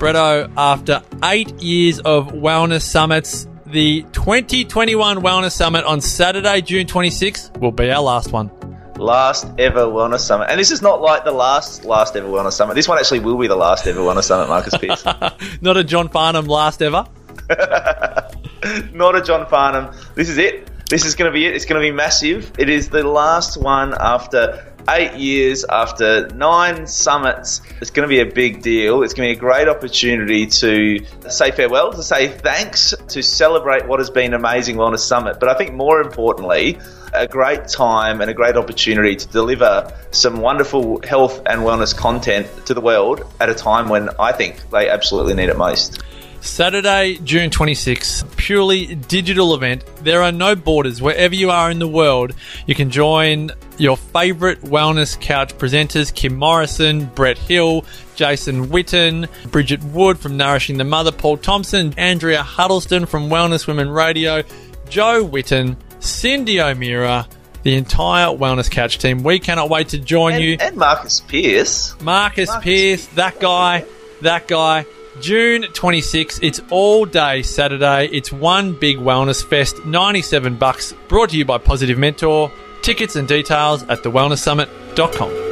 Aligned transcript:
Bretto, 0.00 0.50
after 0.56 1.02
eight 1.22 1.60
years 1.60 1.98
of 2.00 2.28
wellness 2.28 2.80
summits, 2.80 3.46
the 3.66 4.00
2021 4.12 5.18
Wellness 5.18 5.52
Summit 5.52 5.84
on 5.84 6.00
Saturday, 6.00 6.62
June 6.62 6.86
26th, 6.86 7.54
will 7.58 7.70
be 7.70 7.90
our 7.90 8.00
last 8.00 8.32
one. 8.32 8.50
Last 8.96 9.46
ever 9.58 9.82
wellness 9.82 10.20
summit, 10.20 10.46
and 10.48 10.58
this 10.58 10.70
is 10.70 10.80
not 10.80 11.02
like 11.02 11.24
the 11.24 11.32
last 11.32 11.84
last 11.84 12.16
ever 12.16 12.26
wellness 12.26 12.54
summit. 12.54 12.76
This 12.76 12.88
one 12.88 12.96
actually 12.96 13.20
will 13.20 13.36
be 13.36 13.46
the 13.46 13.56
last 13.56 13.86
ever 13.86 14.00
wellness 14.00 14.24
summit, 14.24 14.48
Marcus 14.48 14.74
Pearce. 14.78 15.04
not 15.60 15.76
a 15.76 15.84
John 15.84 16.08
Farnham 16.08 16.46
last 16.46 16.80
ever. 16.80 17.04
not 18.94 19.16
a 19.16 19.22
John 19.22 19.46
Farnham. 19.48 19.94
This 20.14 20.30
is 20.30 20.38
it. 20.38 20.70
This 20.88 21.04
is 21.04 21.14
going 21.14 21.30
to 21.30 21.32
be 21.32 21.44
it. 21.44 21.54
It's 21.54 21.66
going 21.66 21.80
to 21.80 21.86
be 21.86 21.94
massive. 21.94 22.52
It 22.58 22.70
is 22.70 22.88
the 22.88 23.04
last 23.06 23.60
one 23.60 23.94
after 24.00 24.69
eight 24.88 25.14
years, 25.14 25.64
after 25.64 26.28
nine 26.28 26.86
summits. 26.86 27.60
It's 27.80 27.90
going 27.90 28.08
to 28.08 28.08
be 28.08 28.20
a 28.20 28.26
big 28.26 28.62
deal. 28.62 29.02
It's 29.02 29.14
going 29.14 29.28
to 29.28 29.34
be 29.34 29.38
a 29.38 29.40
great 29.40 29.68
opportunity 29.68 30.46
to 30.46 31.04
say 31.28 31.50
farewell, 31.50 31.92
to 31.92 32.02
say 32.02 32.28
thanks, 32.28 32.94
to 33.08 33.22
celebrate 33.22 33.86
what 33.86 34.00
has 34.00 34.10
been 34.10 34.34
an 34.34 34.40
amazing 34.40 34.76
wellness 34.76 35.00
summit. 35.00 35.40
But 35.40 35.48
I 35.48 35.54
think 35.54 35.72
more 35.74 36.00
importantly, 36.00 36.78
a 37.12 37.26
great 37.26 37.68
time 37.68 38.20
and 38.20 38.30
a 38.30 38.34
great 38.34 38.56
opportunity 38.56 39.16
to 39.16 39.28
deliver 39.28 39.92
some 40.10 40.40
wonderful 40.40 41.00
health 41.02 41.42
and 41.46 41.62
wellness 41.62 41.96
content 41.96 42.48
to 42.66 42.74
the 42.74 42.80
world 42.80 43.24
at 43.40 43.48
a 43.48 43.54
time 43.54 43.88
when 43.88 44.10
I 44.18 44.32
think 44.32 44.70
they 44.70 44.88
absolutely 44.88 45.34
need 45.34 45.48
it 45.48 45.56
most. 45.56 46.02
Saturday, 46.40 47.18
June 47.22 47.50
26th, 47.50 48.36
purely 48.36 48.94
digital 48.94 49.54
event. 49.54 49.84
There 50.02 50.22
are 50.22 50.32
no 50.32 50.56
borders. 50.56 51.02
Wherever 51.02 51.34
you 51.34 51.50
are 51.50 51.70
in 51.70 51.78
the 51.78 51.88
world, 51.88 52.34
you 52.66 52.74
can 52.74 52.90
join 52.90 53.50
your 53.76 53.96
favourite 53.96 54.60
wellness 54.62 55.20
couch 55.20 55.56
presenters 55.58 56.14
Kim 56.14 56.36
Morrison, 56.36 57.06
Brett 57.06 57.36
Hill, 57.36 57.84
Jason 58.16 58.68
Witten, 58.68 59.28
Bridget 59.50 59.82
Wood 59.84 60.18
from 60.18 60.36
Nourishing 60.36 60.78
the 60.78 60.84
Mother, 60.84 61.12
Paul 61.12 61.36
Thompson, 61.36 61.94
Andrea 61.96 62.42
Huddleston 62.42 63.06
from 63.06 63.28
Wellness 63.28 63.66
Women 63.66 63.90
Radio, 63.90 64.42
Joe 64.88 65.26
Witten, 65.26 65.76
Cindy 66.00 66.60
O'Meara, 66.60 67.28
the 67.62 67.74
entire 67.74 68.28
Wellness 68.28 68.70
Couch 68.70 68.98
team. 68.98 69.22
We 69.22 69.38
cannot 69.38 69.68
wait 69.68 69.88
to 69.88 69.98
join 69.98 70.34
and, 70.34 70.44
you. 70.44 70.56
And 70.58 70.76
Marcus 70.76 71.20
Pearce. 71.20 72.00
Marcus, 72.00 72.48
Marcus 72.48 72.64
Pearce, 72.64 73.06
that 73.08 73.38
guy, 73.40 73.84
that 74.22 74.48
guy. 74.48 74.86
June 75.18 75.64
26th, 75.64 76.38
it's 76.42 76.60
all 76.70 77.04
day 77.04 77.42
Saturday. 77.42 78.06
It's 78.12 78.30
one 78.30 78.72
big 78.72 78.98
wellness 78.98 79.44
fest, 79.44 79.84
97 79.84 80.56
bucks, 80.56 80.94
brought 81.08 81.30
to 81.30 81.36
you 81.36 81.44
by 81.44 81.58
Positive 81.58 81.98
Mentor. 81.98 82.52
Tickets 82.82 83.16
and 83.16 83.26
details 83.26 83.82
at 83.84 83.98
thewellnesssummit.com. 83.98 85.48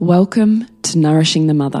Welcome 0.00 0.66
to 0.82 0.98
Nourishing 0.98 1.46
the 1.46 1.54
Mother, 1.54 1.80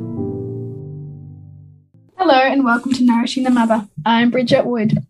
And 2.51 2.65
welcome 2.65 2.91
to 2.91 3.05
Nourishing 3.05 3.45
the 3.45 3.49
Mother. 3.49 3.87
I'm 4.05 4.29
Bridget 4.29 4.65
Wood. 4.65 5.07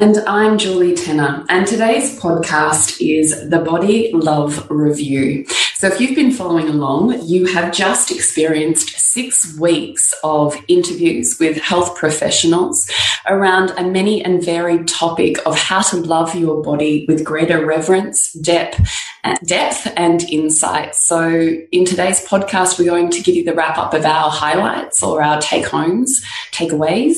And 0.00 0.16
I'm 0.26 0.56
Julie 0.56 0.94
Tenner, 0.94 1.44
and 1.50 1.66
today's 1.66 2.18
podcast 2.18 2.96
is 3.06 3.50
the 3.50 3.58
Body 3.58 4.10
Love 4.14 4.66
Review. 4.70 5.44
So, 5.80 5.86
if 5.86 5.98
you've 5.98 6.14
been 6.14 6.30
following 6.30 6.68
along, 6.68 7.22
you 7.22 7.46
have 7.54 7.72
just 7.72 8.10
experienced 8.10 9.00
six 9.00 9.56
weeks 9.58 10.12
of 10.22 10.54
interviews 10.68 11.38
with 11.40 11.56
health 11.56 11.96
professionals 11.96 12.86
around 13.24 13.70
a 13.78 13.84
many 13.84 14.22
and 14.22 14.44
varied 14.44 14.88
topic 14.88 15.38
of 15.46 15.56
how 15.56 15.80
to 15.80 15.96
love 15.96 16.34
your 16.34 16.62
body 16.62 17.06
with 17.08 17.24
greater 17.24 17.64
reverence, 17.64 18.30
depth, 18.34 18.78
uh, 19.24 19.38
depth 19.46 19.90
and 19.96 20.22
insight. 20.24 20.94
So, 20.96 21.30
in 21.72 21.86
today's 21.86 22.22
podcast, 22.26 22.78
we're 22.78 22.90
going 22.90 23.08
to 23.12 23.22
give 23.22 23.34
you 23.34 23.44
the 23.44 23.54
wrap 23.54 23.78
up 23.78 23.94
of 23.94 24.04
our 24.04 24.28
highlights 24.28 25.02
or 25.02 25.22
our 25.22 25.40
take 25.40 25.64
homes, 25.64 26.22
takeaways 26.52 27.16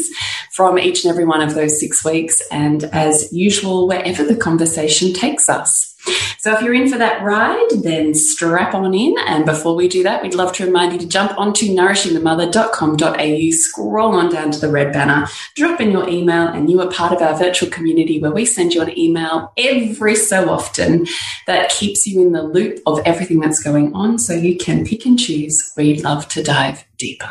from 0.53 0.79
each 0.79 1.05
and 1.05 1.11
every 1.11 1.25
one 1.25 1.41
of 1.41 1.57
those 1.57 1.81
six 1.81 2.05
weeks. 2.05 2.41
And 2.53 2.85
as 2.85 3.33
usual, 3.33 3.89
wherever 3.89 4.23
the 4.23 4.37
conversation 4.37 5.13
takes 5.13 5.49
us. 5.49 5.92
So 6.39 6.53
if 6.55 6.63
you're 6.63 6.75
in 6.75 6.91
for 6.91 6.99
that 6.99 7.23
ride, 7.23 7.69
then 7.83 8.15
strap 8.15 8.75
on 8.75 8.93
in. 8.95 9.15
And 9.27 9.47
before 9.47 9.77
we 9.77 9.87
do 9.87 10.03
that, 10.03 10.23
we'd 10.23 10.35
love 10.35 10.53
to 10.55 10.67
remind 10.67 10.93
you 10.93 10.99
to 10.99 11.07
jump 11.07 11.39
onto 11.39 11.67
nourishingthemother.com.au, 11.67 13.51
scroll 13.53 14.15
on 14.15 14.33
down 14.33 14.51
to 14.51 14.61
the 14.61 14.71
red 14.71 14.93
banner, 14.93 15.29
drop 15.55 15.81
in 15.81 15.93
your 15.93 16.09
email, 16.09 16.49
and 16.49 16.69
you 16.69 16.81
are 16.81 16.91
part 16.91 17.13
of 17.13 17.23
our 17.23 17.39
virtual 17.39 17.71
community 17.71 18.21
where 18.21 18.33
we 18.33 18.45
send 18.45 18.75
you 18.75 18.83
an 18.83 18.99
email 18.99 19.53
every 19.57 20.17
so 20.17 20.51
often 20.51 21.07
that 21.47 21.71
keeps 21.71 22.07
you 22.07 22.21
in 22.21 22.33
the 22.33 22.43
loop 22.43 22.81
of 22.87 23.01
everything 23.05 23.39
that's 23.39 23.63
going 23.63 23.95
on 23.95 24.19
so 24.19 24.33
you 24.33 24.57
can 24.57 24.85
pick 24.85 25.07
and 25.07 25.21
choose 25.21 25.73
where 25.75 25.87
you'd 25.87 26.03
love 26.03 26.27
to 26.29 26.43
dive 26.43 26.85
deeper. 26.99 27.31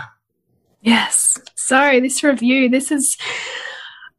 Yes. 0.81 1.37
So 1.55 1.99
this 1.99 2.23
review, 2.23 2.69
this 2.69 2.91
is 2.91 3.17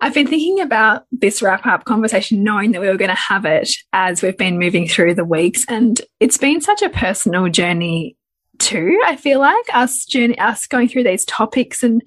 I've 0.02 0.14
been 0.14 0.26
thinking 0.26 0.60
about 0.60 1.04
this 1.12 1.40
wrap 1.40 1.64
up 1.64 1.84
conversation, 1.84 2.42
knowing 2.42 2.72
that 2.72 2.80
we 2.80 2.88
were 2.88 2.96
going 2.96 3.08
to 3.08 3.14
have 3.14 3.44
it 3.44 3.70
as 3.92 4.20
we've 4.20 4.36
been 4.36 4.58
moving 4.58 4.88
through 4.88 5.14
the 5.14 5.24
weeks. 5.24 5.64
And 5.68 6.00
it's 6.18 6.36
been 6.36 6.60
such 6.60 6.82
a 6.82 6.90
personal 6.90 7.48
journey 7.48 8.16
too. 8.58 9.00
I 9.06 9.14
feel 9.14 9.38
like 9.38 9.64
us 9.72 10.04
journey, 10.04 10.36
us 10.40 10.66
going 10.66 10.88
through 10.88 11.04
these 11.04 11.24
topics 11.26 11.84
and 11.84 12.02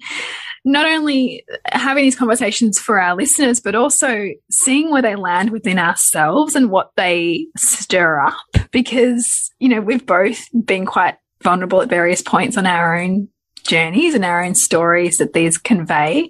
not 0.66 0.86
only 0.86 1.42
having 1.68 2.04
these 2.04 2.16
conversations 2.16 2.78
for 2.78 3.00
our 3.00 3.16
listeners, 3.16 3.60
but 3.60 3.74
also 3.74 4.28
seeing 4.50 4.90
where 4.90 5.00
they 5.02 5.16
land 5.16 5.50
within 5.50 5.78
ourselves 5.78 6.54
and 6.54 6.70
what 6.70 6.90
they 6.96 7.46
stir 7.56 8.20
up. 8.20 8.34
Because, 8.72 9.50
you 9.58 9.70
know, 9.70 9.80
we've 9.80 10.04
both 10.04 10.44
been 10.66 10.84
quite 10.84 11.16
vulnerable 11.42 11.80
at 11.80 11.88
various 11.88 12.20
points 12.20 12.58
on 12.58 12.66
our 12.66 12.98
own 12.98 13.28
journeys 13.66 14.14
and 14.14 14.24
our 14.24 14.42
own 14.42 14.54
stories 14.54 15.18
that 15.18 15.32
these 15.32 15.58
convey. 15.58 16.28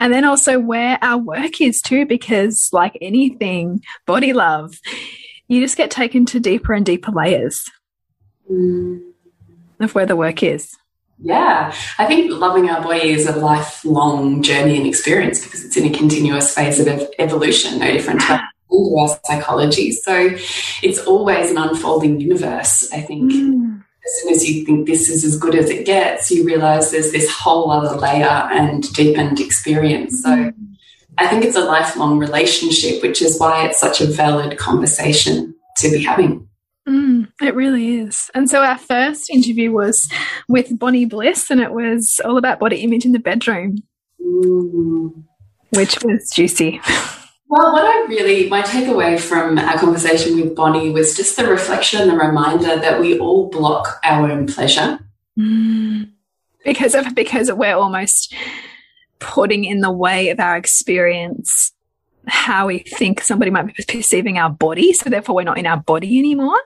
And 0.00 0.12
then 0.12 0.24
also 0.24 0.58
where 0.58 0.98
our 1.02 1.18
work 1.18 1.60
is 1.60 1.80
too, 1.80 2.06
because 2.06 2.68
like 2.72 2.96
anything, 3.00 3.82
body 4.06 4.32
love, 4.32 4.74
you 5.48 5.60
just 5.60 5.76
get 5.76 5.90
taken 5.90 6.26
to 6.26 6.40
deeper 6.40 6.72
and 6.72 6.84
deeper 6.84 7.12
layers 7.12 7.70
mm. 8.50 9.00
of 9.80 9.94
where 9.94 10.06
the 10.06 10.16
work 10.16 10.42
is. 10.42 10.76
Yeah, 11.24 11.72
I 11.98 12.06
think 12.06 12.32
loving 12.32 12.68
our 12.68 12.82
body 12.82 13.10
is 13.10 13.28
a 13.28 13.36
lifelong 13.36 14.42
journey 14.42 14.76
and 14.76 14.86
experience 14.86 15.44
because 15.44 15.64
it's 15.64 15.76
in 15.76 15.86
a 15.86 15.96
continuous 15.96 16.52
phase 16.52 16.80
of 16.80 16.88
evolution, 17.18 17.78
no 17.78 17.92
different 17.92 18.22
to 18.22 18.42
our 18.98 19.20
psychology. 19.24 19.92
So 19.92 20.30
it's 20.82 20.98
always 21.06 21.52
an 21.52 21.58
unfolding 21.58 22.20
universe, 22.20 22.92
I 22.92 23.02
think. 23.02 23.30
Mm 23.30 23.71
as 24.12 24.20
soon 24.20 24.32
as 24.34 24.48
you 24.48 24.64
think 24.64 24.86
this 24.86 25.08
is 25.08 25.24
as 25.24 25.38
good 25.38 25.54
as 25.54 25.70
it 25.70 25.86
gets, 25.86 26.30
you 26.30 26.44
realize 26.44 26.90
there's 26.90 27.12
this 27.12 27.30
whole 27.30 27.70
other 27.70 27.96
layer 27.96 28.26
and 28.26 28.92
deepened 28.92 29.40
experience. 29.40 30.22
So 30.22 30.28
mm-hmm. 30.28 30.64
I 31.16 31.28
think 31.28 31.44
it's 31.44 31.56
a 31.56 31.64
lifelong 31.64 32.18
relationship, 32.18 33.02
which 33.02 33.22
is 33.22 33.40
why 33.40 33.64
it's 33.66 33.80
such 33.80 34.00
a 34.00 34.06
valid 34.06 34.58
conversation 34.58 35.54
to 35.78 35.90
be 35.90 36.02
having. 36.02 36.46
Mm, 36.86 37.28
it 37.40 37.54
really 37.54 38.00
is. 38.00 38.30
And 38.34 38.50
so 38.50 38.62
our 38.62 38.76
first 38.78 39.30
interview 39.30 39.72
was 39.72 40.10
with 40.46 40.78
Bonnie 40.78 41.06
Bliss, 41.06 41.50
and 41.50 41.60
it 41.60 41.72
was 41.72 42.20
all 42.24 42.36
about 42.36 42.58
body 42.58 42.80
image 42.82 43.06
in 43.06 43.12
the 43.12 43.18
bedroom, 43.18 43.78
Mm. 44.20 45.24
which 45.70 46.02
was 46.04 46.30
juicy. 46.34 46.80
Well, 47.52 47.70
what 47.74 47.84
I 47.84 48.06
really, 48.08 48.48
my 48.48 48.62
takeaway 48.62 49.20
from 49.20 49.58
our 49.58 49.76
conversation 49.76 50.40
with 50.40 50.56
Bonnie 50.56 50.88
was 50.88 51.14
just 51.14 51.36
the 51.36 51.46
reflection 51.46 52.08
the 52.08 52.16
reminder 52.16 52.76
that 52.76 52.98
we 52.98 53.18
all 53.18 53.50
block 53.50 54.00
our 54.02 54.30
own 54.30 54.46
pleasure. 54.46 54.98
Mm. 55.38 56.12
Because 56.64 56.94
of 56.94 57.14
because 57.14 57.52
we're 57.52 57.76
almost 57.76 58.34
putting 59.18 59.64
in 59.64 59.82
the 59.82 59.92
way 59.92 60.30
of 60.30 60.40
our 60.40 60.56
experience 60.56 61.72
how 62.26 62.68
we 62.68 62.78
think 62.78 63.20
somebody 63.20 63.50
might 63.50 63.66
be 63.66 63.84
perceiving 63.86 64.38
our 64.38 64.48
body, 64.48 64.94
so 64.94 65.10
therefore 65.10 65.34
we're 65.34 65.42
not 65.42 65.58
in 65.58 65.66
our 65.66 65.76
body 65.76 66.18
anymore. 66.18 66.58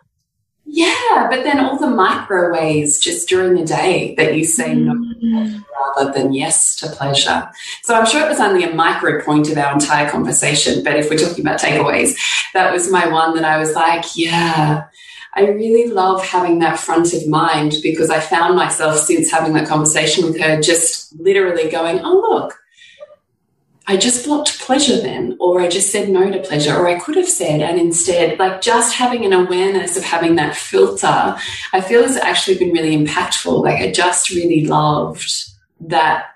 Yeah, 0.68 1.28
but 1.30 1.44
then 1.44 1.60
all 1.60 1.78
the 1.78 1.86
micro 1.86 2.52
ways 2.52 2.98
just 2.98 3.28
during 3.28 3.54
the 3.54 3.64
day 3.64 4.14
that 4.18 4.34
you 4.34 4.44
say 4.44 4.74
no 4.74 4.94
Mm. 4.94 5.64
rather 5.96 6.12
than 6.12 6.32
yes 6.32 6.76
to 6.76 6.88
pleasure. 6.88 7.48
So 7.82 7.94
I'm 7.94 8.04
sure 8.04 8.24
it 8.24 8.28
was 8.28 8.40
only 8.40 8.64
a 8.64 8.74
micro 8.74 9.22
point 9.22 9.50
of 9.50 9.56
our 9.56 9.72
entire 9.72 10.10
conversation, 10.10 10.84
but 10.84 10.96
if 10.96 11.08
we're 11.08 11.16
talking 11.18 11.40
about 11.46 11.60
takeaways, 11.60 12.14
that 12.52 12.72
was 12.72 12.90
my 12.90 13.06
one 13.08 13.34
that 13.36 13.44
I 13.44 13.58
was 13.58 13.74
like, 13.74 14.04
yeah, 14.14 14.84
I 15.34 15.40
really 15.42 15.90
love 15.90 16.24
having 16.24 16.58
that 16.60 16.78
front 16.78 17.12
of 17.14 17.26
mind 17.28 17.74
because 17.82 18.10
I 18.10 18.20
found 18.20 18.56
myself 18.56 18.98
since 18.98 19.30
having 19.30 19.54
that 19.54 19.68
conversation 19.68 20.24
with 20.24 20.38
her 20.40 20.60
just 20.60 21.18
literally 21.18 21.70
going, 21.70 22.00
oh, 22.02 22.18
look. 22.30 22.58
I 23.88 23.96
just 23.96 24.24
blocked 24.24 24.58
pleasure 24.58 25.00
then, 25.00 25.36
or 25.38 25.60
I 25.60 25.68
just 25.68 25.92
said 25.92 26.08
no 26.08 26.28
to 26.30 26.40
pleasure, 26.40 26.76
or 26.76 26.88
I 26.88 26.98
could 26.98 27.16
have 27.16 27.28
said, 27.28 27.60
and 27.60 27.78
instead, 27.78 28.38
like 28.38 28.60
just 28.60 28.94
having 28.94 29.24
an 29.24 29.32
awareness 29.32 29.96
of 29.96 30.02
having 30.02 30.34
that 30.36 30.56
filter, 30.56 31.36
I 31.72 31.80
feel 31.80 32.02
has 32.02 32.16
actually 32.16 32.58
been 32.58 32.72
really 32.72 32.96
impactful. 32.96 33.62
Like, 33.62 33.80
I 33.80 33.92
just 33.92 34.30
really 34.30 34.66
loved 34.66 35.30
that 35.80 36.26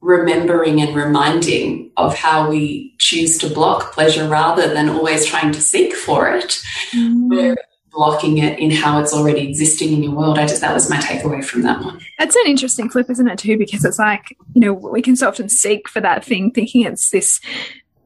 remembering 0.00 0.80
and 0.80 0.94
reminding 0.94 1.90
of 1.96 2.14
how 2.14 2.48
we 2.48 2.94
choose 2.98 3.38
to 3.38 3.48
block 3.48 3.92
pleasure 3.92 4.28
rather 4.28 4.72
than 4.72 4.88
always 4.88 5.24
trying 5.24 5.52
to 5.52 5.60
seek 5.60 5.94
for 5.94 6.28
it. 6.28 6.60
Mm. 6.92 7.28
We're 7.28 7.56
blocking 7.92 8.38
it 8.38 8.58
in 8.58 8.70
how 8.70 9.00
it's 9.00 9.12
already 9.12 9.48
existing 9.48 9.92
in 9.92 10.02
your 10.02 10.12
world. 10.12 10.38
I 10.38 10.46
just, 10.46 10.60
that 10.60 10.74
was 10.74 10.88
my 10.88 10.96
takeaway 10.96 11.44
from 11.44 11.62
that 11.62 11.80
one. 11.82 12.00
That's 12.18 12.34
an 12.36 12.46
interesting 12.46 12.88
flip, 12.88 13.10
isn't 13.10 13.28
it, 13.28 13.38
too? 13.38 13.58
Because 13.58 13.84
it's 13.84 13.98
like, 13.98 14.36
you 14.54 14.60
know, 14.60 14.72
we 14.72 15.02
can 15.02 15.16
so 15.16 15.28
often 15.28 15.48
seek 15.48 15.88
for 15.88 16.00
that 16.00 16.24
thing, 16.24 16.50
thinking 16.50 16.82
it's 16.82 17.10
this, 17.10 17.40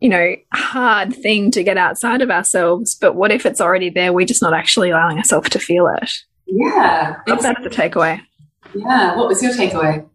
you 0.00 0.08
know, 0.08 0.34
hard 0.52 1.14
thing 1.14 1.50
to 1.52 1.62
get 1.62 1.78
outside 1.78 2.22
of 2.22 2.30
ourselves. 2.30 2.94
But 2.94 3.14
what 3.14 3.30
if 3.30 3.46
it's 3.46 3.60
already 3.60 3.90
there? 3.90 4.12
We're 4.12 4.26
just 4.26 4.42
not 4.42 4.54
actually 4.54 4.90
allowing 4.90 5.18
ourselves 5.18 5.48
to 5.50 5.58
feel 5.58 5.86
it. 6.00 6.12
Yeah. 6.46 7.16
That's 7.26 7.44
the 7.44 7.70
takeaway. 7.70 8.20
Yeah. 8.74 9.16
What 9.16 9.28
was 9.28 9.42
your 9.42 9.52
takeaway? 9.52 10.06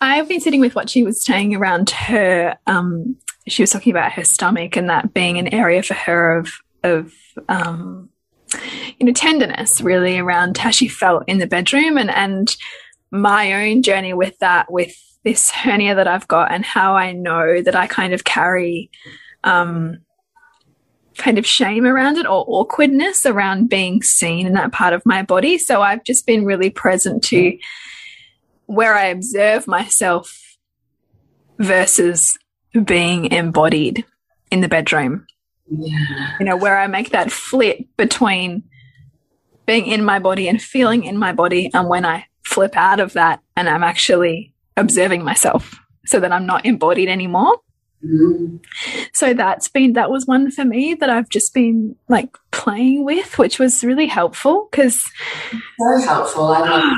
I've 0.00 0.28
been 0.28 0.40
sitting 0.40 0.60
with 0.60 0.74
what 0.74 0.90
she 0.90 1.02
was 1.02 1.24
saying 1.24 1.54
around 1.54 1.90
her. 1.90 2.56
Um, 2.66 3.16
she 3.46 3.62
was 3.62 3.70
talking 3.70 3.92
about 3.92 4.12
her 4.12 4.24
stomach 4.24 4.76
and 4.76 4.90
that 4.90 5.14
being 5.14 5.38
an 5.38 5.48
area 5.48 5.82
for 5.82 5.94
her 5.94 6.38
of 6.38 6.52
of 6.84 7.12
um, 7.48 8.08
you 8.98 9.06
know 9.06 9.12
tenderness, 9.12 9.80
really 9.80 10.18
around 10.18 10.58
how 10.58 10.70
she 10.70 10.88
felt 10.88 11.24
in 11.26 11.38
the 11.38 11.46
bedroom 11.46 11.98
and 11.98 12.10
and 12.10 12.56
my 13.10 13.52
own 13.52 13.82
journey 13.82 14.12
with 14.12 14.38
that, 14.38 14.70
with 14.70 14.94
this 15.24 15.50
hernia 15.50 15.94
that 15.94 16.08
I've 16.08 16.28
got, 16.28 16.52
and 16.52 16.64
how 16.64 16.94
I 16.94 17.12
know 17.12 17.62
that 17.62 17.74
I 17.74 17.86
kind 17.86 18.12
of 18.12 18.24
carry. 18.24 18.90
Um, 19.44 19.98
kind 21.16 21.36
of 21.36 21.44
shame 21.44 21.84
around 21.84 22.16
it 22.16 22.26
or 22.26 22.44
awkwardness 22.46 23.26
around 23.26 23.68
being 23.68 24.02
seen 24.02 24.46
in 24.46 24.52
that 24.52 24.70
part 24.70 24.92
of 24.92 25.04
my 25.04 25.20
body. 25.20 25.58
So 25.58 25.82
I've 25.82 26.04
just 26.04 26.26
been 26.26 26.44
really 26.44 26.70
present 26.70 27.24
to 27.24 27.58
where 28.66 28.94
I 28.94 29.06
observe 29.06 29.66
myself 29.66 30.56
versus 31.58 32.38
being 32.84 33.32
embodied 33.32 34.04
in 34.50 34.60
the 34.60 34.68
bedroom. 34.68 35.26
Yeah. 35.70 36.36
You 36.38 36.46
know, 36.46 36.56
where 36.56 36.78
I 36.78 36.86
make 36.86 37.10
that 37.10 37.30
flip 37.30 37.78
between 37.96 38.64
being 39.66 39.86
in 39.86 40.02
my 40.04 40.18
body 40.18 40.48
and 40.48 40.60
feeling 40.60 41.04
in 41.04 41.18
my 41.18 41.32
body, 41.32 41.70
and 41.74 41.88
when 41.88 42.04
I 42.06 42.26
flip 42.44 42.76
out 42.76 43.00
of 43.00 43.12
that 43.12 43.40
and 43.56 43.68
I'm 43.68 43.84
actually 43.84 44.54
observing 44.76 45.22
myself 45.22 45.78
so 46.06 46.20
that 46.20 46.32
I'm 46.32 46.46
not 46.46 46.64
embodied 46.64 47.08
anymore. 47.08 47.58
So 49.12 49.34
that's 49.34 49.68
been, 49.68 49.94
that 49.94 50.10
was 50.10 50.26
one 50.26 50.50
for 50.52 50.64
me 50.64 50.94
that 50.94 51.10
I've 51.10 51.28
just 51.28 51.52
been 51.52 51.96
like 52.08 52.36
playing 52.52 53.04
with, 53.04 53.38
which 53.38 53.58
was 53.58 53.82
really 53.82 54.06
helpful 54.06 54.68
because 54.70 55.02
So 55.80 56.00
helpful. 56.06 56.44
I 56.48 56.96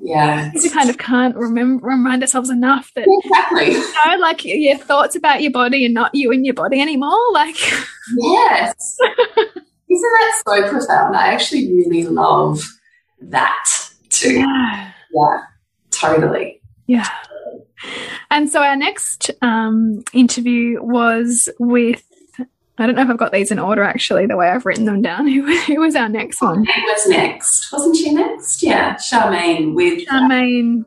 Yeah. 0.00 0.50
we 0.54 0.70
kind 0.70 0.88
of 0.90 0.98
can't 0.98 1.34
remember, 1.34 1.86
remind 1.86 2.22
ourselves 2.22 2.50
enough 2.50 2.92
that 2.94 3.06
Exactly. 3.24 3.72
you 3.72 3.94
know, 4.06 4.16
like 4.18 4.44
your 4.44 4.78
thoughts 4.78 5.16
about 5.16 5.42
your 5.42 5.50
body 5.52 5.84
and 5.84 5.92
not 5.94 6.14
you 6.14 6.30
and 6.30 6.44
your 6.46 6.54
body 6.54 6.80
anymore. 6.80 7.18
Like, 7.32 7.56
Yes. 8.18 8.96
Isn't 9.88 10.12
that 10.18 10.42
so 10.46 10.68
profound? 10.68 11.16
I 11.16 11.32
actually 11.32 11.66
really 11.72 12.04
love 12.04 12.62
that 13.20 13.64
too. 14.10 14.34
yeah, 14.40 14.92
Yeah, 15.12 15.38
totally. 15.90 16.60
yeah. 16.86 17.08
And 18.30 18.48
so 18.48 18.62
our 18.62 18.76
next 18.76 19.30
um, 19.42 20.02
interview 20.12 20.82
was 20.82 21.48
with. 21.58 22.02
I 22.78 22.84
don't 22.84 22.94
know 22.94 23.02
if 23.02 23.08
I've 23.08 23.16
got 23.16 23.32
these 23.32 23.50
in 23.50 23.58
order 23.58 23.82
actually, 23.82 24.26
the 24.26 24.36
way 24.36 24.50
I've 24.50 24.66
written 24.66 24.84
them 24.84 25.00
down. 25.00 25.26
Who, 25.32 25.56
who 25.60 25.80
was 25.80 25.96
our 25.96 26.10
next 26.10 26.42
one? 26.42 26.64
Who 26.64 26.82
was 26.82 27.06
next? 27.08 27.72
Wasn't 27.72 27.96
she 27.96 28.12
next? 28.12 28.62
Yeah, 28.62 28.96
Charmaine 28.96 29.74
with 29.74 30.06
Charmaine. 30.06 30.84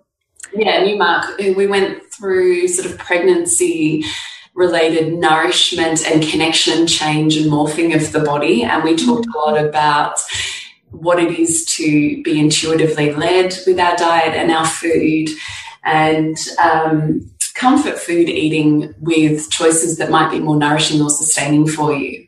yeah 0.53 0.83
Newmark. 0.83 1.38
We 1.39 1.65
went 1.65 2.03
through 2.13 2.68
sort 2.68 2.92
of 2.92 2.97
pregnancy 3.00 4.06
related 4.53 5.13
nourishment 5.13 6.06
and 6.06 6.21
connection 6.21 6.85
change 6.85 7.38
and 7.38 7.50
morphing 7.51 7.95
of 7.95 8.12
the 8.12 8.19
body, 8.19 8.63
and 8.63 8.83
we 8.83 8.95
talked 8.95 9.25
a 9.25 9.38
lot 9.38 9.57
about 9.57 10.19
what 10.92 11.19
it 11.19 11.39
is 11.39 11.65
to 11.65 12.21
be 12.24 12.39
intuitively 12.39 13.13
led 13.13 13.56
with 13.65 13.80
our 13.80 13.95
diet 13.95 14.35
and 14.35 14.51
our 14.51 14.65
food 14.65 15.30
and 15.89 16.38
um, 16.63 17.30
comfort 17.56 17.97
food 17.97 18.30
eating 18.30 18.94
with 19.00 19.50
choices 19.50 19.97
that 19.97 20.12
might 20.12 20.31
be 20.31 20.39
more 20.39 20.56
nourishing 20.56 21.01
or 21.01 21.09
sustaining 21.09 21.68
for 21.68 21.94
you. 21.94 22.27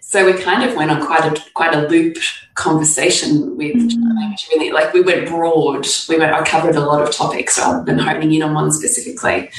So 0.00 0.26
we 0.26 0.34
kind 0.34 0.68
of 0.68 0.76
went 0.76 0.90
on 0.90 1.04
quite 1.04 1.24
a 1.24 1.40
quite 1.54 1.74
a 1.74 1.88
loop 1.88 2.16
conversation 2.54 3.56
with 3.56 3.76
Mm. 3.76 4.36
really 4.52 4.72
like 4.72 4.92
we 4.92 5.02
went 5.02 5.28
broad. 5.28 5.86
We 6.08 6.18
went 6.18 6.32
I 6.32 6.42
covered 6.44 6.76
a 6.76 6.80
lot 6.80 7.02
of 7.02 7.10
topics 7.10 7.58
rather 7.58 7.84
than 7.84 7.98
honing 7.98 8.32
in 8.32 8.42
on 8.42 8.54
one 8.54 8.72
specifically. 8.72 9.50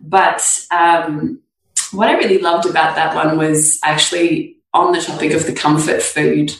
But 0.00 0.42
um, 0.70 1.40
what 1.92 2.08
I 2.08 2.14
really 2.16 2.38
loved 2.38 2.66
about 2.66 2.96
that 2.96 3.14
one 3.14 3.38
was 3.38 3.78
actually 3.84 4.56
on 4.74 4.92
the 4.92 5.00
topic 5.00 5.32
of 5.32 5.46
the 5.46 5.52
comfort 5.52 6.02
food 6.02 6.52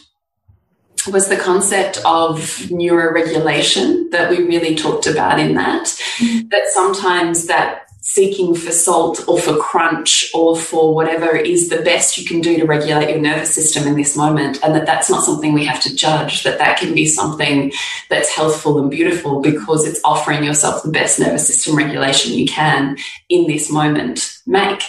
was 1.11 1.29
the 1.29 1.37
concept 1.37 1.99
of 2.05 2.39
neuroregulation 2.71 4.11
that 4.11 4.31
we 4.31 4.43
really 4.43 4.75
talked 4.75 5.07
about 5.07 5.39
in 5.39 5.55
that. 5.55 5.87
Mm-hmm. 6.19 6.49
That 6.49 6.69
sometimes 6.69 7.47
that 7.47 7.87
seeking 8.01 8.55
for 8.55 8.73
salt 8.73 9.27
or 9.29 9.39
for 9.39 9.57
crunch 9.57 10.31
or 10.35 10.57
for 10.57 10.93
whatever 10.93 11.37
is 11.37 11.69
the 11.69 11.81
best 11.83 12.19
you 12.19 12.27
can 12.27 12.41
do 12.41 12.59
to 12.59 12.67
regulate 12.67 13.11
your 13.11 13.21
nervous 13.21 13.55
system 13.55 13.87
in 13.87 13.97
this 13.97 14.17
moment 14.17 14.59
and 14.65 14.75
that 14.75 14.85
that's 14.85 15.09
not 15.09 15.25
something 15.25 15.53
we 15.53 15.65
have 15.65 15.81
to 15.81 15.95
judge 15.95 16.43
that 16.43 16.59
that 16.59 16.77
can 16.79 16.93
be 16.95 17.07
something 17.07 17.73
that's 18.11 18.29
healthful 18.35 18.81
and 18.81 18.91
beautiful 18.91 19.41
because 19.41 19.87
it's 19.87 20.01
offering 20.05 20.43
yourself 20.43 20.83
the 20.83 20.91
best 20.91 21.21
nervous 21.21 21.47
system 21.47 21.77
regulation 21.77 22.33
you 22.33 22.45
can 22.45 22.97
in 23.29 23.47
this 23.47 23.71
moment 23.71 24.37
make 24.47 24.83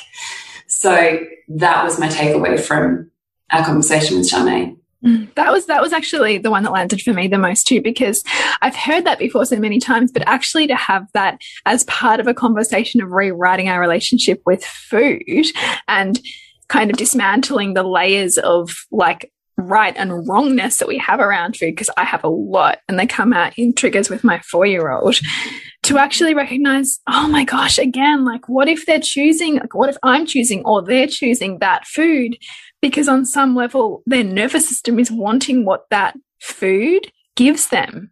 so 0.68 1.20
that 1.48 1.84
was 1.84 2.00
my 2.00 2.08
takeaway 2.08 2.60
from 2.60 3.12
our 3.52 3.64
conversation 3.64 4.18
with 4.18 4.30
Charmaine. 4.30 4.78
That 5.36 5.52
was 5.52 5.66
that 5.66 5.82
was 5.82 5.92
actually 5.92 6.38
the 6.38 6.50
one 6.50 6.64
that 6.64 6.72
landed 6.72 7.02
for 7.02 7.14
me 7.14 7.28
the 7.28 7.38
most 7.38 7.68
too, 7.68 7.82
because 7.82 8.24
I've 8.62 8.76
heard 8.76 9.06
that 9.06 9.20
before 9.20 9.46
so 9.46 9.60
many 9.60 9.80
times, 9.80 10.12
but 10.12 10.28
actually 10.28 10.68
to 10.68 10.76
have 10.76 11.08
that 11.14 11.42
as 11.66 11.84
part 11.86 12.20
of 12.20 12.28
a 12.28 12.34
conversation 12.34 13.02
of 13.02 13.12
rewriting 13.12 13.68
our 13.68 13.82
relationship 13.82 14.42
with 14.46 14.64
food 14.64 15.48
and 15.88 16.20
kind 16.70 16.90
of 16.90 16.98
dismantling 16.98 17.74
the 17.74 17.84
layers 17.84 18.38
of 18.38 18.72
like 18.92 19.32
right 19.58 19.94
and 19.98 20.28
wrongness 20.28 20.78
that 20.78 20.88
we 20.88 20.98
have 20.98 21.20
around 21.20 21.58
food, 21.58 21.72
because 21.72 21.90
I 21.98 22.06
have 22.06 22.24
a 22.24 22.30
lot 22.30 22.80
and 22.88 22.98
they 22.98 23.06
come 23.06 23.34
out 23.34 23.54
in 23.58 23.74
triggers 23.74 24.10
with 24.10 24.24
my 24.24 24.40
four 24.40 24.66
year 24.66 24.90
old. 24.90 25.20
To 25.84 25.98
actually 25.98 26.34
recognize, 26.34 27.02
oh 27.10 27.28
my 27.28 27.44
gosh, 27.44 27.78
again, 27.78 28.24
like 28.24 28.48
what 28.48 28.70
if 28.70 28.86
they're 28.86 29.02
choosing, 29.02 29.56
like 29.56 29.76
what 29.76 29.90
if 29.90 29.98
I'm 30.02 30.26
choosing 30.26 30.64
or 30.64 30.82
they're 30.82 31.08
choosing 31.08 31.60
that 31.60 31.86
food 31.86 32.38
because 32.84 33.08
on 33.08 33.26
some 33.26 33.56
level 33.56 34.04
their 34.06 34.24
nervous 34.24 34.70
system 34.70 35.00
is 35.00 35.10
wanting 35.10 35.66
what 35.66 35.86
that 35.90 36.16
food 36.40 37.12
gives 37.36 37.70
them 37.70 38.12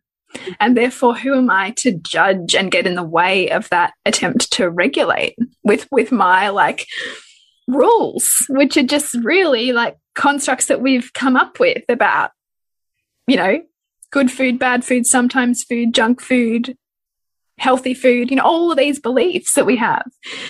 and 0.60 0.76
therefore 0.76 1.14
who 1.14 1.36
am 1.36 1.52
i 1.52 1.72
to 1.72 1.92
judge 1.92 2.56
and 2.56 2.72
get 2.72 2.88
in 2.88 2.96
the 2.96 3.04
way 3.04 3.52
of 3.52 3.70
that 3.70 3.94
attempt 4.06 4.52
to 4.52 4.70
regulate 4.70 5.36
with 5.64 5.88
with 5.92 6.12
my 6.12 6.50
like 6.50 6.88
rules, 7.72 8.46
which 8.50 8.78
are 8.78 8.84
just 8.84 9.14
really 9.16 9.72
like 9.72 9.98
constructs 10.16 10.68
that 10.68 10.82
we've 10.82 11.14
come 11.14 11.36
up 11.36 11.60
with 11.60 11.84
about, 11.90 12.32
you 13.28 13.38
know, 13.38 13.62
good 14.12 14.32
food, 14.32 14.60
bad 14.60 14.84
food, 14.84 15.06
sometimes 15.06 15.64
food, 15.64 15.94
junk 15.94 16.22
food, 16.22 16.76
healthy 17.58 17.94
food, 17.94 18.30
you 18.30 18.36
know, 18.36 18.44
all 18.44 18.72
of 18.72 18.78
these 18.78 19.00
beliefs 19.00 19.54
that 19.54 19.66
we 19.66 19.78
have. 19.78 20.06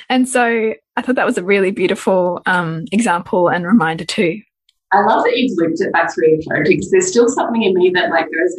And 0.10 0.28
so 0.28 0.74
I 1.02 1.04
thought 1.04 1.16
that 1.16 1.26
was 1.26 1.40
a 1.40 1.44
really 1.44 1.72
beautiful 1.72 2.44
um, 2.46 2.86
example 2.92 3.48
and 3.50 3.66
reminder 3.66 4.06
too. 4.06 4.40
I 4.92 5.02
love 5.02 5.24
that 5.24 5.36
you've 5.36 5.58
looped 5.58 5.82
it 5.82 5.92
back 5.92 6.14
through 6.14 6.36
encouraging 6.36 6.78
because 6.78 6.92
there's 6.92 7.08
still 7.08 7.28
something 7.28 7.64
in 7.64 7.74
me 7.74 7.90
that 7.96 8.12
like 8.12 8.26
goes, 8.26 8.56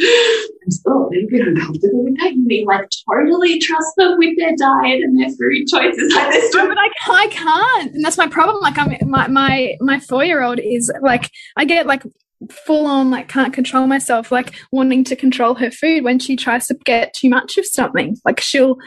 I'm 0.65 0.71
still 0.71 1.07
a 1.07 1.27
bit 1.31 1.47
uncomfortable 1.47 2.03
with 2.03 2.19
that. 2.19 2.33
You 2.33 2.45
mean 2.45 2.67
like 2.67 2.89
totally 3.09 3.61
trust 3.61 3.93
them 3.97 4.19
with 4.19 4.37
their 4.39 4.57
diet 4.57 5.05
and 5.05 5.21
their 5.21 5.29
food 5.29 5.69
choices 5.69 6.13
like 6.15 6.33
this? 6.33 6.53
but 6.53 6.77
I, 6.77 6.89
I 7.11 7.27
can't, 7.29 7.95
and 7.95 8.05
that's 8.05 8.19
my 8.19 8.27
problem. 8.27 8.61
Like 8.61 8.77
I'm 8.77 8.97
my 9.09 9.29
my 9.29 9.77
my 9.81 10.01
four 10.01 10.25
year 10.25 10.43
old 10.43 10.59
is 10.59 10.91
like 11.01 11.31
I 11.57 11.65
get 11.65 11.87
like 11.87 12.03
full 12.51 12.87
on 12.87 13.11
like 13.11 13.29
can't 13.29 13.53
control 13.53 13.87
myself 13.87 14.33
like 14.33 14.55
wanting 14.73 15.05
to 15.05 15.17
control 15.17 15.55
her 15.55 15.71
food 15.71 16.05
when 16.05 16.19
she 16.19 16.37
tries 16.37 16.67
to 16.67 16.75
get 16.85 17.15
too 17.15 17.29
much 17.29 17.59
of 17.59 17.67
something. 17.67 18.17
Like 18.25 18.41
she'll 18.41 18.79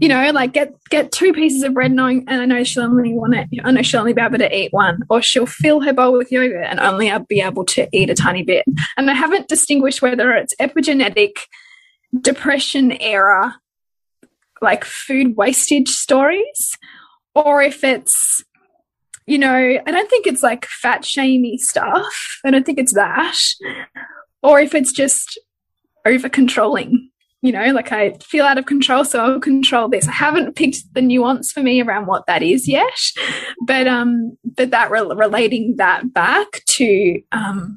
you 0.00 0.08
know 0.08 0.30
like 0.30 0.52
get 0.52 0.72
get 0.90 1.12
two 1.12 1.32
pieces 1.32 1.62
of 1.62 1.74
bread 1.74 1.92
knowing 1.92 2.24
and 2.28 2.40
i 2.40 2.44
know 2.44 2.64
she'll 2.64 2.82
only 2.82 3.14
want 3.14 3.34
it 3.34 3.48
i 3.64 3.70
know 3.70 3.82
she'll 3.82 4.00
only 4.00 4.12
be 4.12 4.20
able 4.20 4.38
to 4.38 4.56
eat 4.56 4.72
one 4.72 5.00
or 5.10 5.22
she'll 5.22 5.46
fill 5.46 5.80
her 5.80 5.92
bowl 5.92 6.12
with 6.12 6.30
yogurt 6.30 6.64
and 6.68 6.80
only 6.80 7.12
be 7.28 7.40
able 7.40 7.64
to 7.64 7.88
eat 7.92 8.10
a 8.10 8.14
tiny 8.14 8.42
bit. 8.42 8.64
And 8.96 9.10
i 9.10 9.14
haven't 9.14 9.48
distinguished 9.48 10.02
whether 10.02 10.32
it's 10.32 10.54
epigenetic 10.60 11.32
depression 12.20 12.92
era 12.92 13.56
like 14.62 14.84
food 14.84 15.36
wastage 15.36 15.88
stories 15.88 16.76
or 17.34 17.62
if 17.62 17.84
it's 17.84 18.42
you 19.26 19.38
know, 19.38 19.78
I 19.86 19.90
don't 19.90 20.08
think 20.08 20.26
it's 20.26 20.42
like 20.42 20.66
fat 20.66 21.04
shamey 21.04 21.58
stuff. 21.58 22.38
I 22.44 22.50
don't 22.50 22.64
think 22.64 22.78
it's 22.78 22.94
that. 22.94 23.36
Or 24.42 24.60
if 24.60 24.74
it's 24.74 24.92
just 24.92 25.38
over 26.06 26.28
controlling, 26.28 27.10
you 27.42 27.52
know, 27.52 27.72
like 27.72 27.92
I 27.92 28.12
feel 28.22 28.44
out 28.44 28.58
of 28.58 28.66
control, 28.66 29.04
so 29.04 29.24
I'll 29.24 29.40
control 29.40 29.88
this. 29.88 30.06
I 30.08 30.12
haven't 30.12 30.56
picked 30.56 30.78
the 30.94 31.02
nuance 31.02 31.52
for 31.52 31.60
me 31.60 31.82
around 31.82 32.06
what 32.06 32.26
that 32.26 32.42
is 32.42 32.68
yet, 32.68 32.98
but 33.66 33.86
um, 33.86 34.36
but 34.44 34.70
that 34.70 34.90
re 34.90 35.00
relating 35.00 35.74
that 35.78 36.12
back 36.12 36.64
to 36.66 37.20
um 37.32 37.76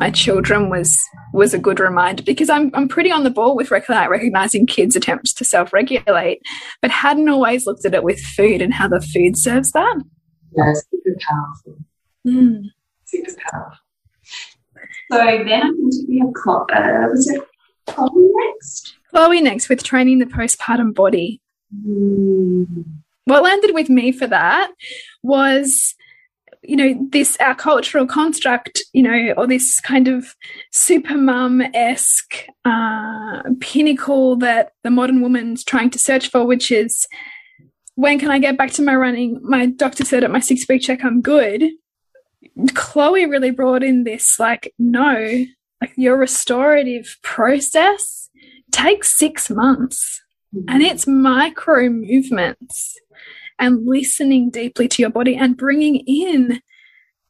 my 0.00 0.10
children 0.10 0.70
was 0.70 0.98
was 1.32 1.54
a 1.54 1.58
good 1.58 1.78
reminder 1.78 2.22
because 2.22 2.48
I'm 2.48 2.70
I'm 2.74 2.88
pretty 2.88 3.12
on 3.12 3.22
the 3.22 3.30
ball 3.30 3.54
with 3.54 3.70
recognizing 3.70 4.66
kids' 4.66 4.96
attempts 4.96 5.32
to 5.34 5.44
self 5.44 5.72
regulate, 5.72 6.40
but 6.82 6.90
hadn't 6.90 7.28
always 7.28 7.66
looked 7.66 7.84
at 7.84 7.94
it 7.94 8.02
with 8.02 8.18
food 8.20 8.62
and 8.62 8.74
how 8.74 8.88
the 8.88 9.00
food 9.00 9.36
serves 9.36 9.70
that. 9.72 9.96
Yeah, 10.56 10.72
super 10.74 11.18
powerful. 11.28 11.78
Mm. 12.26 12.64
Super 13.04 13.32
powerful. 13.50 13.78
So 15.12 15.18
then 15.18 15.62
I 15.62 15.70
think 15.70 16.08
we 16.08 16.18
have 16.20 16.32
Chloe, 16.34 16.66
uh, 16.72 17.08
was 17.08 17.28
it 17.28 17.42
Chloe 17.86 18.30
next? 18.44 18.96
Chloe 19.10 19.40
next 19.40 19.68
with 19.68 19.82
training 19.82 20.18
the 20.18 20.26
postpartum 20.26 20.94
body. 20.94 21.40
Mm. 21.74 22.84
What 23.24 23.42
landed 23.42 23.74
with 23.74 23.88
me 23.88 24.12
for 24.12 24.26
that 24.26 24.72
was 25.22 25.94
you 26.62 26.76
know 26.76 27.08
this 27.10 27.36
our 27.40 27.54
cultural 27.54 28.06
construct 28.06 28.82
you 28.92 29.02
know 29.02 29.32
or 29.36 29.46
this 29.46 29.80
kind 29.80 30.08
of 30.08 30.34
super 30.70 31.16
mum 31.16 31.62
esque 31.74 32.46
uh, 32.64 33.42
pinnacle 33.60 34.36
that 34.36 34.72
the 34.84 34.90
modern 34.90 35.22
woman's 35.22 35.64
trying 35.64 35.90
to 35.90 35.98
search 35.98 36.28
for 36.28 36.44
which 36.44 36.70
is 36.70 37.06
when 38.00 38.18
can 38.18 38.30
I 38.30 38.38
get 38.38 38.56
back 38.56 38.70
to 38.72 38.82
my 38.82 38.94
running? 38.94 39.40
My 39.42 39.66
doctor 39.66 40.04
said 40.04 40.24
at 40.24 40.30
my 40.30 40.40
six 40.40 40.64
week 40.68 40.80
check 40.80 41.04
I'm 41.04 41.20
good. 41.20 41.64
Chloe 42.74 43.26
really 43.26 43.50
brought 43.50 43.82
in 43.82 44.04
this 44.04 44.40
like, 44.40 44.72
no, 44.78 45.44
like 45.80 45.92
your 45.96 46.16
restorative 46.16 47.18
process 47.22 48.30
takes 48.72 49.18
six 49.18 49.50
months 49.50 50.22
mm 50.54 50.62
-hmm. 50.62 50.72
and 50.72 50.82
it's 50.82 51.06
micro 51.06 51.90
movements 51.90 52.98
and 53.58 53.86
listening 53.86 54.50
deeply 54.50 54.88
to 54.88 55.02
your 55.02 55.12
body 55.12 55.36
and 55.36 55.56
bringing 55.56 55.96
in 56.06 56.62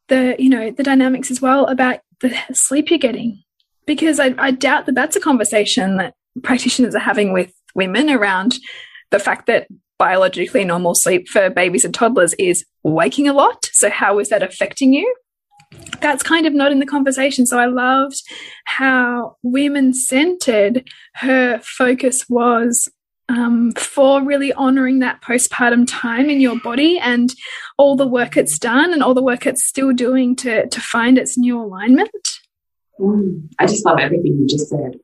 the, 0.07 0.37
you 0.39 0.51
know, 0.55 0.71
the 0.71 0.89
dynamics 0.91 1.31
as 1.31 1.41
well 1.43 1.67
about 1.67 1.99
the 2.21 2.31
sleep 2.53 2.91
you're 2.91 3.09
getting. 3.09 3.43
Because 3.87 4.23
I, 4.25 4.29
I 4.49 4.51
doubt 4.53 4.85
that 4.87 4.95
that's 4.95 5.17
a 5.17 5.27
conversation 5.31 5.97
that 5.97 6.15
practitioners 6.43 6.95
are 6.95 7.07
having 7.11 7.33
with 7.33 7.51
women 7.75 8.09
around 8.09 8.53
the 9.11 9.19
fact 9.19 9.47
that 9.47 9.67
biologically 10.01 10.65
normal 10.65 10.95
sleep 10.95 11.29
for 11.29 11.51
babies 11.51 11.85
and 11.85 11.93
toddlers 11.93 12.33
is 12.39 12.65
waking 12.83 13.29
a 13.29 13.35
lot. 13.35 13.69
So, 13.73 13.91
how 13.91 14.19
is 14.19 14.31
that 14.31 14.43
affecting 14.43 14.95
you? 14.95 15.15
That's 16.01 16.23
kind 16.23 16.47
of 16.47 16.55
not 16.55 16.73
in 16.73 16.79
the 16.79 16.87
conversation. 16.87 17.45
So, 17.45 17.59
I 17.59 17.67
loved 17.67 18.23
how 18.65 19.37
women 19.43 19.93
centered 19.93 20.89
her 21.17 21.61
focus 21.61 22.25
was 22.31 22.89
um, 23.29 23.73
for 23.73 24.25
really 24.25 24.55
honoring 24.55 25.01
that 25.01 25.21
postpartum 25.21 25.85
time 25.87 26.31
in 26.31 26.41
your 26.41 26.59
body 26.59 26.99
and 26.99 27.33
all 27.77 27.95
the 27.95 28.09
work 28.09 28.39
it's 28.39 28.59
done 28.59 28.95
and 28.95 29.03
all 29.03 29.15
the 29.15 29.23
work 29.23 29.47
it's 29.47 29.69
still 29.69 29.93
doing 29.93 30.35
to, 30.37 30.67
to 30.67 30.81
find 30.81 31.19
its 31.19 31.37
new 31.37 31.61
alignment. 31.61 32.11
Mm, 32.99 33.49
I 33.59 33.67
just 33.67 33.85
love 33.85 33.99
everything 34.01 34.39
you 34.41 34.47
just 34.49 34.71
said. 34.71 34.99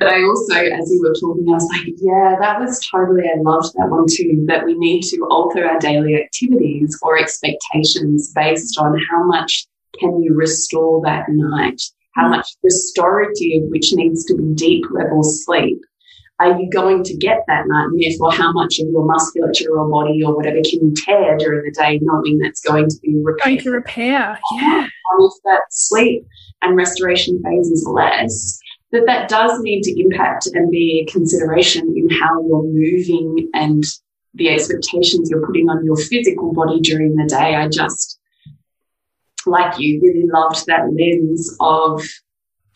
But 0.00 0.08
I 0.08 0.22
also, 0.22 0.54
as 0.54 0.90
you 0.90 1.02
were 1.02 1.14
talking, 1.20 1.46
I 1.48 1.52
was 1.52 1.68
like, 1.70 1.94
yeah, 1.98 2.34
that 2.40 2.58
was 2.58 2.80
totally, 2.90 3.24
I 3.28 3.38
loved 3.38 3.74
that 3.76 3.90
one 3.90 4.06
too, 4.08 4.44
that 4.48 4.64
we 4.64 4.74
need 4.74 5.02
to 5.02 5.18
alter 5.30 5.68
our 5.68 5.78
daily 5.78 6.16
activities 6.16 6.98
or 7.02 7.18
expectations 7.18 8.32
based 8.34 8.78
on 8.78 8.98
how 9.10 9.26
much 9.26 9.66
can 9.98 10.22
you 10.22 10.34
restore 10.34 11.02
that 11.04 11.26
night, 11.28 11.82
how 12.14 12.28
much 12.30 12.48
restorative, 12.62 13.64
which 13.68 13.92
needs 13.92 14.24
to 14.24 14.36
be 14.36 14.54
deep 14.54 14.86
level 14.90 15.22
sleep, 15.22 15.78
are 16.38 16.58
you 16.58 16.70
going 16.70 17.04
to 17.04 17.14
get 17.18 17.44
that 17.48 17.66
night? 17.66 17.84
And 17.84 18.02
therefore, 18.02 18.32
how 18.32 18.50
much 18.52 18.78
of 18.78 18.88
your 18.88 19.04
musculature 19.04 19.70
or 19.76 19.86
body 19.90 20.22
or 20.24 20.34
whatever 20.34 20.62
can 20.64 20.80
you 20.80 20.94
tear 20.96 21.36
during 21.36 21.62
the 21.64 21.72
day, 21.78 21.98
knowing 22.00 22.38
that's 22.38 22.62
going 22.62 22.88
to 22.88 22.96
be 23.02 23.20
repaired? 23.22 23.44
Going 23.44 23.58
to 23.58 23.70
repair, 23.72 24.38
yeah. 24.54 24.80
And 24.80 25.26
if 25.26 25.32
that 25.44 25.64
sleep 25.68 26.24
and 26.62 26.76
restoration 26.76 27.42
phase 27.44 27.66
is 27.66 27.86
less, 27.86 28.58
that 28.92 29.06
that 29.06 29.28
does 29.28 29.60
need 29.60 29.82
to 29.82 30.00
impact 30.00 30.46
and 30.52 30.70
be 30.70 31.04
a 31.06 31.10
consideration 31.10 31.94
in 31.96 32.10
how 32.10 32.40
you're 32.46 32.64
moving 32.64 33.48
and 33.54 33.84
the 34.34 34.48
expectations 34.48 35.30
you're 35.30 35.46
putting 35.46 35.68
on 35.68 35.84
your 35.84 35.96
physical 35.96 36.52
body 36.52 36.80
during 36.80 37.14
the 37.16 37.26
day. 37.26 37.54
I 37.56 37.68
just, 37.68 38.18
like 39.46 39.78
you, 39.78 40.00
really 40.02 40.26
loved 40.26 40.66
that 40.66 40.92
lens 40.92 41.56
of 41.60 42.04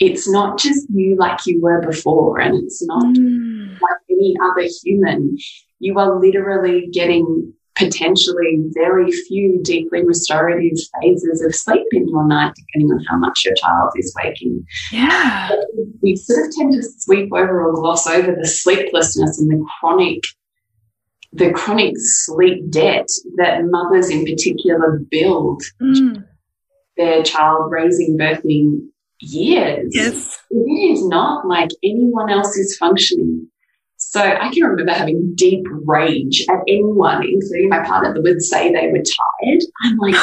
it's 0.01 0.29
not 0.29 0.59
just 0.59 0.87
you 0.91 1.17
like 1.17 1.47
you 1.47 1.61
were 1.61 1.81
before 1.81 2.41
and 2.41 2.57
it's 2.63 2.85
not 2.85 3.05
mm. 3.05 3.81
like 3.81 3.99
any 4.11 4.37
other 4.43 4.69
human. 4.83 5.37
You 5.79 5.99
are 5.99 6.19
literally 6.19 6.89
getting 6.93 7.55
potentially 7.77 8.59
very 8.71 9.11
few 9.11 9.61
deeply 9.63 10.05
restorative 10.05 10.79
phases 11.01 11.43
of 11.43 11.55
sleep 11.55 11.87
in 11.93 12.09
your 12.09 12.27
night, 12.27 12.55
depending 12.55 12.93
on 12.93 13.05
how 13.09 13.17
much 13.17 13.45
your 13.45 13.55
child 13.55 13.91
is 13.97 14.15
waking. 14.23 14.65
Yeah. 14.93 15.49
But 15.49 15.67
we 16.03 16.17
sort 16.17 16.47
of 16.47 16.55
tend 16.55 16.75
to 16.75 16.83
sweep 16.83 17.33
over 17.33 17.69
or 17.69 17.73
gloss 17.75 18.07
over 18.07 18.35
the 18.35 18.47
sleeplessness 18.47 19.39
and 19.39 19.51
the 19.51 19.65
chronic 19.81 20.23
the 21.33 21.51
chronic 21.51 21.95
sleep 21.97 22.71
debt 22.71 23.09
that 23.39 23.65
mothers 23.65 24.09
in 24.09 24.25
particular 24.25 25.01
build 25.11 25.65
mm. 25.83 26.25
their 26.97 27.25
child 27.25 27.73
raising 27.73 28.17
birthing 28.17 28.87
years. 29.21 29.89
Yes. 29.93 30.41
It 30.51 30.57
is 30.57 31.05
not 31.09 31.45
like 31.45 31.71
anyone 31.83 32.31
else 32.31 32.57
is 32.57 32.77
functioning 32.77 33.49
so 33.97 34.21
I 34.21 34.51
can 34.53 34.63
remember 34.65 34.93
having 34.93 35.35
deep 35.35 35.65
rage 35.85 36.45
at 36.49 36.59
anyone, 36.69 37.23
including 37.25 37.69
my 37.69 37.85
partner, 37.85 38.15
that 38.15 38.23
would 38.23 38.43
say 38.43 38.73
they 38.73 38.89
were 38.89 39.03
tired. 39.03 39.63
I'm 39.85 39.97
like, 39.99 40.15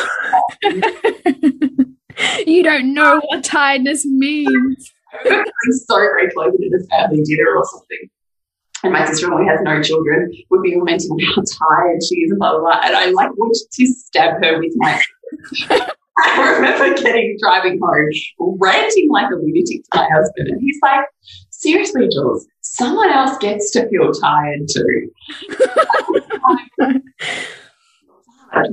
you 2.47 2.63
don't 2.63 2.93
know 2.93 3.21
what 3.27 3.43
tiredness 3.43 4.05
means. 4.05 4.91
I'm 5.25 5.45
so 5.71 5.97
grateful 6.13 6.43
I 6.43 6.47
at 6.47 6.53
a 6.53 6.87
family 6.89 7.23
dinner 7.23 7.55
or 7.55 7.65
something. 7.65 8.09
And 8.83 8.93
my 8.93 9.05
sister 9.05 9.27
in 9.27 9.33
law 9.33 9.45
has 9.45 9.59
no 9.61 9.81
children, 9.81 10.31
would 10.49 10.63
be 10.63 10.75
lamenting 10.75 11.19
how 11.19 11.35
tired 11.35 12.01
she 12.03 12.15
is, 12.15 12.33
blah, 12.37 12.51
blah, 12.51 12.61
blah. 12.61 12.81
And 12.83 12.95
I 12.95 13.11
like 13.11 13.29
wanted 13.37 13.67
to 13.71 13.85
stab 13.87 14.43
her 14.43 14.59
with 14.59 14.73
my. 14.77 15.01
I 16.23 16.53
remember 16.53 17.01
getting 17.01 17.37
driving 17.41 17.79
home, 17.81 18.57
ranting 18.59 19.09
like 19.09 19.31
a 19.31 19.35
lunatic 19.35 19.83
to 19.83 19.89
my 19.95 20.07
husband. 20.13 20.49
And 20.49 20.61
he's 20.61 20.77
like, 20.81 21.05
seriously, 21.61 22.07
Jules, 22.09 22.45
someone 22.61 23.09
else 23.09 23.37
gets 23.37 23.71
to 23.71 23.87
feel 23.89 24.11
tired 24.11 24.67
too. 24.69 25.11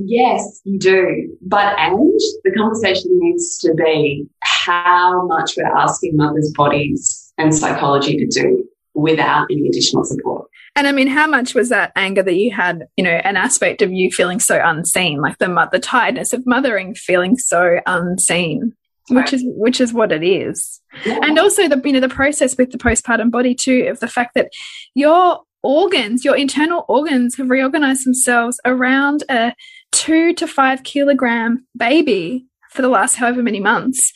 yes, 0.05 0.61
you 0.63 0.79
do. 0.79 1.37
But, 1.41 1.77
and 1.79 1.97
the 2.43 2.51
conversation 2.57 3.11
needs 3.19 3.59
to 3.59 3.73
be 3.73 4.27
how 4.41 5.25
much 5.27 5.53
we're 5.57 5.65
asking 5.65 6.17
mothers' 6.17 6.51
bodies 6.55 7.33
and 7.37 7.53
psychology 7.53 8.17
to 8.17 8.27
do 8.27 8.65
without 8.93 9.47
any 9.49 9.67
additional 9.67 10.03
support. 10.03 10.49
And 10.75 10.87
I 10.87 10.91
mean, 10.91 11.07
how 11.07 11.27
much 11.27 11.55
was 11.55 11.69
that 11.69 11.91
anger 11.95 12.23
that 12.23 12.35
you 12.35 12.51
had, 12.51 12.87
you 12.95 13.03
know, 13.03 13.09
an 13.23 13.35
aspect 13.35 13.81
of 13.81 13.91
you 13.91 14.11
feeling 14.11 14.39
so 14.39 14.61
unseen, 14.63 15.19
like 15.21 15.37
the 15.37 15.67
the 15.71 15.79
tiredness 15.79 16.31
of 16.33 16.45
mothering 16.45 16.95
feeling 16.95 17.37
so 17.37 17.79
unseen. 17.85 18.73
Which 19.09 19.33
is 19.33 19.43
which 19.45 19.81
is 19.81 19.93
what 19.93 20.11
it 20.11 20.23
is. 20.23 20.81
Yeah. 21.05 21.19
And 21.23 21.37
also 21.39 21.67
the 21.67 21.81
you 21.83 21.93
know 21.93 21.99
the 21.99 22.09
process 22.09 22.57
with 22.57 22.71
the 22.71 22.77
postpartum 22.77 23.31
body 23.31 23.55
too 23.55 23.87
of 23.89 23.99
the 23.99 24.07
fact 24.07 24.35
that 24.35 24.51
your 24.95 25.41
organs, 25.63 26.23
your 26.23 26.35
internal 26.35 26.85
organs 26.87 27.35
have 27.37 27.49
reorganized 27.49 28.05
themselves 28.05 28.59
around 28.65 29.23
a 29.29 29.53
two 29.91 30.33
to 30.35 30.47
five 30.47 30.83
kilogram 30.83 31.65
baby 31.75 32.45
for 32.71 32.81
the 32.81 32.89
last 32.89 33.15
however 33.15 33.43
many 33.43 33.59
months. 33.59 34.13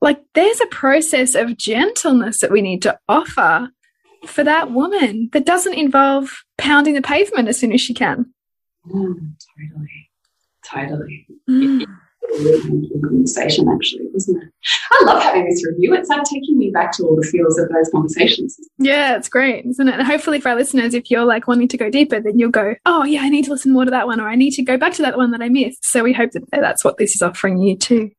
Like 0.00 0.20
there's 0.34 0.60
a 0.60 0.66
process 0.66 1.34
of 1.34 1.56
gentleness 1.56 2.40
that 2.40 2.50
we 2.50 2.60
need 2.60 2.82
to 2.82 2.98
offer 3.08 3.70
for 4.26 4.44
that 4.44 4.70
woman 4.70 5.30
that 5.32 5.46
doesn't 5.46 5.74
involve 5.74 6.44
pounding 6.58 6.94
the 6.94 7.02
pavement 7.02 7.48
as 7.48 7.58
soon 7.58 7.72
as 7.72 7.80
she 7.80 7.94
can. 7.94 8.32
Mm, 8.86 9.34
totally. 9.58 10.10
Totally. 10.64 11.26
Mm. 11.48 11.86
Conversation 13.02 13.68
actually, 13.68 14.06
isn't 14.14 14.42
it? 14.42 14.48
I 14.92 15.04
love 15.04 15.22
having 15.22 15.48
this 15.48 15.64
review. 15.66 15.94
It's 15.94 16.08
like 16.08 16.24
taking 16.24 16.58
me 16.58 16.70
back 16.70 16.92
to 16.92 17.04
all 17.04 17.16
the 17.16 17.26
feels 17.26 17.58
of 17.58 17.68
those 17.68 17.88
conversations. 17.90 18.56
Yeah, 18.78 19.16
it's 19.16 19.28
great, 19.28 19.64
isn't 19.66 19.88
it? 19.88 19.94
And 19.94 20.06
hopefully 20.06 20.40
for 20.40 20.50
our 20.50 20.56
listeners, 20.56 20.94
if 20.94 21.10
you're 21.10 21.24
like 21.24 21.48
wanting 21.48 21.68
to 21.68 21.76
go 21.76 21.90
deeper, 21.90 22.20
then 22.20 22.38
you'll 22.38 22.50
go, 22.50 22.74
oh 22.86 23.04
yeah, 23.04 23.22
I 23.22 23.28
need 23.28 23.44
to 23.44 23.50
listen 23.50 23.72
more 23.72 23.84
to 23.84 23.90
that 23.90 24.06
one, 24.06 24.20
or 24.20 24.28
I 24.28 24.36
need 24.36 24.52
to 24.52 24.62
go 24.62 24.76
back 24.76 24.94
to 24.94 25.02
that 25.02 25.16
one 25.16 25.30
that 25.32 25.42
I 25.42 25.48
missed. 25.48 25.84
So 25.84 26.02
we 26.02 26.12
hope 26.12 26.32
that 26.32 26.44
that's 26.50 26.84
what 26.84 26.98
this 26.98 27.14
is 27.14 27.22
offering 27.22 27.58
you 27.58 27.76
too. 27.76 28.10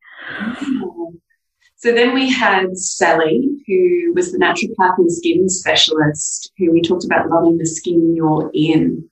So 1.76 1.92
then 1.92 2.12
we 2.12 2.30
had 2.30 2.76
Sally, 2.76 3.48
who 3.68 4.12
was 4.14 4.32
the 4.32 4.38
naturopath 4.38 4.98
and 4.98 5.12
skin 5.12 5.48
specialist, 5.48 6.52
who 6.58 6.72
we 6.72 6.80
talked 6.80 7.04
about 7.04 7.28
loving 7.28 7.58
the 7.58 7.66
skin 7.66 8.16
you're 8.16 8.50
in. 8.54 9.08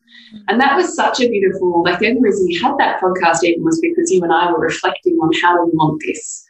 And 0.49 0.61
that 0.61 0.77
was 0.77 0.97
such 0.97 1.21
a 1.21 1.29
beautiful, 1.29 1.85
like 1.85 1.99
the 1.99 2.09
only 2.09 2.23
reason 2.23 2.47
we 2.47 2.59
had 2.61 2.77
that 2.79 3.01
podcast 3.01 3.45
even 3.45 3.63
was 3.63 3.79
because 3.81 4.11
you 4.11 4.23
and 4.23 4.33
I 4.33 4.51
were 4.51 4.59
reflecting 4.59 5.15
on 5.17 5.31
how 5.43 5.57
do 5.57 5.67
we 5.67 5.77
want 5.77 6.03
this 6.05 6.45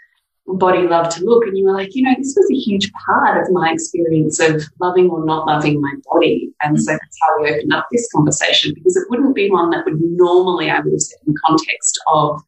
body 0.47 0.87
love 0.87 1.09
to 1.15 1.25
look. 1.25 1.45
And 1.47 1.59
you 1.59 1.65
were 1.65 1.73
like, 1.73 1.95
you 1.95 2.03
know, 2.03 2.15
this 2.17 2.35
was 2.37 2.51
a 2.51 2.55
huge 2.55 2.91
part 3.05 3.43
of 3.43 3.53
my 3.53 3.73
experience 3.73 4.39
of 4.39 4.63
loving 4.81 5.11
or 5.11 5.25
not 5.25 5.47
loving 5.47 5.81
my 5.81 5.93
body. 6.11 6.53
And 6.63 6.81
so 6.81 6.93
mm-hmm. 6.93 6.99
that's 7.01 7.19
how 7.21 7.43
we 7.43 7.51
opened 7.51 7.73
up 7.73 7.87
this 7.91 8.09
conversation 8.15 8.73
because 8.75 8.97
it 8.97 9.09
wouldn't 9.11 9.35
be 9.35 9.51
one 9.51 9.71
that 9.71 9.85
would 9.85 10.01
normally, 10.01 10.71
I 10.71 10.81
would 10.81 10.93
have 10.93 11.01
said, 11.01 11.19
in 11.27 11.35
context 11.45 12.01
of 12.13 12.41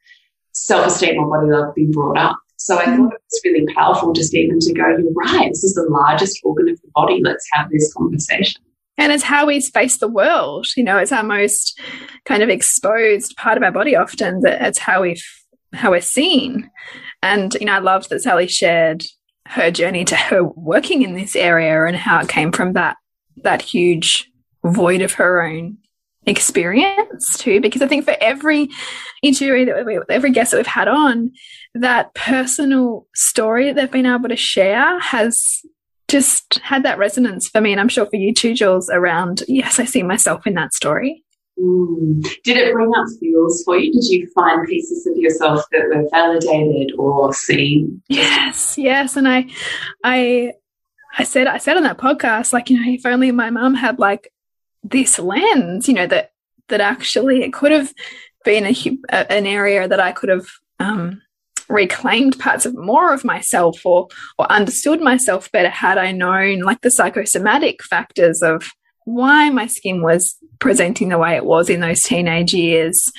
self 0.53 0.87
esteem 0.87 1.19
or 1.19 1.29
body 1.29 1.50
love 1.50 1.75
being 1.75 1.91
brought 1.91 2.17
up. 2.17 2.38
So 2.59 2.77
I 2.77 2.85
thought 2.85 3.12
it 3.12 3.21
was 3.31 3.41
really 3.45 3.67
powerful 3.75 4.12
just 4.12 4.35
even 4.35 4.59
to 4.61 4.73
go, 4.73 4.88
you're 4.88 5.12
right, 5.12 5.49
this 5.49 5.65
is 5.65 5.75
the 5.75 5.87
largest 5.88 6.41
organ 6.43 6.69
of 6.69 6.81
the 6.83 6.88
body. 6.95 7.21
Let's 7.23 7.47
have 7.53 7.71
this 7.71 7.93
conversation. 7.95 8.61
And 8.99 9.12
it's 9.12 9.23
how 9.23 9.47
we 9.47 9.61
face 9.61 9.99
the 9.99 10.09
world. 10.09 10.67
You 10.77 10.83
know, 10.83 10.99
it's 10.99 11.12
our 11.12 11.23
most 11.23 11.81
kind 12.25 12.43
of 12.43 12.49
exposed 12.49 13.37
part 13.37 13.57
of 13.57 13.62
our 13.62 13.71
body 13.71 13.95
often 13.95 14.41
that 14.41 14.61
it's 14.61 14.79
how 14.79 15.03
we 15.03 15.21
how 15.73 15.93
we're 15.93 16.00
seen. 16.00 16.71
And, 17.23 17.55
you 17.55 17.67
know, 17.67 17.75
I 17.75 17.79
loved 17.79 18.11
that 18.11 18.23
Sally 18.23 18.49
shared 18.49 19.05
her 19.47 19.71
journey 19.71 20.05
to 20.05 20.17
her 20.17 20.45
working 20.45 21.03
in 21.03 21.15
this 21.15 21.37
area 21.37 21.85
and 21.87 21.97
how 21.97 22.21
it 22.21 22.29
came 22.29 22.53
from 22.53 22.75
that 22.75 22.97
that 23.43 23.62
huge 23.62 24.31
void 24.65 25.00
of 25.00 25.12
her 25.15 25.43
own 25.43 25.79
experience 26.27 27.38
too 27.38 27.61
because 27.61 27.81
i 27.81 27.87
think 27.87 28.05
for 28.05 28.15
every 28.21 28.69
interview 29.23 29.65
that 29.65 29.87
we, 29.87 29.99
every 30.11 30.31
guest 30.31 30.50
that 30.50 30.59
we've 30.59 30.67
had 30.67 30.88
on 30.88 31.33
that 31.75 32.14
personal 32.14 33.06
story 33.14 33.66
that 33.66 33.75
they've 33.76 33.90
been 33.90 34.06
able 34.06 34.28
to 34.28 34.37
share 34.37 34.98
has 35.00 35.62
just 36.08 36.58
had 36.62 36.84
that 36.84 36.98
resonance 36.98 37.48
for 37.48 37.60
me. 37.60 37.72
And 37.72 37.80
i'm 37.80 37.88
sure 37.88 38.06
for 38.06 38.16
you 38.16 38.32
too 38.32 38.54
jules 38.54 38.88
around 38.90 39.42
yes 39.46 39.78
i 39.78 39.84
see 39.84 40.02
myself 40.02 40.46
in 40.46 40.54
that 40.54 40.75
story. 40.75 41.25
Mm. 41.60 42.22
did 42.44 42.56
it 42.56 42.72
bring 42.72 42.92
up 42.94 43.06
feels 43.18 43.64
for 43.64 43.76
you? 43.76 43.92
Did 43.92 44.04
you 44.04 44.30
find 44.32 44.64
pieces 44.68 45.04
of 45.08 45.16
yourself 45.16 45.64
that 45.72 45.88
were 45.88 46.08
validated 46.10 46.92
or 46.96 47.34
seen? 47.34 48.00
Yes 48.08 48.78
yes. 48.78 49.16
And 49.16 49.28
i 49.28 49.46
i 50.04 50.52
I 51.16 51.24
said 51.24 51.46
I 51.46 51.59
said 51.59 51.76
on 51.76 51.83
that 51.83 51.98
podcast, 51.98 52.52
like, 52.52 52.70
you 52.70 52.78
know, 52.78 52.92
if 52.92 53.04
only 53.04 53.33
my 53.33 53.50
mum 53.50 53.74
had 53.74 53.98
like 53.98 54.33
this 54.85 55.18
lens, 55.18 55.88
you 55.88 55.94
know, 55.94 56.07
that 56.07 56.33
that 56.68 56.81
actually 56.81 57.42
it 57.42 57.52
could 57.52 57.72
have 57.72 57.92
been 58.44 58.66
a, 58.66 59.33
an 59.33 59.46
area 59.46 59.88
that 59.88 60.00
I 60.00 60.12
could 60.12 60.28
have 60.28 60.46
um, 60.78 61.22
reclaimed 61.68 62.38
parts 62.38 62.66
of 62.66 62.76
more 62.76 63.12
of 63.12 63.24
myself 63.24 63.85
or 63.85 64.09
or 64.38 64.50
understood 64.50 65.00
myself 65.00 65.50
better 65.52 65.68
had 65.68 65.98
I 65.98 66.12
known 66.12 66.61
like 66.61 66.81
the 66.81 66.90
psychosomatic 66.90 67.83
factors 67.83 68.42
of 68.42 68.70
why 69.04 69.48
my 69.48 69.66
skin 69.66 70.02
was 70.02 70.37
presenting 70.59 71.09
the 71.09 71.18
way 71.18 71.35
it 71.35 71.44
was 71.44 71.70
in 71.70 71.81
those 71.81 72.02
teenage 72.02 72.52
years 72.52 73.11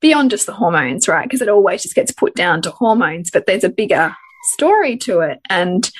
beyond 0.00 0.30
just 0.30 0.44
the 0.44 0.52
hormones, 0.52 1.08
right? 1.08 1.24
Because 1.24 1.40
it 1.40 1.48
always 1.48 1.82
just 1.82 1.94
gets 1.94 2.12
put 2.12 2.34
down 2.34 2.60
to 2.62 2.70
hormones, 2.70 3.30
but 3.30 3.46
there's 3.46 3.64
a 3.64 3.70
bigger 3.70 4.14
story 4.52 4.96
to 4.98 5.20
it. 5.20 5.38
And 5.48 5.90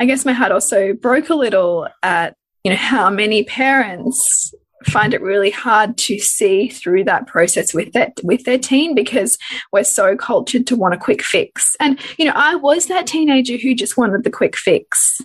I 0.00 0.06
guess 0.06 0.24
my 0.24 0.32
heart 0.32 0.50
also 0.50 0.92
broke 0.92 1.28
a 1.28 1.36
little 1.36 1.88
at, 2.02 2.34
you 2.64 2.70
know, 2.70 2.76
how 2.76 3.08
many 3.08 3.44
parents 3.44 4.52
find 4.86 5.14
it 5.14 5.22
really 5.22 5.50
hard 5.50 5.96
to 5.98 6.18
see 6.18 6.68
through 6.68 7.04
that 7.04 7.26
process 7.26 7.74
with 7.74 7.92
that 7.92 8.12
with 8.22 8.44
their 8.44 8.58
teen 8.58 8.94
because 8.94 9.36
we're 9.72 9.84
so 9.84 10.16
cultured 10.16 10.66
to 10.66 10.76
want 10.76 10.94
a 10.94 10.98
quick 10.98 11.22
fix. 11.22 11.76
And 11.80 11.98
you 12.18 12.24
know, 12.24 12.32
I 12.34 12.54
was 12.54 12.86
that 12.86 13.06
teenager 13.06 13.56
who 13.56 13.74
just 13.74 13.96
wanted 13.96 14.24
the 14.24 14.30
quick 14.30 14.56
fix. 14.56 15.20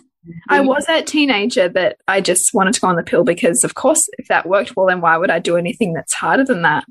I 0.48 0.58
mm-hmm. 0.58 0.68
was 0.68 0.86
that 0.86 1.06
teenager 1.06 1.68
that 1.70 1.96
I 2.06 2.20
just 2.20 2.54
wanted 2.54 2.74
to 2.74 2.80
go 2.80 2.86
on 2.86 2.96
the 2.96 3.02
pill 3.02 3.24
because, 3.24 3.64
of 3.64 3.74
course, 3.74 4.08
if 4.18 4.28
that 4.28 4.48
worked, 4.48 4.76
well, 4.76 4.86
then 4.86 5.00
why 5.00 5.16
would 5.16 5.30
I 5.30 5.40
do 5.40 5.56
anything 5.56 5.94
that's 5.94 6.14
harder 6.14 6.44
than 6.44 6.62
that? 6.62 6.84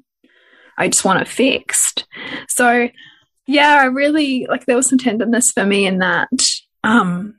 I 0.77 0.89
just 0.89 1.05
want 1.05 1.21
it 1.21 1.27
fixed. 1.27 2.05
So, 2.49 2.89
yeah, 3.47 3.77
I 3.81 3.85
really 3.85 4.47
like 4.49 4.65
there 4.65 4.75
was 4.75 4.89
some 4.89 4.97
tenderness 4.97 5.51
for 5.51 5.65
me 5.65 5.85
in 5.85 5.99
that. 5.99 6.29
Um, 6.83 7.35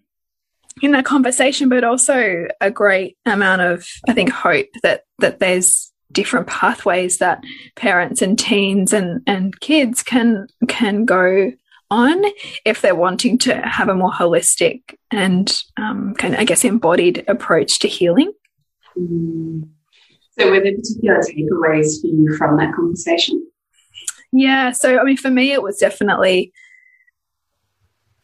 in 0.83 0.91
that 0.93 1.05
conversation, 1.05 1.69
but 1.69 1.85
also 1.85 2.47
a 2.61 2.71
great 2.71 3.17
amount 3.25 3.63
of, 3.63 3.87
I 4.09 4.13
think, 4.13 4.31
hope 4.31 4.67
that 4.83 5.05
that 5.21 5.39
there's 5.39 5.91
different 6.11 6.47
pathways 6.47 7.19
that 7.19 7.43
parents 7.75 8.21
and 8.21 8.39
teens 8.39 8.93
and 8.93 9.23
and 9.27 9.59
kids 9.61 10.03
can 10.03 10.49
can 10.69 11.07
go 11.07 11.53
on 11.91 12.25
if 12.65 12.81
they're 12.81 12.95
wanting 12.95 13.39
to 13.39 13.55
have 13.55 13.89
a 13.89 13.95
more 13.95 14.11
holistic 14.11 14.83
and 15.11 15.63
um, 15.77 16.15
kind 16.15 16.35
of, 16.35 16.41
I 16.41 16.45
guess, 16.45 16.65
embodied 16.65 17.23
approach 17.29 17.79
to 17.81 17.89
healing. 17.89 18.33
Mm. 18.99 19.69
So, 20.39 20.51
were 20.51 20.61
there 20.61 20.73
particular 20.73 21.21
takeaways 21.21 22.01
for 22.01 22.07
you 22.07 22.35
from 22.39 22.57
that 22.57 22.75
conversation? 22.75 23.47
Yeah. 24.33 24.73
So, 24.73 24.99
I 24.99 25.05
mean, 25.05 25.19
for 25.19 25.31
me, 25.31 25.53
it 25.53 25.63
was 25.63 25.77
definitely 25.77 26.53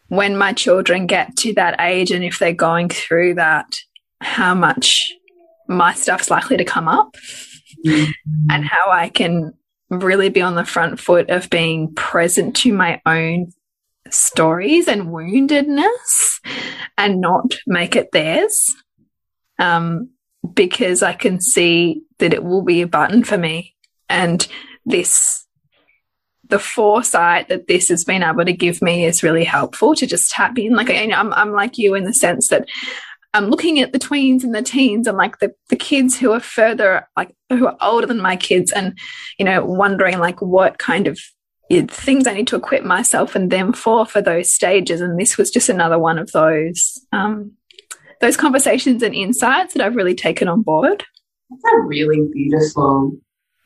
when 0.09 0.37
my 0.37 0.53
children 0.53 1.07
get 1.07 1.37
to 1.37 1.55
that 1.55 1.81
age 1.81 2.11
and 2.11 2.25
if 2.25 2.39
they're 2.39 2.53
going 2.53 2.89
through 2.89 3.35
that, 3.35 3.67
how 4.21 4.55
much 4.55 5.13
my 5.69 5.95
stuff's 5.95 6.31
likely 6.31 6.57
to 6.57 6.65
come 6.65 6.89
up 6.89 7.15
mm 7.87 7.95
-hmm. 7.95 8.13
and 8.51 8.65
how 8.65 9.05
I 9.05 9.11
can 9.11 9.53
really 9.91 10.31
be 10.31 10.43
on 10.43 10.55
the 10.55 10.65
front 10.65 11.01
foot 11.01 11.31
of 11.31 11.51
being 11.51 11.95
present 11.95 12.63
to 12.63 12.73
my 12.73 13.01
own 13.05 13.53
stories 14.11 14.89
and 14.89 15.09
woundedness 15.09 16.41
and 16.97 17.21
not 17.21 17.59
make 17.67 17.97
it 17.97 18.13
theirs. 18.13 18.75
Um, 19.59 20.11
because 20.55 21.03
I 21.03 21.15
can 21.15 21.41
see 21.41 22.03
that 22.19 22.33
it 22.33 22.43
will 22.43 22.63
be 22.63 22.83
a 22.83 22.87
button 22.87 23.25
for 23.25 23.39
me. 23.39 23.75
And 24.09 24.47
this 24.87 25.38
the 26.49 26.59
foresight 26.59 27.49
that 27.49 27.67
this 27.69 27.89
has 27.89 28.05
been 28.05 28.23
able 28.23 28.45
to 28.45 28.53
give 28.53 28.81
me 28.83 29.05
is 29.05 29.23
really 29.23 29.45
helpful 29.45 29.95
to 29.95 30.07
just 30.07 30.31
tap 30.31 30.59
in. 30.59 30.75
Like, 30.75 30.89
you 30.89 31.07
know, 31.07 31.17
I'm, 31.17 31.33
I'm 31.35 31.53
like 31.53 31.79
you 31.79 31.95
in 31.95 32.05
the 32.05 32.15
sense 32.15 32.49
that 32.49 32.67
I'm 33.35 33.47
looking 33.51 33.81
at 33.81 33.93
the 33.93 33.99
tweens 33.99 34.43
and 34.43 34.55
the 34.55 34.63
teens 34.63 35.07
and 35.07 35.17
like 35.17 35.39
the, 35.39 35.55
the 35.69 35.77
kids 35.77 36.19
who 36.19 36.33
are 36.33 36.41
further, 36.41 37.07
like 37.17 37.35
who 37.51 37.67
are 37.67 37.77
older 37.81 38.07
than 38.07 38.21
my 38.21 38.37
kids 38.37 38.73
and, 38.73 38.99
you 39.39 39.45
know, 39.45 39.65
wondering 39.65 40.19
like 40.19 40.41
what 40.41 40.79
kind 40.79 41.07
of 41.07 41.19
things 41.89 42.27
I 42.27 42.33
need 42.33 42.47
to 42.49 42.57
equip 42.57 42.85
myself 42.85 43.35
and 43.35 43.51
them 43.51 43.75
for, 43.75 44.07
for 44.07 44.23
those 44.23 44.53
stages. 44.53 45.03
And 45.03 45.21
this 45.21 45.37
was 45.37 45.51
just 45.51 45.69
another 45.69 45.99
one 45.99 46.19
of 46.19 46.33
those, 46.33 46.99
um, 47.13 47.53
those 48.23 48.39
conversations 48.39 49.03
and 49.03 49.15
insights 49.15 49.75
that 49.75 49.85
I've 49.85 49.97
really 49.97 50.15
taken 50.15 50.49
on 50.49 50.63
board. 50.63 51.05
That's 51.51 51.75
a 51.75 51.81
really 51.83 52.27
beautiful 52.33 53.13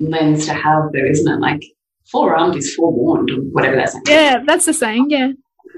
lens 0.01 0.47
to 0.47 0.55
have 0.55 0.93
though, 0.93 1.05
isn't 1.09 1.33
it? 1.33 1.41
Like 1.41 1.63
forearmed 2.13 2.57
is 2.57 2.75
forewarned, 2.75 3.31
or 3.31 3.37
whatever 3.37 3.77
that's. 3.77 3.93
Saying. 3.93 4.05
Yeah, 4.07 4.43
that's 4.47 4.67
the 4.67 4.75
saying. 4.75 5.07
Yeah, 5.11 5.33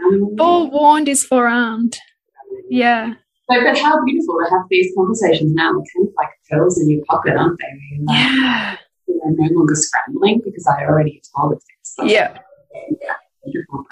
um, 0.04 0.34
forewarned 0.36 1.08
is 1.08 1.24
forearmed. 1.24 1.96
Yeah. 2.68 3.14
So, 3.50 3.62
but 3.62 3.78
how 3.78 4.02
beautiful 4.04 4.38
to 4.44 4.50
have 4.50 4.62
these 4.70 4.92
conversations 4.96 5.52
now. 5.54 5.72
They're 5.72 5.82
kind 5.94 6.08
of 6.08 6.14
like 6.16 6.28
pearls 6.50 6.80
in 6.80 6.90
your 6.90 7.04
pocket, 7.04 7.36
aren't 7.36 7.58
they? 7.58 7.98
Like, 8.04 8.18
yeah. 8.18 8.76
They're 9.06 9.48
no 9.48 9.54
longer 9.54 9.74
scrambling 9.74 10.40
because 10.44 10.66
I 10.66 10.84
already 10.84 11.22
told 11.36 11.52
it 11.52 11.58
this. 11.58 12.10
yeah. 12.10 12.38
yeah. 13.02 13.14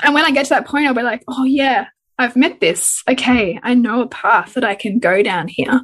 And 0.03 0.15
when 0.15 0.25
I 0.25 0.31
get 0.31 0.45
to 0.45 0.51
that 0.51 0.67
point, 0.67 0.87
I'll 0.87 0.95
be 0.95 1.03
like, 1.03 1.23
oh, 1.29 1.45
yeah, 1.45 1.87
I've 2.19 2.37
met 2.37 2.61
this. 2.61 3.03
Okay, 3.09 3.61
I 3.63 3.75
know 3.75 4.01
a 4.01 4.09
path 4.09 4.55
that 4.55 4.65
I 4.65 4.75
can 4.75 4.99
go 4.99 5.23
down 5.23 5.49
here, 5.49 5.81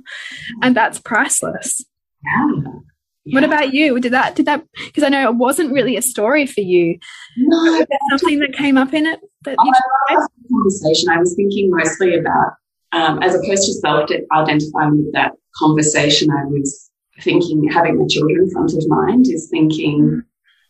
and 0.63 0.75
that's 0.75 0.99
priceless. 0.99 1.85
Yeah. 2.25 2.63
What 3.33 3.45
about 3.45 3.73
you? 3.73 3.99
Did 4.01 4.13
that, 4.13 4.37
did 4.37 4.47
that, 4.47 4.65
because 4.87 5.03
I 5.03 5.09
know 5.09 5.29
it 5.29 5.37
wasn't 5.37 5.73
really 5.73 5.97
a 5.97 6.03
story 6.03 6.47
for 6.47 6.61
you. 6.61 6.99
No, 7.37 7.85
something 8.11 8.39
that 8.41 8.53
came 8.53 8.77
up 8.77 8.95
in 8.95 9.07
it 9.07 9.21
that 9.45 9.57
you 9.65 9.73
oh, 10.11 10.27
conversation. 10.51 11.11
I 11.11 11.19
was 11.19 11.35
thinking 11.35 11.71
mostly 11.71 12.17
about, 12.17 12.53
um, 12.93 13.23
as 13.23 13.35
opposed 13.35 13.65
to 13.67 13.75
self 13.75 14.11
identifying 14.33 14.97
with 14.97 15.13
that 15.13 15.33
conversation, 15.57 16.31
I 16.31 16.45
was 16.47 16.91
thinking, 17.21 17.69
having 17.71 17.99
the 17.99 18.09
children 18.09 18.45
in 18.45 18.51
front 18.51 18.73
of 18.73 18.89
mind 18.89 19.27
is 19.29 19.49
thinking, 19.51 20.23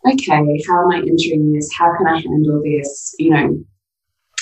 okay, 0.07 0.63
how 0.67 0.85
am 0.85 0.91
I 0.91 0.99
entering 0.99 1.53
this? 1.53 1.73
How 1.73 1.97
can 1.97 2.07
I 2.07 2.21
handle 2.21 2.63
this? 2.63 3.15
You 3.19 3.31
know, 3.31 3.65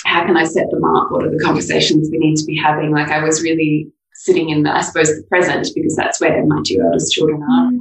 how 0.05 0.25
can 0.25 0.37
I 0.37 0.45
set 0.45 0.69
them 0.71 0.83
up? 0.83 1.11
What 1.11 1.25
are 1.25 1.31
the 1.31 1.43
conversations 1.43 2.09
we 2.11 2.17
need 2.17 2.37
to 2.37 2.45
be 2.45 2.57
having? 2.57 2.91
Like 2.91 3.09
I 3.09 3.23
was 3.23 3.43
really 3.43 3.91
sitting 4.13 4.49
in 4.49 4.63
the, 4.63 4.75
I 4.75 4.81
suppose, 4.81 5.09
the 5.09 5.23
present 5.27 5.67
because 5.75 5.95
that's 5.95 6.19
where 6.19 6.45
my 6.45 6.61
two 6.65 6.81
eldest 6.81 7.13
children 7.13 7.43
are. 7.43 7.71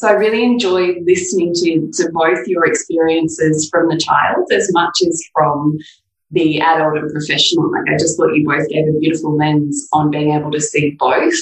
So 0.00 0.08
I 0.08 0.12
really 0.12 0.42
enjoyed 0.42 0.96
listening 1.04 1.52
to, 1.52 1.90
to 1.92 2.10
both 2.10 2.48
your 2.48 2.64
experiences 2.64 3.68
from 3.70 3.88
the 3.88 3.98
child 3.98 4.50
as 4.50 4.72
much 4.72 5.02
as 5.06 5.22
from 5.34 5.76
the 6.30 6.58
adult 6.58 6.96
and 6.96 7.12
professional. 7.12 7.70
Like 7.70 7.90
I 7.90 7.98
just 7.98 8.16
thought 8.16 8.34
you 8.34 8.48
both 8.48 8.66
gave 8.70 8.88
a 8.88 8.98
beautiful 8.98 9.36
lens 9.36 9.86
on 9.92 10.10
being 10.10 10.32
able 10.32 10.52
to 10.52 10.60
see 10.60 10.92
both 10.98 11.34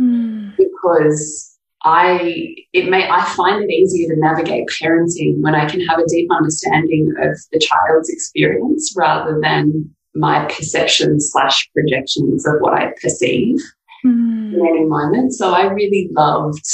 mm. 0.00 0.56
because 0.56 1.58
I 1.82 2.54
it 2.72 2.88
may 2.88 3.10
I 3.10 3.24
find 3.24 3.64
it 3.64 3.70
easier 3.72 4.14
to 4.14 4.20
navigate 4.20 4.68
parenting 4.80 5.40
when 5.40 5.56
I 5.56 5.68
can 5.68 5.80
have 5.80 5.98
a 5.98 6.06
deep 6.06 6.30
understanding 6.30 7.12
of 7.18 7.36
the 7.50 7.58
child's 7.58 8.08
experience 8.08 8.94
rather 8.96 9.40
than 9.42 9.92
my 10.14 10.44
perceptions 10.44 11.32
slash 11.32 11.68
projections 11.72 12.46
of 12.46 12.54
what 12.60 12.74
I 12.74 12.92
perceive 13.02 13.56
mm. 14.04 14.54
in 14.54 14.64
any 14.64 14.84
moment. 14.84 15.34
So 15.34 15.52
I 15.52 15.64
really 15.64 16.08
loved 16.12 16.64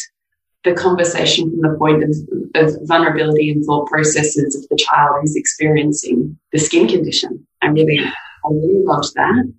the 0.64 0.74
conversation 0.74 1.50
from 1.50 1.72
the 1.72 1.76
point 1.78 2.04
of, 2.04 2.10
of 2.54 2.76
vulnerability 2.82 3.50
and 3.50 3.64
thought 3.64 3.88
processes 3.88 4.54
of 4.54 4.68
the 4.68 4.76
child 4.76 5.16
who's 5.20 5.36
experiencing 5.36 6.38
the 6.52 6.58
skin 6.58 6.86
condition. 6.88 7.46
I 7.62 7.68
really, 7.68 7.98
I 7.98 8.48
really 8.48 8.84
loved 8.84 9.14
that. 9.14 9.52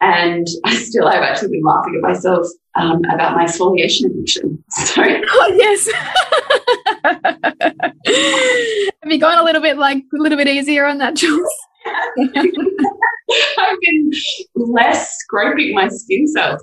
And 0.00 0.46
I 0.64 0.74
still 0.74 1.08
have 1.08 1.22
actually 1.22 1.52
been 1.52 1.62
laughing 1.64 1.94
at 1.96 2.02
myself 2.02 2.46
um, 2.74 3.02
about 3.04 3.34
my 3.34 3.44
exfoliation 3.44 4.06
addiction. 4.06 4.62
So, 4.70 5.02
oh 5.02 5.52
yes. 5.56 5.90
have 9.02 9.12
you 9.12 9.18
gone 9.18 9.38
a 9.38 9.42
little 9.42 9.62
bit 9.62 9.78
like 9.78 9.98
a 9.98 10.16
little 10.16 10.36
bit 10.36 10.48
easier 10.48 10.86
on 10.86 10.98
that, 10.98 11.14
Jules? 11.16 11.48
I've 13.58 13.80
been 13.80 14.10
less 14.54 15.16
scraping 15.18 15.74
my 15.74 15.88
skin 15.88 16.26
cells. 16.28 16.62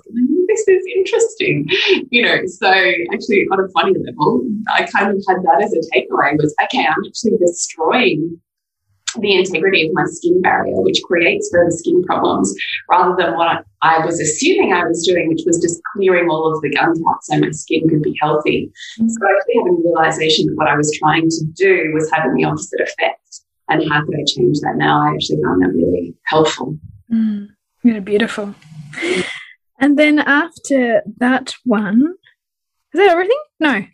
This 0.54 0.68
is 0.68 0.84
interesting, 0.94 1.68
you 2.10 2.22
know. 2.22 2.46
So 2.46 2.70
actually, 3.12 3.46
on 3.50 3.60
a 3.60 3.68
funny 3.68 3.94
level, 3.98 4.46
I 4.72 4.84
kind 4.84 5.10
of 5.10 5.22
had 5.28 5.38
that 5.42 5.62
as 5.64 5.72
a 5.72 5.82
takeaway: 5.92 6.36
was 6.38 6.54
okay, 6.64 6.86
I'm 6.86 7.04
actually 7.04 7.38
destroying 7.38 8.40
the 9.20 9.34
integrity 9.34 9.86
of 9.86 9.94
my 9.94 10.04
skin 10.06 10.40
barrier, 10.42 10.80
which 10.80 11.00
creates 11.04 11.50
further 11.52 11.70
skin 11.70 12.02
problems, 12.04 12.54
rather 12.90 13.14
than 13.16 13.36
what 13.36 13.64
I 13.82 14.04
was 14.04 14.20
assuming 14.20 14.72
I 14.72 14.84
was 14.84 15.06
doing, 15.06 15.28
which 15.28 15.42
was 15.46 15.60
just 15.60 15.80
clearing 15.92 16.28
all 16.28 16.54
of 16.54 16.60
the 16.62 16.70
gunk 16.70 16.98
out 17.08 17.24
so 17.24 17.38
my 17.38 17.50
skin 17.50 17.88
could 17.88 18.02
be 18.02 18.16
healthy. 18.20 18.72
Mm-hmm. 18.98 19.08
So 19.08 19.26
I 19.26 19.36
actually 19.36 19.54
having 19.58 19.82
a 19.84 19.88
realization 19.88 20.46
that 20.46 20.56
what 20.56 20.68
I 20.68 20.76
was 20.76 20.90
trying 20.98 21.28
to 21.28 21.44
do 21.54 21.92
was 21.94 22.10
having 22.12 22.34
the 22.34 22.44
opposite 22.44 22.80
effect. 22.80 23.40
And 23.68 23.88
how 23.90 24.04
could 24.04 24.14
I 24.14 24.24
change 24.26 24.60
that 24.60 24.76
now? 24.76 25.00
I 25.00 25.14
actually 25.14 25.42
found 25.42 25.62
that 25.62 25.72
really 25.74 26.14
helpful. 26.26 26.78
Mm, 27.10 27.48
yeah, 27.82 28.00
beautiful. 28.00 28.54
And 29.80 29.98
then 29.98 30.18
after 30.18 31.02
that 31.18 31.54
one, 31.64 32.14
is 32.92 33.00
that 33.00 33.10
everything? 33.10 33.40
No. 33.60 33.84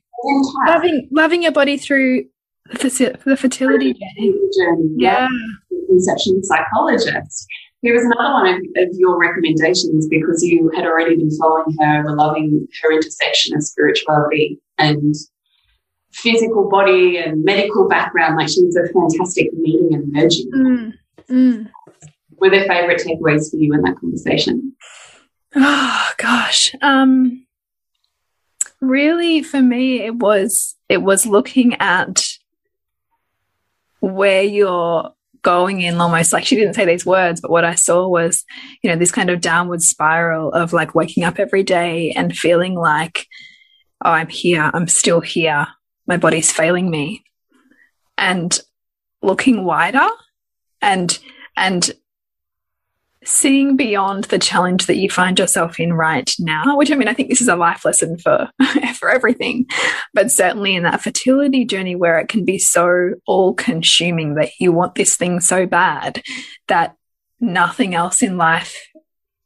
Loving, 0.66 1.08
loving 1.10 1.42
your 1.42 1.52
body 1.52 1.78
through 1.78 2.26
the, 2.72 3.18
the 3.24 3.36
fertility 3.36 3.94
journey. 3.94 4.34
journey. 4.56 4.90
Yeah. 4.96 5.28
Conception 5.88 6.42
psychologist. 6.44 7.46
Here 7.82 7.94
was 7.94 8.04
another 8.04 8.34
one 8.34 8.46
of, 8.46 8.88
of, 8.88 8.88
your 8.98 9.18
recommendations 9.18 10.06
because 10.08 10.42
you 10.42 10.70
had 10.74 10.84
already 10.84 11.16
been 11.16 11.30
following 11.38 11.74
her, 11.80 12.14
loving 12.14 12.68
her 12.82 12.92
intersection 12.92 13.56
of 13.56 13.62
spirituality 13.62 14.60
and 14.76 15.14
physical 16.12 16.68
body 16.68 17.16
and 17.16 17.42
medical 17.42 17.88
background. 17.88 18.36
Like 18.36 18.50
she 18.50 18.62
was 18.64 18.76
a 18.76 18.86
fantastic 18.92 19.52
meeting 19.54 19.94
and 19.94 20.12
merging. 20.12 20.50
Mm. 20.50 20.92
Mm. 21.30 21.70
Were 22.38 22.50
there 22.50 22.66
favourite 22.66 22.98
takeaways 22.98 23.50
for 23.50 23.56
you 23.56 23.72
in 23.72 23.80
that 23.82 23.96
conversation? 23.96 24.69
Oh 25.54 26.10
gosh. 26.16 26.74
Um 26.80 27.46
really 28.80 29.42
for 29.42 29.60
me 29.60 30.00
it 30.00 30.14
was 30.14 30.74
it 30.88 31.02
was 31.02 31.26
looking 31.26 31.74
at 31.80 32.26
where 34.00 34.42
you're 34.42 35.12
going 35.42 35.80
in 35.80 36.00
almost 36.00 36.32
like 36.32 36.44
she 36.44 36.56
didn't 36.56 36.74
say 36.74 36.84
these 36.84 37.06
words, 37.06 37.40
but 37.40 37.50
what 37.50 37.64
I 37.64 37.74
saw 37.74 38.08
was, 38.08 38.44
you 38.82 38.90
know, 38.90 38.96
this 38.96 39.12
kind 39.12 39.30
of 39.30 39.40
downward 39.40 39.82
spiral 39.82 40.52
of 40.52 40.72
like 40.72 40.94
waking 40.94 41.24
up 41.24 41.38
every 41.38 41.62
day 41.62 42.12
and 42.12 42.36
feeling 42.36 42.74
like, 42.74 43.26
oh, 44.04 44.10
I'm 44.10 44.28
here, 44.28 44.70
I'm 44.72 44.88
still 44.88 45.20
here, 45.20 45.66
my 46.06 46.16
body's 46.16 46.52
failing 46.52 46.90
me. 46.90 47.24
And 48.18 48.58
looking 49.22 49.64
wider 49.64 50.08
and 50.82 51.18
and 51.56 51.90
seeing 53.24 53.76
beyond 53.76 54.24
the 54.24 54.38
challenge 54.38 54.86
that 54.86 54.96
you 54.96 55.10
find 55.10 55.38
yourself 55.38 55.78
in 55.78 55.92
right 55.92 56.32
now, 56.38 56.76
which 56.76 56.90
I 56.90 56.94
mean, 56.94 57.08
I 57.08 57.12
think 57.12 57.28
this 57.28 57.42
is 57.42 57.48
a 57.48 57.56
life 57.56 57.84
lesson 57.84 58.18
for, 58.18 58.48
for 58.94 59.10
everything, 59.10 59.66
but 60.14 60.30
certainly 60.30 60.74
in 60.74 60.84
that 60.84 61.02
fertility 61.02 61.64
journey 61.64 61.94
where 61.94 62.18
it 62.18 62.28
can 62.28 62.44
be 62.44 62.58
so 62.58 63.12
all 63.26 63.52
consuming 63.54 64.34
that 64.34 64.50
you 64.58 64.72
want 64.72 64.94
this 64.94 65.16
thing 65.16 65.40
so 65.40 65.66
bad 65.66 66.22
that 66.68 66.96
nothing 67.40 67.94
else 67.94 68.22
in 68.22 68.38
life, 68.38 68.74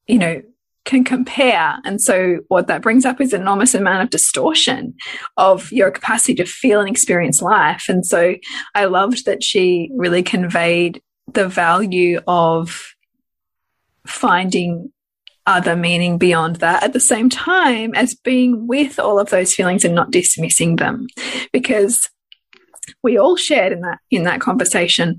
you 0.06 0.18
know, 0.18 0.42
can 0.84 1.02
compare. 1.02 1.78
And 1.84 2.00
so 2.00 2.40
what 2.48 2.66
that 2.66 2.82
brings 2.82 3.04
up 3.04 3.20
is 3.20 3.32
an 3.32 3.40
enormous 3.40 3.74
amount 3.74 4.02
of 4.02 4.10
distortion 4.10 4.94
of 5.36 5.72
your 5.72 5.90
capacity 5.90 6.34
to 6.34 6.44
feel 6.44 6.80
and 6.80 6.88
experience 6.88 7.40
life. 7.40 7.86
And 7.88 8.04
so 8.04 8.34
I 8.74 8.84
loved 8.84 9.24
that 9.24 9.42
she 9.42 9.90
really 9.96 10.22
conveyed 10.22 11.02
the 11.32 11.48
value 11.48 12.20
of 12.26 12.93
finding 14.06 14.92
other 15.46 15.76
meaning 15.76 16.16
beyond 16.16 16.56
that 16.56 16.82
at 16.82 16.92
the 16.92 17.00
same 17.00 17.28
time 17.28 17.94
as 17.94 18.14
being 18.14 18.66
with 18.66 18.98
all 18.98 19.18
of 19.18 19.28
those 19.30 19.54
feelings 19.54 19.84
and 19.84 19.94
not 19.94 20.10
dismissing 20.10 20.76
them. 20.76 21.06
Because 21.52 22.08
we 23.02 23.18
all 23.18 23.36
shared 23.36 23.72
in 23.72 23.80
that 23.80 23.98
in 24.10 24.24
that 24.24 24.40
conversation 24.40 25.18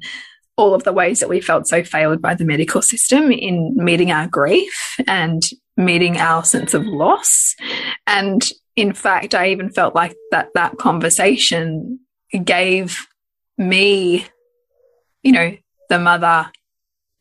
all 0.57 0.73
of 0.73 0.83
the 0.83 0.93
ways 0.93 1.19
that 1.19 1.29
we 1.29 1.41
felt 1.41 1.67
so 1.67 1.83
failed 1.83 2.21
by 2.21 2.33
the 2.33 2.45
medical 2.45 2.81
system 2.81 3.31
in 3.31 3.75
meeting 3.75 4.11
our 4.11 4.27
grief 4.27 4.95
and 5.05 5.43
meeting 5.75 6.17
our 6.17 6.45
sense 6.45 6.73
of 6.73 6.85
loss. 6.85 7.55
And 8.07 8.49
in 8.75 8.93
fact 8.93 9.33
i 9.33 9.49
even 9.49 9.69
felt 9.69 9.95
like 9.95 10.15
that 10.31 10.49
that 10.53 10.77
conversation 10.77 11.99
gave 12.43 13.07
me 13.57 14.25
you 15.23 15.31
know 15.31 15.55
the 15.89 15.99
mother 15.99 16.51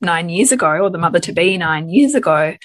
nine 0.00 0.28
years 0.28 0.52
ago, 0.52 0.78
or 0.78 0.90
the 0.90 0.98
mother 0.98 1.20
to 1.20 1.32
be 1.32 1.56
nine 1.58 1.88
years 1.88 2.14
ago, 2.14 2.56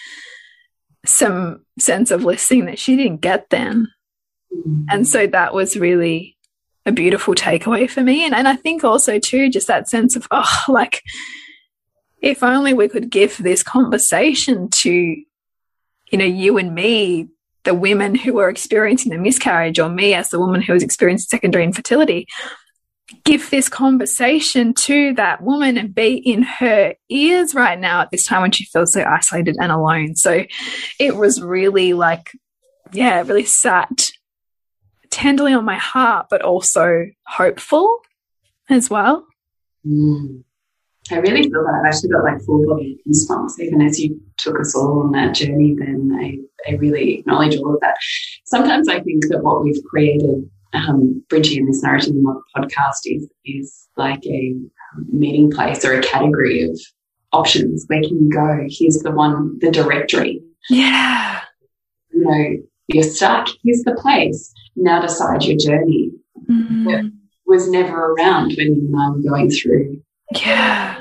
some 1.06 1.66
sense 1.80 2.12
of 2.12 2.24
listening 2.24 2.66
that 2.66 2.80
she 2.80 2.96
didn't 2.96 3.22
get 3.22 3.50
then. 3.50 3.88
Mm. 4.54 4.86
And 4.90 5.08
so 5.08 5.28
that 5.28 5.54
was 5.54 5.78
really 5.78 6.38
a 6.86 6.92
beautiful 6.92 7.36
takeaway 7.36 7.90
for 7.90 8.02
me. 8.02 8.26
And, 8.26 8.34
and 8.34 8.48
I 8.48 8.56
think 8.56 8.84
also, 8.84 9.20
too, 9.20 9.50
just 9.50 9.68
that 9.68 9.90
sense 9.90 10.16
of, 10.16 10.28
oh, 10.32 10.60
like, 10.68 11.02
if 12.22 12.44
only 12.44 12.74
we 12.74 12.90
could 12.90 13.10
give 13.10 13.38
this 13.38 13.64
conversation 13.64 14.70
to, 14.70 14.92
you 14.92 16.18
know, 16.18 16.26
you 16.26 16.58
and 16.58 16.76
me, 16.76 17.30
the 17.64 17.74
women 17.74 18.16
who 18.16 18.34
were 18.34 18.50
experiencing 18.50 19.12
the 19.12 19.18
miscarriage, 19.18 19.80
or 19.80 19.90
me 19.90 20.14
as 20.14 20.30
the 20.30 20.40
woman 20.40 20.62
who 20.62 20.74
was 20.74 20.84
experiencing 20.84 21.28
secondary 21.30 21.64
infertility, 21.64 22.28
give 23.24 23.50
this 23.50 23.70
conversation 23.70 24.74
to 24.74 25.14
that 25.16 25.42
woman 25.42 25.78
and 25.78 25.94
be 25.94 26.16
in 26.16 26.44
her 26.44 26.96
ears 27.10 27.56
right 27.56 27.80
now 27.80 28.02
at 28.02 28.12
this 28.12 28.26
time 28.26 28.42
when 28.42 28.52
she 28.52 28.66
feels 28.66 28.94
so 28.94 29.04
isolated 29.04 29.56
and 29.60 29.72
alone. 29.72 30.16
So 30.16 30.46
it 31.00 31.16
was 31.16 31.42
really 31.42 31.94
like, 31.94 32.32
yeah, 32.92 33.20
it 33.20 33.28
really 33.28 33.46
sat 33.46 34.12
tenderly 35.10 35.54
on 35.54 35.66
my 35.66 35.78
heart, 35.78 36.28
but 36.30 36.42
also 36.42 37.08
hopeful 37.26 38.00
as 38.70 38.90
well. 38.90 39.26
Mm. 39.86 40.44
I 41.12 41.18
really 41.18 41.44
feel 41.44 41.64
that. 41.64 41.82
I've 41.82 41.94
actually 41.94 42.10
got 42.10 42.24
like 42.24 42.42
full 42.42 42.66
body 42.68 43.00
goosebumps, 43.08 43.60
even 43.60 43.82
as 43.82 44.00
you 44.00 44.22
took 44.38 44.60
us 44.60 44.76
all 44.76 45.02
on 45.02 45.12
that 45.14 45.34
journey. 45.34 45.76
Then 45.78 46.12
I, 46.16 46.38
I 46.72 46.76
really 46.76 47.20
acknowledge 47.20 47.58
all 47.58 47.74
of 47.74 47.80
that. 47.82 47.96
Sometimes 48.46 48.88
I 48.88 49.00
think 49.00 49.28
that 49.30 49.44
what 49.44 49.64
we've 49.64 49.84
created 49.86 50.48
um, 50.74 51.24
Bridging 51.30 51.60
in 51.60 51.66
this 51.68 51.82
narrative 51.84 52.14
podcast 52.56 53.02
is 53.06 53.28
is 53.46 53.88
like 53.98 54.26
a 54.26 54.56
meeting 55.12 55.52
place 55.52 55.84
or 55.86 55.94
a 55.94 56.02
category 56.02 56.64
of 56.64 56.80
options. 57.34 57.86
Where 57.88 58.02
can 58.02 58.26
you 58.26 58.30
go? 58.32 58.66
Here's 58.70 59.00
the 59.00 59.12
one, 59.12 59.58
the 59.60 59.72
directory. 59.72 60.42
Yeah. 60.70 61.42
You 62.12 62.24
know, 62.24 62.58
you're 62.88 63.04
stuck. 63.04 63.48
Here's 63.64 63.84
the 63.84 63.96
place. 63.96 64.52
Now 64.76 65.02
decide 65.02 65.44
your 65.44 65.58
journey. 65.58 66.12
Mm. 66.50 67.12
was 67.46 67.70
never 67.70 68.14
around 68.14 68.54
when 68.58 68.74
you 68.76 68.88
and 68.92 68.96
I 69.00 69.10
were 69.10 69.22
going 69.22 69.50
through 69.52 70.02
Yeah. 70.36 71.00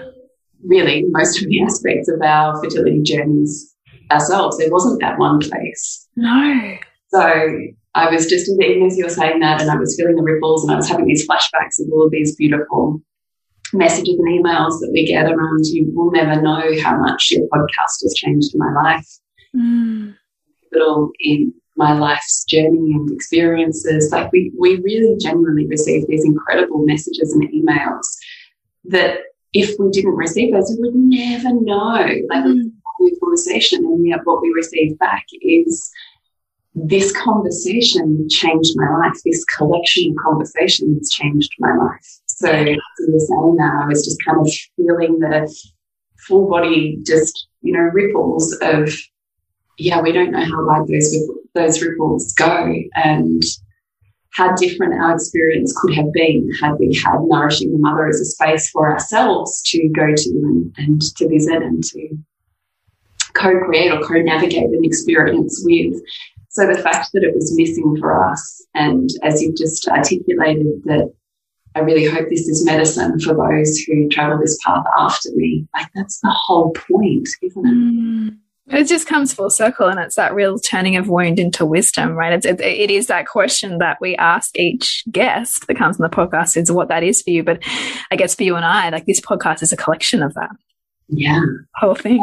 really 0.64 1.04
most 1.08 1.40
of 1.40 1.48
the 1.48 1.62
aspects 1.62 2.08
of 2.08 2.20
our 2.22 2.62
fertility 2.62 3.00
journeys 3.02 3.74
ourselves. 4.10 4.58
There 4.58 4.70
wasn't 4.70 5.00
that 5.00 5.18
one 5.18 5.40
place. 5.40 6.06
No. 6.16 6.76
So 7.08 7.58
I 7.98 8.10
was 8.10 8.26
just, 8.26 8.48
even 8.60 8.86
as 8.86 8.96
you 8.96 9.04
were 9.04 9.10
saying 9.10 9.40
that, 9.40 9.60
and 9.60 9.70
I 9.70 9.76
was 9.76 9.96
feeling 9.96 10.16
the 10.16 10.22
ripples 10.22 10.62
and 10.62 10.72
I 10.72 10.76
was 10.76 10.88
having 10.88 11.06
these 11.06 11.26
flashbacks 11.26 11.80
of 11.80 11.88
all 11.92 12.06
of 12.06 12.12
these 12.12 12.36
beautiful 12.36 13.02
messages 13.72 14.18
and 14.18 14.28
emails 14.28 14.78
that 14.80 14.90
we 14.92 15.04
get 15.04 15.26
around 15.26 15.66
you 15.66 15.90
will 15.94 16.10
never 16.10 16.40
know 16.40 16.62
how 16.82 16.96
much 16.96 17.30
your 17.30 17.46
podcast 17.48 18.02
has 18.02 18.14
changed 18.16 18.52
my 18.54 18.72
life. 18.72 19.08
Mm. 19.54 20.14
Little 20.72 21.10
in 21.20 21.52
my 21.76 21.92
life's 21.92 22.44
journey 22.44 22.92
and 22.94 23.10
experiences. 23.10 24.10
Like 24.12 24.32
we, 24.32 24.52
we 24.58 24.76
really 24.76 25.16
genuinely 25.20 25.66
receive 25.66 26.06
these 26.06 26.24
incredible 26.24 26.84
messages 26.86 27.32
and 27.32 27.48
emails 27.50 28.06
that 28.84 29.18
if 29.52 29.78
we 29.78 29.90
didn't 29.90 30.16
receive 30.16 30.52
those, 30.54 30.76
we 30.80 30.88
would 30.88 30.94
never 30.94 31.52
know. 31.52 32.06
Like 32.30 32.44
Mm. 32.44 32.72
conversation, 33.20 33.84
and 33.84 34.06
yet 34.06 34.20
what 34.24 34.42
we 34.42 34.52
receive 34.54 34.98
back 34.98 35.24
is 35.40 35.90
this 36.86 37.12
conversation 37.16 38.28
changed 38.28 38.72
my 38.76 38.90
life. 38.98 39.16
This 39.24 39.44
collection 39.44 40.10
of 40.10 40.16
conversations 40.22 41.10
changed 41.10 41.52
my 41.58 41.74
life. 41.76 42.20
So 42.26 42.50
you 42.50 42.78
were 43.08 43.18
saying 43.18 43.56
that, 43.56 43.80
I 43.82 43.86
was 43.86 44.04
just 44.04 44.24
kind 44.24 44.38
of 44.40 44.52
feeling 44.76 45.18
the 45.18 45.52
full 46.26 46.48
body, 46.48 46.98
just 47.04 47.48
you 47.62 47.72
know, 47.72 47.80
ripples 47.80 48.56
of 48.62 48.92
yeah, 49.78 50.00
we 50.00 50.12
don't 50.12 50.32
know 50.32 50.44
how 50.44 50.66
wide 50.66 50.88
those 50.88 51.14
those 51.54 51.82
ripples 51.82 52.32
go, 52.34 52.74
and 52.94 53.42
how 54.30 54.54
different 54.56 55.00
our 55.00 55.14
experience 55.14 55.74
could 55.80 55.94
have 55.94 56.12
been 56.12 56.48
had 56.60 56.74
we 56.78 56.94
had 56.94 57.18
nourishing 57.22 57.72
the 57.72 57.78
mother 57.78 58.08
as 58.08 58.20
a 58.20 58.24
space 58.24 58.70
for 58.70 58.92
ourselves 58.92 59.62
to 59.62 59.88
go 59.88 60.14
to 60.14 60.30
and, 60.30 60.74
and 60.78 61.02
to 61.16 61.28
visit 61.28 61.62
and 61.62 61.82
to 61.82 62.16
co-create 63.34 63.92
or 63.92 64.00
co-navigate 64.00 64.64
an 64.64 64.84
experience 64.84 65.62
with. 65.64 66.00
So 66.50 66.66
the 66.66 66.78
fact 66.78 67.10
that 67.12 67.22
it 67.22 67.34
was 67.34 67.54
missing 67.56 67.96
for 68.00 68.30
us, 68.30 68.64
and 68.74 69.08
as 69.22 69.42
you've 69.42 69.56
just 69.56 69.86
articulated, 69.88 70.66
that 70.84 71.12
I 71.74 71.80
really 71.80 72.06
hope 72.06 72.28
this 72.30 72.48
is 72.48 72.64
medicine 72.64 73.20
for 73.20 73.34
those 73.34 73.78
who 73.80 74.08
travel 74.08 74.38
this 74.38 74.58
path 74.64 74.84
after 74.98 75.28
me. 75.34 75.66
Like 75.74 75.88
that's 75.94 76.18
the 76.20 76.30
whole 76.34 76.72
point, 76.72 77.28
isn't 77.42 77.66
it? 77.66 77.70
Mm. 77.74 78.38
It 78.70 78.84
just 78.84 79.06
comes 79.08 79.32
full 79.32 79.48
circle, 79.48 79.88
and 79.88 79.98
it's 79.98 80.16
that 80.16 80.34
real 80.34 80.58
turning 80.58 80.96
of 80.96 81.08
wound 81.08 81.38
into 81.38 81.64
wisdom, 81.64 82.10
right? 82.12 82.34
It's, 82.34 82.44
it, 82.44 82.60
it 82.60 82.90
is 82.90 83.06
that 83.06 83.26
question 83.26 83.78
that 83.78 83.96
we 83.98 84.14
ask 84.16 84.58
each 84.58 85.04
guest 85.10 85.66
that 85.66 85.76
comes 85.78 85.98
on 85.98 86.02
the 86.10 86.14
podcast 86.14 86.54
is 86.56 86.70
what 86.70 86.88
that 86.88 87.02
is 87.02 87.22
for 87.22 87.30
you. 87.30 87.42
But 87.42 87.62
I 88.10 88.16
guess 88.16 88.34
for 88.34 88.42
you 88.42 88.56
and 88.56 88.64
I, 88.66 88.90
like 88.90 89.06
this 89.06 89.22
podcast 89.22 89.62
is 89.62 89.72
a 89.72 89.76
collection 89.76 90.22
of 90.22 90.34
that 90.34 90.50
Yeah, 91.08 91.40
whole 91.76 91.94
thing. 91.94 92.18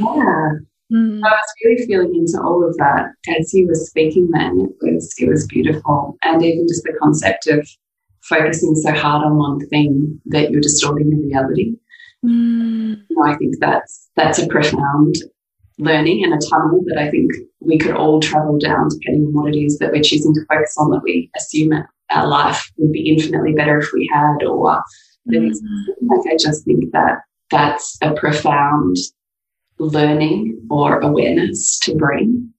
yeah. 0.00 0.50
Mm. 0.92 1.20
I 1.22 1.28
was 1.28 1.54
really 1.64 1.86
feeling 1.86 2.14
into 2.14 2.40
all 2.42 2.66
of 2.66 2.76
that 2.78 3.10
as 3.38 3.52
you 3.52 3.66
were 3.66 3.74
speaking. 3.74 4.30
Then 4.30 4.74
it 4.80 4.94
was 4.94 5.14
it 5.18 5.28
was 5.28 5.46
beautiful, 5.46 6.16
and 6.22 6.42
even 6.42 6.66
just 6.66 6.82
the 6.84 6.96
concept 7.00 7.46
of 7.46 7.68
focusing 8.22 8.74
so 8.74 8.92
hard 8.92 9.24
on 9.24 9.36
one 9.36 9.60
thing 9.68 10.20
that 10.26 10.50
you're 10.50 10.60
distorting 10.60 11.10
the 11.10 11.16
reality. 11.16 11.74
Mm. 12.24 13.02
I 13.22 13.36
think 13.36 13.56
that's 13.60 14.08
that's 14.16 14.38
a 14.38 14.46
profound 14.48 15.14
learning 15.78 16.24
and 16.24 16.34
a 16.34 16.46
tunnel 16.48 16.82
that 16.86 16.98
I 16.98 17.10
think 17.10 17.30
we 17.60 17.78
could 17.78 17.94
all 17.94 18.20
travel 18.20 18.58
down 18.58 18.88
depending 18.88 19.26
on 19.26 19.32
what 19.34 19.54
it 19.54 19.58
is 19.58 19.78
that 19.78 19.92
we're 19.92 20.02
choosing 20.02 20.34
to 20.34 20.44
focus 20.48 20.74
on 20.78 20.90
that 20.90 21.02
we 21.04 21.30
assume 21.36 21.72
our 22.10 22.26
life 22.26 22.68
would 22.78 22.90
be 22.90 23.10
infinitely 23.10 23.52
better 23.52 23.78
if 23.78 23.90
we 23.92 24.08
had 24.12 24.42
or 24.44 24.82
Mm. 25.30 25.52
like 26.00 26.32
I 26.32 26.36
just 26.38 26.64
think 26.64 26.90
that 26.92 27.18
that's 27.50 27.98
a 28.00 28.14
profound 28.14 28.96
learning 29.78 30.66
or 30.70 31.00
awareness 31.00 31.78
to 31.80 31.94
bring. 31.94 32.52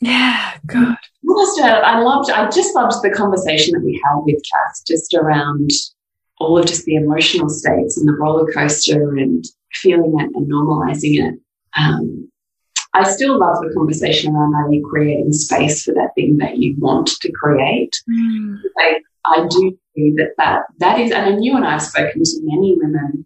Yeah, 0.00 0.54
good. 0.66 0.96
Uh, 1.28 1.64
I 1.64 2.00
loved, 2.00 2.30
I 2.30 2.50
just 2.50 2.74
loved 2.74 3.02
the 3.02 3.10
conversation 3.10 3.72
that 3.74 3.84
we 3.84 4.00
had 4.04 4.18
with 4.24 4.42
Cass 4.42 4.82
just 4.82 5.14
around 5.14 5.70
all 6.38 6.58
of 6.58 6.66
just 6.66 6.84
the 6.84 6.96
emotional 6.96 7.48
states 7.48 7.96
and 7.96 8.08
the 8.08 8.14
roller 8.14 8.50
coaster 8.52 9.16
and 9.16 9.44
feeling 9.72 10.18
it 10.18 10.30
and 10.34 10.50
normalizing 10.50 11.24
it. 11.24 11.38
Um, 11.78 12.30
I 12.94 13.04
still 13.04 13.38
love 13.38 13.58
the 13.62 13.72
conversation 13.72 14.34
around 14.34 14.54
are 14.54 14.72
you 14.72 14.86
creating 14.86 15.32
space 15.32 15.84
for 15.84 15.94
that 15.94 16.10
thing 16.14 16.36
that 16.38 16.58
you 16.58 16.74
want 16.78 17.06
to 17.06 17.32
create. 17.32 17.96
Mm. 18.10 18.58
I, 18.78 19.00
I 19.24 19.46
do 19.48 19.78
see 19.94 20.12
that, 20.16 20.34
that 20.36 20.64
that 20.78 21.00
is, 21.00 21.10
and 21.10 21.36
I 21.36 21.38
you 21.38 21.56
and 21.56 21.64
I 21.64 21.72
have 21.72 21.82
spoken 21.82 22.22
to 22.22 22.40
many 22.42 22.76
women 22.76 23.24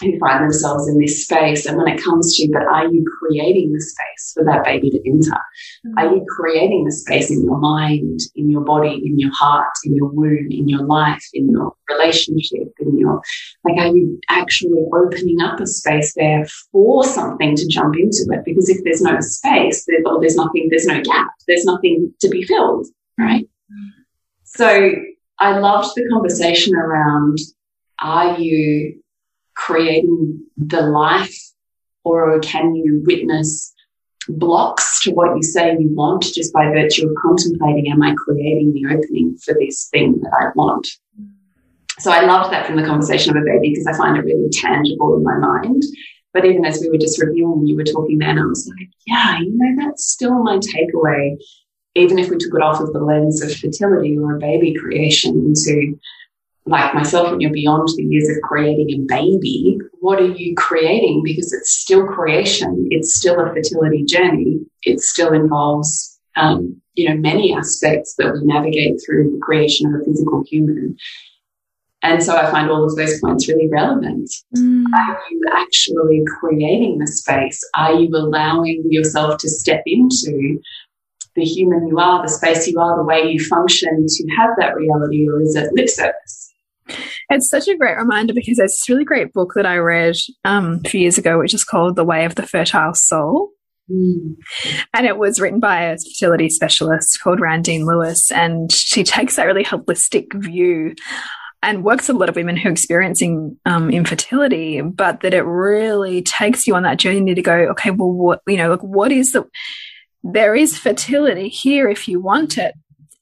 who 0.00 0.18
find 0.18 0.42
themselves 0.42 0.88
in 0.88 0.98
this 0.98 1.24
space. 1.24 1.66
And 1.66 1.76
when 1.76 1.88
it 1.88 2.02
comes 2.02 2.36
to, 2.36 2.48
but 2.52 2.62
are 2.62 2.86
you 2.86 3.04
creating 3.18 3.72
the 3.72 3.80
space 3.80 4.32
for 4.34 4.44
that 4.44 4.64
baby 4.64 4.90
to 4.90 5.00
enter? 5.08 5.30
Mm-hmm. 5.30 5.98
Are 5.98 6.14
you 6.14 6.24
creating 6.28 6.84
the 6.84 6.92
space 6.92 7.30
in 7.30 7.44
your 7.44 7.58
mind, 7.58 8.20
in 8.34 8.50
your 8.50 8.62
body, 8.62 9.00
in 9.04 9.18
your 9.18 9.32
heart, 9.34 9.72
in 9.84 9.94
your 9.94 10.08
womb, 10.08 10.48
in 10.50 10.68
your 10.68 10.84
life, 10.84 11.24
in 11.34 11.50
your 11.50 11.74
relationship, 11.88 12.72
in 12.80 12.98
your, 12.98 13.20
like, 13.64 13.78
are 13.78 13.94
you 13.94 14.18
actually 14.28 14.84
opening 14.94 15.40
up 15.40 15.60
a 15.60 15.66
space 15.66 16.14
there 16.14 16.46
for 16.72 17.04
something 17.04 17.56
to 17.56 17.66
jump 17.68 17.96
into 17.96 18.26
it? 18.30 18.44
Because 18.44 18.68
if 18.68 18.82
there's 18.84 19.02
no 19.02 19.20
space, 19.20 19.84
there, 19.86 19.98
or 20.06 20.20
there's 20.20 20.36
nothing, 20.36 20.68
there's 20.70 20.86
no 20.86 21.00
gap, 21.02 21.28
there's 21.46 21.64
nothing 21.64 22.12
to 22.20 22.28
be 22.28 22.42
filled, 22.44 22.86
right? 23.18 23.44
Mm-hmm. 23.44 23.88
So 24.44 24.92
I 25.38 25.58
loved 25.58 25.94
the 25.94 26.08
conversation 26.10 26.74
around, 26.74 27.38
are 28.02 28.38
you 28.38 29.00
creating 29.60 30.42
the 30.56 30.80
life 30.80 31.38
or 32.02 32.40
can 32.40 32.74
you 32.74 33.02
witness 33.04 33.74
blocks 34.28 35.00
to 35.02 35.12
what 35.12 35.36
you 35.36 35.42
say 35.42 35.76
you 35.78 35.94
want 35.94 36.22
just 36.22 36.52
by 36.52 36.64
virtue 36.66 37.08
of 37.08 37.14
contemplating 37.20 37.90
am 37.90 38.02
I 38.02 38.14
creating 38.14 38.72
the 38.72 38.86
opening 38.86 39.36
for 39.36 39.54
this 39.54 39.88
thing 39.88 40.20
that 40.22 40.32
I 40.32 40.46
want? 40.54 40.88
So 41.98 42.10
I 42.10 42.22
loved 42.22 42.52
that 42.52 42.66
from 42.66 42.76
the 42.76 42.86
conversation 42.86 43.36
of 43.36 43.42
a 43.42 43.44
baby 43.44 43.70
because 43.70 43.86
I 43.86 43.96
find 43.96 44.16
it 44.16 44.24
really 44.24 44.48
tangible 44.50 45.16
in 45.16 45.22
my 45.22 45.36
mind. 45.36 45.82
But 46.32 46.46
even 46.46 46.64
as 46.64 46.80
we 46.80 46.88
were 46.88 46.96
just 46.96 47.20
reviewing 47.20 47.66
you 47.66 47.76
were 47.76 47.84
talking 47.84 48.18
then, 48.18 48.38
I 48.38 48.44
was 48.46 48.66
like, 48.66 48.88
yeah, 49.06 49.40
you 49.40 49.52
know, 49.52 49.84
that's 49.84 50.06
still 50.06 50.42
my 50.42 50.58
takeaway. 50.58 51.36
Even 51.96 52.18
if 52.18 52.30
we 52.30 52.38
took 52.38 52.54
it 52.54 52.62
off 52.62 52.80
of 52.80 52.92
the 52.92 53.00
lens 53.00 53.42
of 53.42 53.54
fertility 53.54 54.16
or 54.16 54.36
a 54.36 54.38
baby 54.38 54.74
creation 54.74 55.34
into 55.34 55.98
like 56.66 56.94
myself, 56.94 57.32
and 57.32 57.40
you're 57.40 57.52
beyond 57.52 57.88
the 57.96 58.04
years 58.04 58.28
of 58.28 58.42
creating 58.42 58.90
a 58.90 58.98
baby, 59.06 59.78
what 60.00 60.20
are 60.20 60.30
you 60.30 60.54
creating? 60.56 61.22
Because 61.24 61.52
it's 61.52 61.70
still 61.70 62.06
creation. 62.06 62.86
It's 62.90 63.14
still 63.14 63.40
a 63.40 63.48
fertility 63.52 64.04
journey. 64.04 64.60
It 64.82 65.00
still 65.00 65.32
involves, 65.32 66.20
um, 66.36 66.80
you 66.94 67.08
know, 67.08 67.16
many 67.16 67.54
aspects 67.54 68.14
that 68.16 68.32
we 68.32 68.40
navigate 68.44 69.00
through 69.04 69.32
the 69.32 69.40
creation 69.40 69.92
of 69.92 70.00
a 70.00 70.04
physical 70.04 70.44
human. 70.46 70.96
And 72.02 72.22
so 72.22 72.36
I 72.36 72.50
find 72.50 72.70
all 72.70 72.84
of 72.84 72.96
those 72.96 73.20
points 73.20 73.48
really 73.48 73.68
relevant. 73.68 74.30
Mm. 74.56 74.84
Are 74.94 75.20
you 75.30 75.42
actually 75.52 76.22
creating 76.38 76.98
the 76.98 77.06
space? 77.06 77.60
Are 77.74 77.94
you 77.94 78.08
allowing 78.14 78.84
yourself 78.88 79.38
to 79.38 79.48
step 79.48 79.82
into 79.84 80.60
the 81.36 81.44
human 81.44 81.86
you 81.88 81.98
are, 81.98 82.22
the 82.22 82.28
space 82.28 82.66
you 82.66 82.80
are, 82.80 82.96
the 82.96 83.04
way 83.04 83.30
you 83.30 83.44
function 83.44 84.06
to 84.08 84.28
have 84.38 84.50
that 84.58 84.76
reality, 84.76 85.28
or 85.28 85.40
is 85.42 85.54
it 85.54 85.72
lip 85.74 85.88
service? 85.88 86.49
It's 87.28 87.48
such 87.48 87.68
a 87.68 87.76
great 87.76 87.96
reminder 87.96 88.34
because 88.34 88.58
it's 88.58 88.88
a 88.88 88.92
really 88.92 89.04
great 89.04 89.32
book 89.32 89.52
that 89.54 89.66
I 89.66 89.76
read 89.76 90.16
um, 90.44 90.80
a 90.84 90.88
few 90.88 91.00
years 91.00 91.18
ago, 91.18 91.38
which 91.38 91.54
is 91.54 91.64
called 91.64 91.96
The 91.96 92.04
Way 92.04 92.24
of 92.24 92.34
the 92.34 92.46
Fertile 92.46 92.94
Soul. 92.94 93.50
Mm. 93.90 94.36
And 94.94 95.06
it 95.06 95.18
was 95.18 95.40
written 95.40 95.60
by 95.60 95.82
a 95.82 95.96
fertility 95.98 96.48
specialist 96.48 97.20
called 97.20 97.40
Randine 97.40 97.86
Lewis. 97.86 98.30
And 98.30 98.70
she 98.70 99.02
takes 99.04 99.36
that 99.36 99.44
really 99.44 99.64
holistic 99.64 100.32
view 100.34 100.94
and 101.62 101.84
works 101.84 102.08
with 102.08 102.16
a 102.16 102.18
lot 102.18 102.28
of 102.28 102.36
women 102.36 102.56
who 102.56 102.68
are 102.68 102.72
experiencing 102.72 103.58
um, 103.66 103.90
infertility, 103.90 104.80
but 104.80 105.20
that 105.20 105.34
it 105.34 105.42
really 105.42 106.22
takes 106.22 106.66
you 106.66 106.74
on 106.74 106.84
that 106.84 106.98
journey 106.98 107.34
to 107.34 107.42
go, 107.42 107.52
okay, 107.52 107.90
well, 107.90 108.12
what, 108.12 108.40
you 108.46 108.56
know, 108.56 108.70
like, 108.70 108.82
what 108.82 109.12
is 109.12 109.32
the, 109.32 109.44
there 110.22 110.54
is 110.54 110.78
fertility 110.78 111.48
here 111.48 111.88
if 111.88 112.08
you 112.08 112.20
want 112.20 112.56
it. 112.56 112.74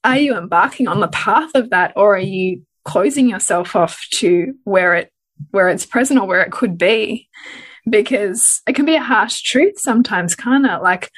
Are 0.03 0.17
you 0.17 0.37
embarking 0.37 0.87
on 0.87 1.01
the 1.01 1.09
path 1.09 1.49
of 1.55 1.71
that 1.71 1.91
or 1.97 2.15
are 2.15 2.19
you 2.19 2.61
closing 2.89 3.29
yourself 3.29 3.75
off 3.75 4.03
to 4.15 4.53
where 4.63 4.95
it, 4.95 5.11
where 5.51 5.69
it's 5.69 5.85
present 5.85 6.19
or 6.19 6.27
where 6.27 6.41
it 6.41 6.51
could 6.51 6.77
be? 6.77 7.29
Because 7.89 8.61
it 8.67 8.73
can 8.73 8.85
be 8.85 8.95
a 8.95 9.01
harsh 9.01 9.41
truth 9.41 9.75
sometimes, 9.77 10.35
kind 10.35 10.65
of? 10.65 10.81
Like 10.81 11.09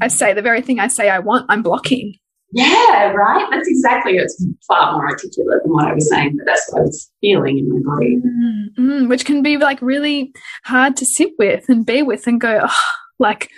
I 0.00 0.08
say, 0.08 0.34
the 0.34 0.42
very 0.42 0.62
thing 0.62 0.80
I 0.80 0.88
say 0.88 1.08
I 1.08 1.20
want, 1.20 1.46
I'm 1.48 1.62
blocking 1.62 2.14
Yeah, 2.52 3.12
right. 3.12 3.46
That's 3.50 3.68
exactly. 3.68 4.16
It's 4.16 4.44
far 4.66 4.92
more 4.92 5.08
articulate 5.08 5.62
than 5.62 5.72
what 5.72 5.88
I 5.88 5.94
was 5.94 6.08
saying, 6.08 6.36
but 6.36 6.46
that's 6.46 6.66
what 6.70 6.80
I 6.80 6.82
was 6.82 7.10
feeling 7.20 7.58
in 7.58 7.68
my 7.68 7.94
body. 7.94 8.16
Mm, 8.16 8.66
mm, 8.78 9.08
which 9.08 9.24
can 9.24 9.42
be 9.42 9.56
like 9.56 9.80
really 9.82 10.32
hard 10.64 10.96
to 10.98 11.06
sit 11.06 11.32
with 11.38 11.64
and 11.68 11.84
be 11.84 12.02
with 12.02 12.26
and 12.26 12.40
go, 12.40 12.60
oh, 12.62 12.78
like 13.18 13.50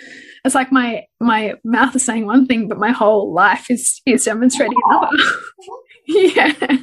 it's 0.45 0.55
like 0.55 0.71
my 0.71 1.03
my 1.19 1.55
mouth 1.63 1.95
is 1.95 2.05
saying 2.05 2.25
one 2.25 2.45
thing, 2.45 2.67
but 2.67 2.77
my 2.77 2.91
whole 2.91 3.33
life 3.33 3.69
is 3.69 4.01
is 4.05 4.25
demonstrating 4.25 4.77
another. 4.89 5.17
yeah. 6.07 6.77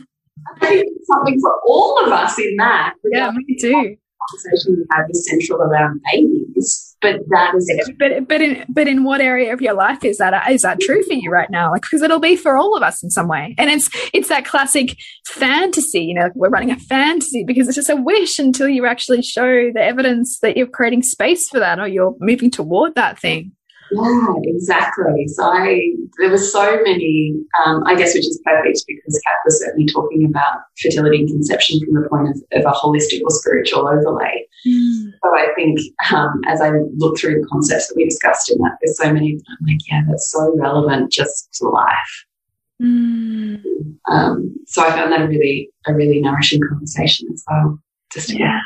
I 0.61 0.67
think 0.67 0.89
something 1.05 1.41
for 1.41 1.59
all 1.67 2.05
of 2.05 2.13
us 2.13 2.39
in 2.39 2.57
that. 2.57 2.95
Yeah, 3.13 3.31
me 3.31 3.57
too 3.61 3.97
conversation 4.31 4.77
we 4.77 4.85
had 4.93 5.07
was 5.09 5.29
central 5.29 5.61
around 5.61 6.01
babies, 6.13 6.97
but 7.01 7.21
that 7.29 7.55
is 7.55 7.91
but 7.99 8.29
but 8.29 8.41
in 8.41 8.65
but 8.69 8.89
in 8.89 9.05
what 9.05 9.21
area 9.21 9.53
of 9.53 9.61
your 9.61 9.75
life 9.75 10.05
is 10.05 10.19
that 10.19 10.51
is 10.51 10.63
that 10.63 10.81
true 10.81 11.03
for 11.05 11.15
you 11.15 11.31
right 11.31 11.51
now? 11.51 11.71
Like 11.71 11.83
because 11.83 12.03
it'll 12.03 12.21
be 12.21 12.37
for 12.37 12.57
all 12.57 12.77
of 12.77 12.83
us 12.83 13.03
in 13.03 13.11
some 13.11 13.29
way, 13.29 13.55
and 13.59 13.71
it's 13.71 13.89
it's 14.13 14.29
that 14.29 14.45
classic 14.45 14.97
fantasy. 15.27 16.01
You 16.01 16.15
know, 16.15 16.31
we're 16.35 16.49
running 16.49 16.71
a 16.71 16.79
fantasy 16.79 17.45
because 17.45 17.69
it's 17.69 17.77
just 17.77 17.91
a 17.91 17.97
wish 17.97 18.39
until 18.39 18.69
you 18.69 18.87
actually 18.87 19.23
show 19.23 19.71
the 19.73 19.83
evidence 19.83 20.39
that 20.41 20.57
you're 20.57 20.67
creating 20.67 21.03
space 21.03 21.49
for 21.49 21.61
that 21.61 21.79
or 21.79 21.89
you're 21.89 22.17
moving 22.21 22.51
toward 22.51 22.95
that 22.95 23.19
thing. 23.19 23.53
Yeah, 23.93 24.35
exactly. 24.43 25.29
So 25.29 25.45
I, 25.45 25.93
there 26.19 26.31
were 26.31 26.39
so 26.39 26.81
many, 26.83 27.35
um, 27.65 27.85
I 27.87 27.95
guess, 27.95 28.15
which 28.15 28.27
is 28.27 28.41
perfect 28.45 28.85
because 28.87 29.21
Kat 29.25 29.35
was 29.45 29.61
certainly 29.61 29.87
talking 29.87 30.25
about 30.25 30.59
fertility 30.81 31.21
and 31.21 31.29
conception 31.29 31.81
from 31.85 31.95
the 31.95 32.09
point 32.09 32.29
of, 32.31 32.37
of 32.53 32.65
a 32.65 32.77
holistic 32.77 33.21
or 33.23 33.31
spiritual 33.31 33.89
overlay. 33.89 34.47
Mm. 34.67 35.13
So 35.23 35.29
I 35.37 35.49
think 35.55 35.79
um, 36.13 36.41
as 36.47 36.61
I 36.61 36.71
look 36.97 37.19
through 37.19 37.41
the 37.41 37.47
concepts 37.47 37.89
that 37.89 37.95
we 37.97 38.05
discussed 38.05 38.51
in 38.51 38.59
that, 38.59 38.79
there's 38.83 38.99
so 38.99 39.13
many, 39.13 39.33
I'm 39.35 39.67
like, 39.67 39.79
yeah, 39.89 40.03
that's 40.09 40.31
so 40.31 40.55
relevant 40.57 41.13
just 41.13 41.53
to 41.55 41.69
life. 41.69 42.25
Mm. 42.83 43.63
Um, 44.11 44.55
so 44.67 44.85
I 44.85 44.91
found 44.91 45.13
that 45.13 45.23
a 45.23 45.29
really, 45.29 45.71
a 45.87 45.95
really 45.95 46.21
nourishing 46.21 46.61
conversation 46.69 47.29
as 47.33 47.45
well. 47.49 47.79
Just 48.13 48.31
yeah. 48.31 48.61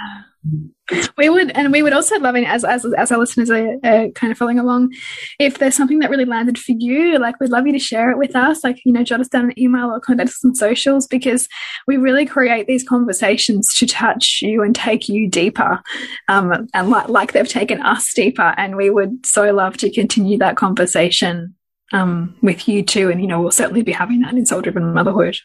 We 1.16 1.28
would, 1.28 1.50
and 1.52 1.72
we 1.72 1.82
would 1.82 1.92
also 1.92 2.18
love 2.18 2.36
it 2.36 2.44
as 2.44 2.64
as 2.64 2.84
as 2.96 3.12
our 3.12 3.18
listeners 3.18 3.50
are, 3.50 4.08
kind 4.10 4.30
of 4.30 4.38
following 4.38 4.58
along. 4.58 4.92
If 5.38 5.58
there's 5.58 5.76
something 5.76 5.98
that 6.00 6.10
really 6.10 6.24
landed 6.24 6.58
for 6.58 6.72
you, 6.72 7.18
like 7.18 7.38
we'd 7.40 7.50
love 7.50 7.66
you 7.66 7.72
to 7.72 7.78
share 7.78 8.10
it 8.10 8.18
with 8.18 8.34
us. 8.34 8.64
Like 8.64 8.80
you 8.84 8.92
know, 8.92 9.02
jot 9.02 9.20
us 9.20 9.28
down 9.28 9.46
an 9.46 9.58
email 9.58 9.90
or 9.90 10.00
contact 10.00 10.30
us 10.30 10.44
on 10.44 10.54
socials 10.54 11.06
because 11.06 11.48
we 11.86 11.96
really 11.96 12.26
create 12.26 12.66
these 12.66 12.86
conversations 12.86 13.74
to 13.74 13.86
touch 13.86 14.40
you 14.42 14.62
and 14.62 14.74
take 14.74 15.08
you 15.08 15.28
deeper, 15.28 15.80
um, 16.28 16.68
and 16.74 16.90
like 16.90 17.08
like 17.08 17.32
they've 17.32 17.48
taken 17.48 17.80
us 17.82 18.12
deeper. 18.14 18.54
And 18.56 18.76
we 18.76 18.90
would 18.90 19.26
so 19.26 19.52
love 19.52 19.76
to 19.78 19.90
continue 19.90 20.38
that 20.38 20.56
conversation 20.56 21.54
um, 21.92 22.36
with 22.42 22.68
you 22.68 22.82
too. 22.82 23.10
And 23.10 23.20
you 23.20 23.26
know, 23.26 23.40
we'll 23.40 23.50
certainly 23.50 23.82
be 23.82 23.92
having 23.92 24.20
that 24.22 24.34
in 24.34 24.46
Soul 24.46 24.62
Driven 24.62 24.92
Motherhood. 24.92 25.38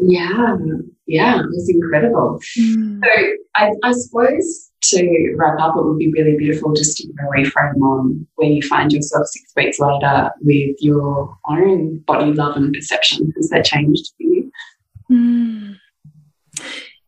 Yeah, 0.00 0.56
yeah, 1.06 1.40
it 1.40 1.46
was 1.46 1.68
incredible. 1.68 2.40
Mm. 2.58 3.00
So 3.04 3.22
I, 3.56 3.70
I, 3.84 3.92
suppose 3.92 4.70
to 4.82 5.34
wrap 5.36 5.60
up, 5.60 5.76
it 5.76 5.84
would 5.84 5.98
be 5.98 6.12
really 6.12 6.36
beautiful 6.36 6.72
just 6.72 6.96
to 6.98 7.08
reframe 7.34 7.80
on 7.82 8.26
where 8.36 8.48
you 8.48 8.62
find 8.62 8.92
yourself 8.92 9.26
six 9.26 9.52
weeks 9.56 9.78
later 9.78 10.30
with 10.40 10.76
your 10.80 11.36
own 11.48 11.98
body 12.00 12.32
love 12.32 12.56
and 12.56 12.72
perception. 12.72 13.32
Has 13.36 13.50
that 13.50 13.64
changed 13.64 14.12
for 14.16 14.22
you? 14.22 14.50
Mm. 15.10 15.76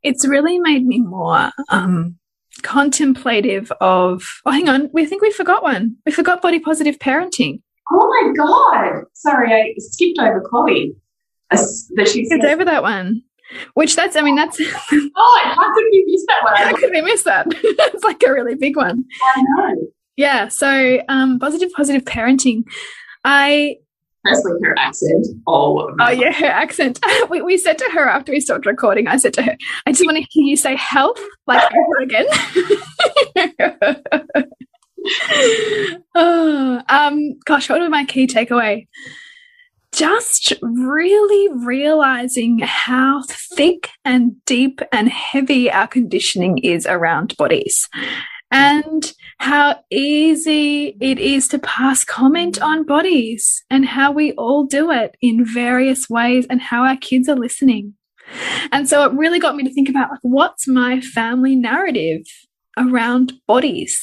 It's 0.02 0.26
really 0.26 0.58
made 0.58 0.86
me 0.86 1.00
more 1.00 1.50
um, 1.70 2.18
contemplative 2.62 3.72
of. 3.80 4.24
Oh, 4.44 4.50
hang 4.50 4.68
on, 4.68 4.90
we 4.92 5.06
think 5.06 5.22
we 5.22 5.32
forgot 5.32 5.62
one. 5.62 5.96
We 6.06 6.12
forgot 6.12 6.42
body 6.42 6.60
positive 6.60 6.98
parenting. 6.98 7.62
Oh 7.92 8.08
my 8.08 8.32
god! 8.36 9.04
Sorry, 9.14 9.52
I 9.52 9.74
skipped 9.78 10.18
over 10.18 10.40
Chloe 10.40 10.94
that 11.50 12.08
she 12.08 12.22
it's 12.22 12.44
over 12.44 12.64
that 12.64 12.82
one. 12.82 13.22
Which 13.74 13.94
that's, 13.94 14.16
I 14.16 14.22
mean, 14.22 14.34
that's. 14.34 14.60
oh, 15.16 15.40
how 15.44 15.72
could 15.72 15.84
we 15.92 16.04
miss 16.08 16.24
that 16.26 16.42
one? 16.42 16.56
How 16.56 16.76
could 16.76 16.90
we 16.90 17.00
miss 17.02 17.22
that? 17.22 17.46
it's 17.50 18.04
like 18.04 18.22
a 18.26 18.32
really 18.32 18.54
big 18.54 18.76
one. 18.76 19.04
I 19.36 19.42
know. 19.42 19.86
Yeah. 20.16 20.48
So, 20.48 21.00
um, 21.08 21.38
positive, 21.38 21.70
positive 21.72 22.04
parenting. 22.04 22.64
I. 23.24 23.76
Firstly, 24.24 24.54
her 24.64 24.74
accent. 24.76 25.26
Oh, 25.46 25.94
oh 26.00 26.10
yeah, 26.10 26.32
her 26.32 26.46
accent. 26.46 26.98
we, 27.30 27.40
we 27.42 27.56
said 27.56 27.78
to 27.78 27.88
her 27.92 28.08
after 28.08 28.32
we 28.32 28.40
stopped 28.40 28.66
recording, 28.66 29.06
I 29.06 29.18
said 29.18 29.32
to 29.34 29.42
her, 29.42 29.56
I 29.86 29.92
just 29.92 30.04
want 30.04 30.16
to 30.16 30.26
hear 30.28 30.42
you 30.42 30.56
say 30.56 30.74
health 30.74 31.20
like 31.46 31.62
over 31.62 32.00
again. 32.02 32.26
oh, 36.16 36.82
um, 36.88 37.38
gosh, 37.44 37.70
what 37.70 37.78
was 37.80 37.88
my 37.88 38.04
key 38.04 38.26
takeaway? 38.26 38.88
Just 39.96 40.52
really 40.60 41.48
realizing 41.64 42.58
how 42.58 43.22
thick 43.56 43.88
and 44.04 44.32
deep 44.44 44.82
and 44.92 45.08
heavy 45.08 45.70
our 45.70 45.88
conditioning 45.88 46.58
is 46.58 46.86
around 46.86 47.34
bodies 47.38 47.88
and 48.50 49.14
how 49.38 49.80
easy 49.90 50.96
it 51.00 51.18
is 51.18 51.48
to 51.48 51.58
pass 51.58 52.04
comment 52.04 52.60
on 52.60 52.84
bodies 52.84 53.64
and 53.70 53.86
how 53.86 54.12
we 54.12 54.32
all 54.32 54.64
do 54.64 54.90
it 54.90 55.16
in 55.22 55.44
various 55.44 56.10
ways 56.10 56.46
and 56.50 56.60
how 56.60 56.84
our 56.84 56.96
kids 56.96 57.28
are 57.28 57.36
listening. 57.36 57.94
And 58.72 58.88
so 58.88 59.04
it 59.04 59.12
really 59.12 59.38
got 59.38 59.56
me 59.56 59.64
to 59.64 59.72
think 59.72 59.88
about 59.88 60.10
like, 60.10 60.20
what's 60.22 60.68
my 60.68 61.00
family 61.00 61.56
narrative 61.56 62.22
around 62.76 63.32
bodies? 63.46 63.98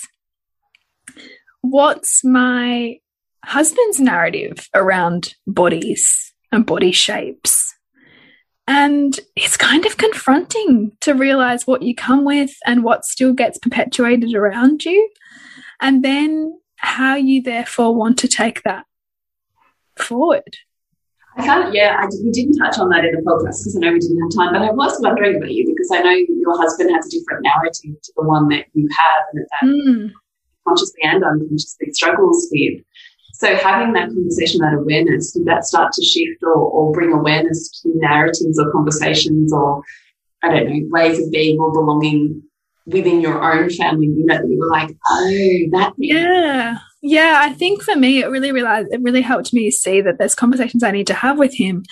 What's 1.61 2.23
my 2.23 2.97
husband's 3.43 3.99
narrative 3.99 4.67
around 4.73 5.35
bodies 5.45 6.33
and 6.51 6.65
body 6.65 6.91
shapes. 6.91 7.73
And 8.65 9.19
it's 9.35 9.57
kind 9.57 9.85
of 9.85 9.97
confronting 9.97 10.93
to 11.01 11.13
realize 11.13 11.67
what 11.67 11.81
you 11.81 11.93
come 11.93 12.23
with 12.23 12.55
and 12.65 12.83
what 12.83 13.03
still 13.03 13.33
gets 13.33 13.57
perpetuated 13.57 14.33
around 14.33 14.85
you. 14.85 15.09
And 15.81 16.03
then 16.03 16.57
how 16.77 17.15
you 17.15 17.41
therefore 17.41 17.95
want 17.95 18.19
to 18.19 18.27
take 18.27 18.63
that 18.63 18.85
forward. 19.97 20.57
I 21.35 21.43
can't, 21.43 21.73
yeah, 21.73 21.97
I, 21.99 22.05
we 22.23 22.31
didn't 22.31 22.57
touch 22.57 22.77
on 22.77 22.89
that 22.89 23.05
in 23.05 23.15
the 23.15 23.21
podcast 23.21 23.63
because 23.63 23.75
I 23.75 23.79
know 23.79 23.93
we 23.93 23.99
didn't 23.99 24.21
have 24.21 24.35
time, 24.35 24.53
but 24.53 24.61
I 24.61 24.71
was 24.71 24.99
wondering 25.01 25.37
about 25.37 25.51
you 25.51 25.65
because 25.65 25.89
I 25.91 26.01
know 26.01 26.11
your 26.11 26.57
husband 26.57 26.91
has 26.93 27.07
a 27.07 27.09
different 27.09 27.43
narrative 27.43 28.01
to 28.01 28.13
the 28.15 28.23
one 28.23 28.49
that 28.49 28.65
you 28.73 28.87
have 28.95 29.23
and 29.33 29.45
that 29.49 29.67
mm. 29.67 30.11
consciously 30.67 31.01
and 31.03 31.23
unconsciously 31.23 31.91
struggles 31.91 32.47
with. 32.51 32.83
So 33.43 33.53
having 33.57 33.91
that 33.91 34.07
conversation, 34.07 34.61
that 34.61 34.73
awareness, 34.73 35.33
did 35.33 35.43
that 35.47 35.65
start 35.65 35.91
to 35.91 36.01
shift 36.01 36.41
or, 36.43 36.55
or 36.55 36.93
bring 36.93 37.11
awareness 37.11 37.81
to 37.81 37.91
narratives 37.95 38.57
or 38.57 38.71
conversations 38.71 39.51
or, 39.51 39.83
I 40.41 40.47
don't 40.47 40.69
know, 40.69 40.87
ways 40.91 41.19
of 41.19 41.29
being 41.29 41.59
or 41.59 41.73
belonging 41.73 42.41
within 42.85 43.19
your 43.19 43.43
own 43.43 43.69
family 43.69 44.07
unit 44.07 44.41
that 44.41 44.47
you 44.47 44.57
were 44.57 44.69
like, 44.69 44.91
oh, 45.09 45.59
that 45.73 45.93
thing. 45.97 46.07
Yeah. 46.07 46.77
Yeah. 47.01 47.41
I 47.41 47.51
think 47.51 47.83
for 47.83 47.97
me, 47.97 48.23
it 48.23 48.27
really 48.27 48.53
realized, 48.53 48.93
it 48.93 49.01
really 49.01 49.21
helped 49.21 49.51
me 49.51 49.69
see 49.71 49.99
that 49.99 50.19
there's 50.19 50.35
conversations 50.35 50.81
I 50.81 50.91
need 50.91 51.07
to 51.07 51.13
have 51.13 51.37
with 51.37 51.53
him 51.53 51.83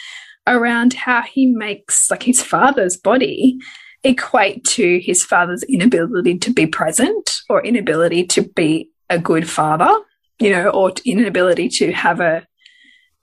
around 0.48 0.94
how 0.94 1.22
he 1.22 1.48
makes 1.48 2.10
like 2.10 2.24
his 2.24 2.42
father's 2.42 2.96
body 2.96 3.58
equate 4.06 4.64
to 4.64 5.02
his 5.04 5.26
father's 5.26 5.64
inability 5.64 6.38
to 6.38 6.54
be 6.54 6.66
present 6.66 7.42
or 7.50 7.62
inability 7.62 8.26
to 8.28 8.42
be 8.42 8.90
a 9.10 9.20
good 9.20 9.50
father 9.50 9.94
you 10.42 10.50
know, 10.50 10.70
or 10.70 10.92
inability 11.06 11.70
to 11.70 11.92
have 11.92 12.20
a 12.20 12.46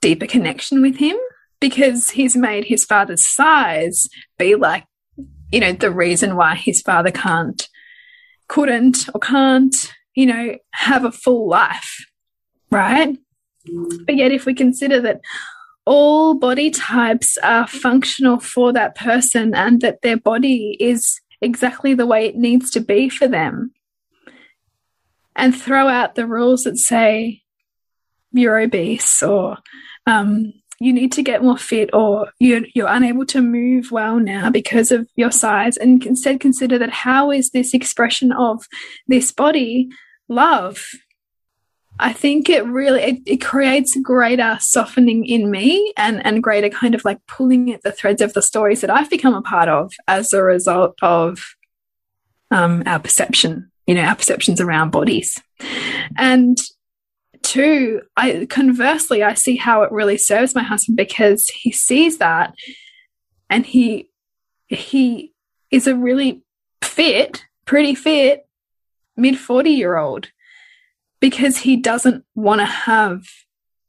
deeper 0.01 0.25
connection 0.25 0.81
with 0.81 0.95
him 0.95 1.17
because 1.59 2.11
he's 2.11 2.35
made 2.35 2.63
his 2.65 2.85
father's 2.85 3.25
size 3.25 4.07
be 4.37 4.55
like, 4.55 4.85
you 5.51 5.59
know, 5.59 5.73
the 5.73 5.91
reason 5.91 6.35
why 6.35 6.55
his 6.55 6.81
father 6.81 7.11
can't, 7.11 7.67
couldn't, 8.47 9.09
or 9.13 9.19
can't, 9.19 9.75
you 10.15 10.25
know, 10.25 10.55
have 10.71 11.03
a 11.03 11.11
full 11.11 11.49
life, 11.49 12.05
right? 12.71 13.17
But 14.05 14.15
yet, 14.15 14.31
if 14.31 14.45
we 14.45 14.53
consider 14.53 15.01
that 15.01 15.19
all 15.85 16.35
body 16.35 16.69
types 16.69 17.37
are 17.43 17.67
functional 17.67 18.39
for 18.39 18.71
that 18.71 18.95
person 18.95 19.53
and 19.53 19.81
that 19.81 20.01
their 20.01 20.17
body 20.17 20.77
is 20.79 21.19
exactly 21.41 21.93
the 21.93 22.05
way 22.05 22.25
it 22.25 22.35
needs 22.35 22.71
to 22.71 22.79
be 22.79 23.09
for 23.09 23.27
them, 23.27 23.73
and 25.35 25.55
throw 25.55 25.87
out 25.87 26.15
the 26.15 26.27
rules 26.27 26.63
that 26.63 26.77
say 26.77 27.41
you're 28.31 28.59
obese 28.59 29.23
or 29.23 29.57
um, 30.05 30.53
you 30.79 30.93
need 30.93 31.11
to 31.13 31.23
get 31.23 31.43
more 31.43 31.57
fit 31.57 31.89
or 31.93 32.31
you're, 32.39 32.61
you're 32.73 32.87
unable 32.87 33.25
to 33.27 33.41
move 33.41 33.91
well 33.91 34.19
now 34.19 34.49
because 34.49 34.91
of 34.91 35.09
your 35.15 35.31
size. 35.31 35.77
And 35.77 36.05
instead 36.05 36.39
consider 36.39 36.77
that 36.79 36.89
how 36.89 37.31
is 37.31 37.49
this 37.49 37.73
expression 37.73 38.31
of 38.31 38.65
this 39.07 39.31
body 39.31 39.89
love? 40.27 40.85
I 42.01 42.13
think 42.13 42.49
it 42.49 42.65
really 42.65 43.01
it, 43.01 43.19
it, 43.25 43.41
creates 43.41 43.97
greater 44.01 44.57
softening 44.61 45.25
in 45.25 45.51
me 45.51 45.91
and 45.97 46.25
and 46.25 46.41
greater 46.41 46.69
kind 46.69 46.95
of 46.95 47.03
like 47.03 47.19
pulling 47.27 47.73
at 47.73 47.81
the 47.81 47.91
threads 47.91 48.21
of 48.21 48.31
the 48.31 48.41
stories 48.41 48.79
that 48.79 48.89
I've 48.89 49.09
become 49.09 49.33
a 49.33 49.41
part 49.41 49.67
of 49.67 49.91
as 50.07 50.31
a 50.31 50.41
result 50.41 50.95
of 51.01 51.55
um, 52.51 52.83
our 52.85 52.99
perception 52.99 53.69
you 53.89 53.95
know, 53.95 54.03
our 54.03 54.15
perceptions 54.15 54.61
around 54.61 54.91
bodies. 54.91 55.41
And 56.15 56.55
two, 57.41 58.03
I 58.15 58.45
conversely, 58.47 59.23
I 59.23 59.33
see 59.33 59.55
how 59.55 59.81
it 59.81 59.91
really 59.91 60.15
serves 60.15 60.53
my 60.53 60.61
husband 60.61 60.95
because 60.95 61.49
he 61.49 61.71
sees 61.71 62.19
that 62.19 62.53
and 63.49 63.65
he 63.65 64.11
he 64.67 65.33
is 65.71 65.87
a 65.87 65.95
really 65.95 66.43
fit, 66.83 67.43
pretty 67.65 67.95
fit 67.95 68.45
mid 69.17 69.39
40 69.39 69.71
year 69.71 69.97
old 69.97 70.27
because 71.19 71.57
he 71.57 71.75
doesn't 71.75 72.23
want 72.35 72.61
to 72.61 72.65
have 72.65 73.23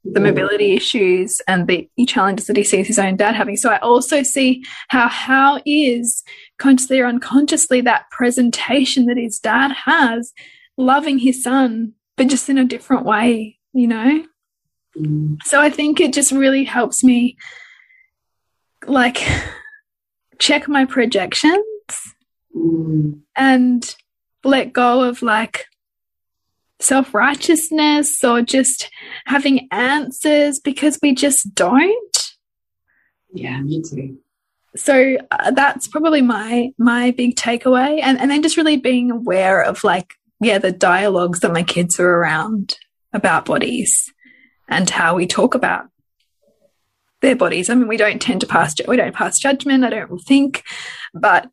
the 0.05 0.21
mobility 0.21 0.73
issues 0.73 1.41
and 1.47 1.67
the 1.67 1.89
challenges 2.07 2.47
that 2.47 2.57
he 2.57 2.65
sees 2.65 2.87
his 2.87 2.99
own 2.99 3.17
dad 3.17 3.35
having. 3.35 3.57
So 3.57 3.71
I 3.71 3.79
also 3.79 4.23
see 4.23 4.65
how 4.89 5.09
how 5.09 5.61
is 5.67 6.23
consciously 6.59 7.01
or 7.01 7.07
unconsciously 7.07 7.81
that 7.83 8.11
presentation 8.11 9.07
that 9.07 9.19
his 9.19 9.39
dad 9.39 9.73
has, 9.73 10.33
loving 10.77 11.19
his 11.19 11.43
son, 11.43 11.93
but 12.17 12.29
just 12.29 12.49
in 12.49 12.59
a 12.59 12.65
different 12.65 13.05
way, 13.05 13.59
you 13.73 13.87
know? 13.87 14.25
Mm. 14.97 15.37
So 15.45 15.61
I 15.61 15.71
think 15.71 16.01
it 16.01 16.13
just 16.13 16.33
really 16.33 16.65
helps 16.65 17.05
me 17.05 17.37
like 18.87 19.23
check 20.39 20.67
my 20.67 20.87
projections 20.87 21.65
mm. 22.57 23.21
and 23.37 23.95
let 24.45 24.73
go 24.73 25.03
of 25.03 25.21
like 25.21 25.67
self 26.81 27.14
righteousness 27.14 28.22
or 28.24 28.43
just 28.43 28.91
having 29.26 29.68
answers 29.70 30.59
because 30.59 30.99
we 31.03 31.14
just 31.14 31.55
don't. 31.55 32.33
Yeah, 33.33 33.61
me 33.61 33.83
too. 33.83 34.18
So 34.76 35.16
uh, 35.31 35.51
that's 35.53 35.89
probably 35.89 36.22
my 36.22 36.70
my 36.78 37.11
big 37.12 37.37
takeaway, 37.37 38.01
and 38.03 38.18
and 38.18 38.31
then 38.31 38.43
just 38.43 38.57
really 38.57 38.76
being 38.76 39.11
aware 39.11 39.62
of 39.62 39.85
like 39.85 40.14
yeah 40.41 40.59
the 40.59 40.72
dialogues 40.72 41.41
that 41.41 41.53
my 41.53 41.62
kids 41.62 41.99
are 42.01 42.09
around 42.09 42.76
about 43.12 43.45
bodies 43.45 44.12
and 44.68 44.89
how 44.89 45.16
we 45.16 45.26
talk 45.26 45.55
about 45.55 45.87
their 47.20 47.37
bodies. 47.37 47.68
I 47.68 47.74
mean, 47.74 47.89
we 47.89 47.97
don't 47.97 48.22
tend 48.22 48.41
to 48.43 48.47
pass 48.47 48.74
we 48.87 48.97
don't 48.97 49.14
pass 49.14 49.39
judgment. 49.39 49.85
I 49.85 49.91
don't 49.91 50.18
think, 50.18 50.62
but 51.12 51.51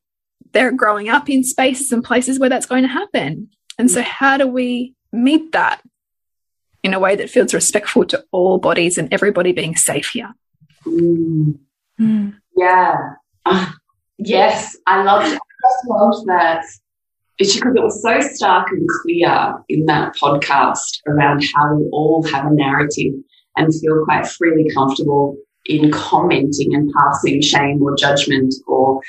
they're 0.53 0.71
growing 0.71 1.09
up 1.09 1.29
in 1.29 1.43
spaces 1.43 1.91
and 1.91 2.03
places 2.03 2.39
where 2.39 2.49
that's 2.49 2.65
going 2.65 2.83
to 2.83 2.89
happen. 2.89 3.49
And 3.79 3.91
so, 3.91 4.01
how 4.01 4.37
do 4.37 4.47
we 4.47 4.95
meet 5.17 5.51
that 5.51 5.81
in 6.83 6.93
a 6.93 6.99
way 6.99 7.15
that 7.15 7.29
feels 7.29 7.53
respectful 7.53 8.05
to 8.05 8.23
all 8.31 8.57
bodies 8.59 8.97
and 8.97 9.13
everybody 9.13 9.51
being 9.51 9.75
safe 9.75 10.09
here. 10.09 10.33
Mm. 10.85 11.57
Mm. 11.99 12.35
Yeah. 12.55 12.97
Uh, 13.45 13.71
yes, 14.17 14.77
I 14.85 15.03
loved, 15.03 15.25
I 15.25 15.29
just 15.29 15.87
loved 15.87 16.27
that. 16.27 16.63
It's 17.39 17.55
because 17.55 17.75
it 17.75 17.83
was 17.83 18.01
so 18.01 18.19
stark 18.19 18.69
and 18.71 18.87
clear 19.01 19.53
in 19.69 19.85
that 19.85 20.15
podcast 20.15 21.01
around 21.07 21.43
how 21.53 21.75
we 21.75 21.85
all 21.91 22.23
have 22.23 22.45
a 22.45 22.53
narrative 22.53 23.13
and 23.57 23.73
feel 23.73 24.03
quite 24.05 24.25
freely 24.25 24.69
comfortable 24.73 25.37
in 25.65 25.91
commenting 25.91 26.73
and 26.73 26.91
passing 26.93 27.41
shame 27.41 27.81
or 27.81 27.95
judgment 27.95 28.55
or 28.65 29.01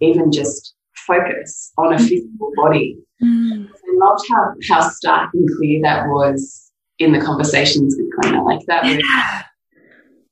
even 0.00 0.32
just 0.32 0.74
focus 0.94 1.72
on 1.78 1.92
a 1.92 1.98
physical 1.98 2.52
body. 2.56 2.98
Mm 3.22 3.68
loved 3.98 4.24
how, 4.30 4.54
how 4.68 4.88
stark 4.88 5.30
and 5.34 5.48
clear 5.56 5.80
that 5.82 6.06
was 6.06 6.70
in 6.98 7.12
the 7.12 7.20
conversations 7.20 7.96
with 7.98 8.10
Cliona. 8.18 8.44
Like 8.44 8.66
that 8.66 8.84
was, 8.84 8.94
yeah. 8.94 9.42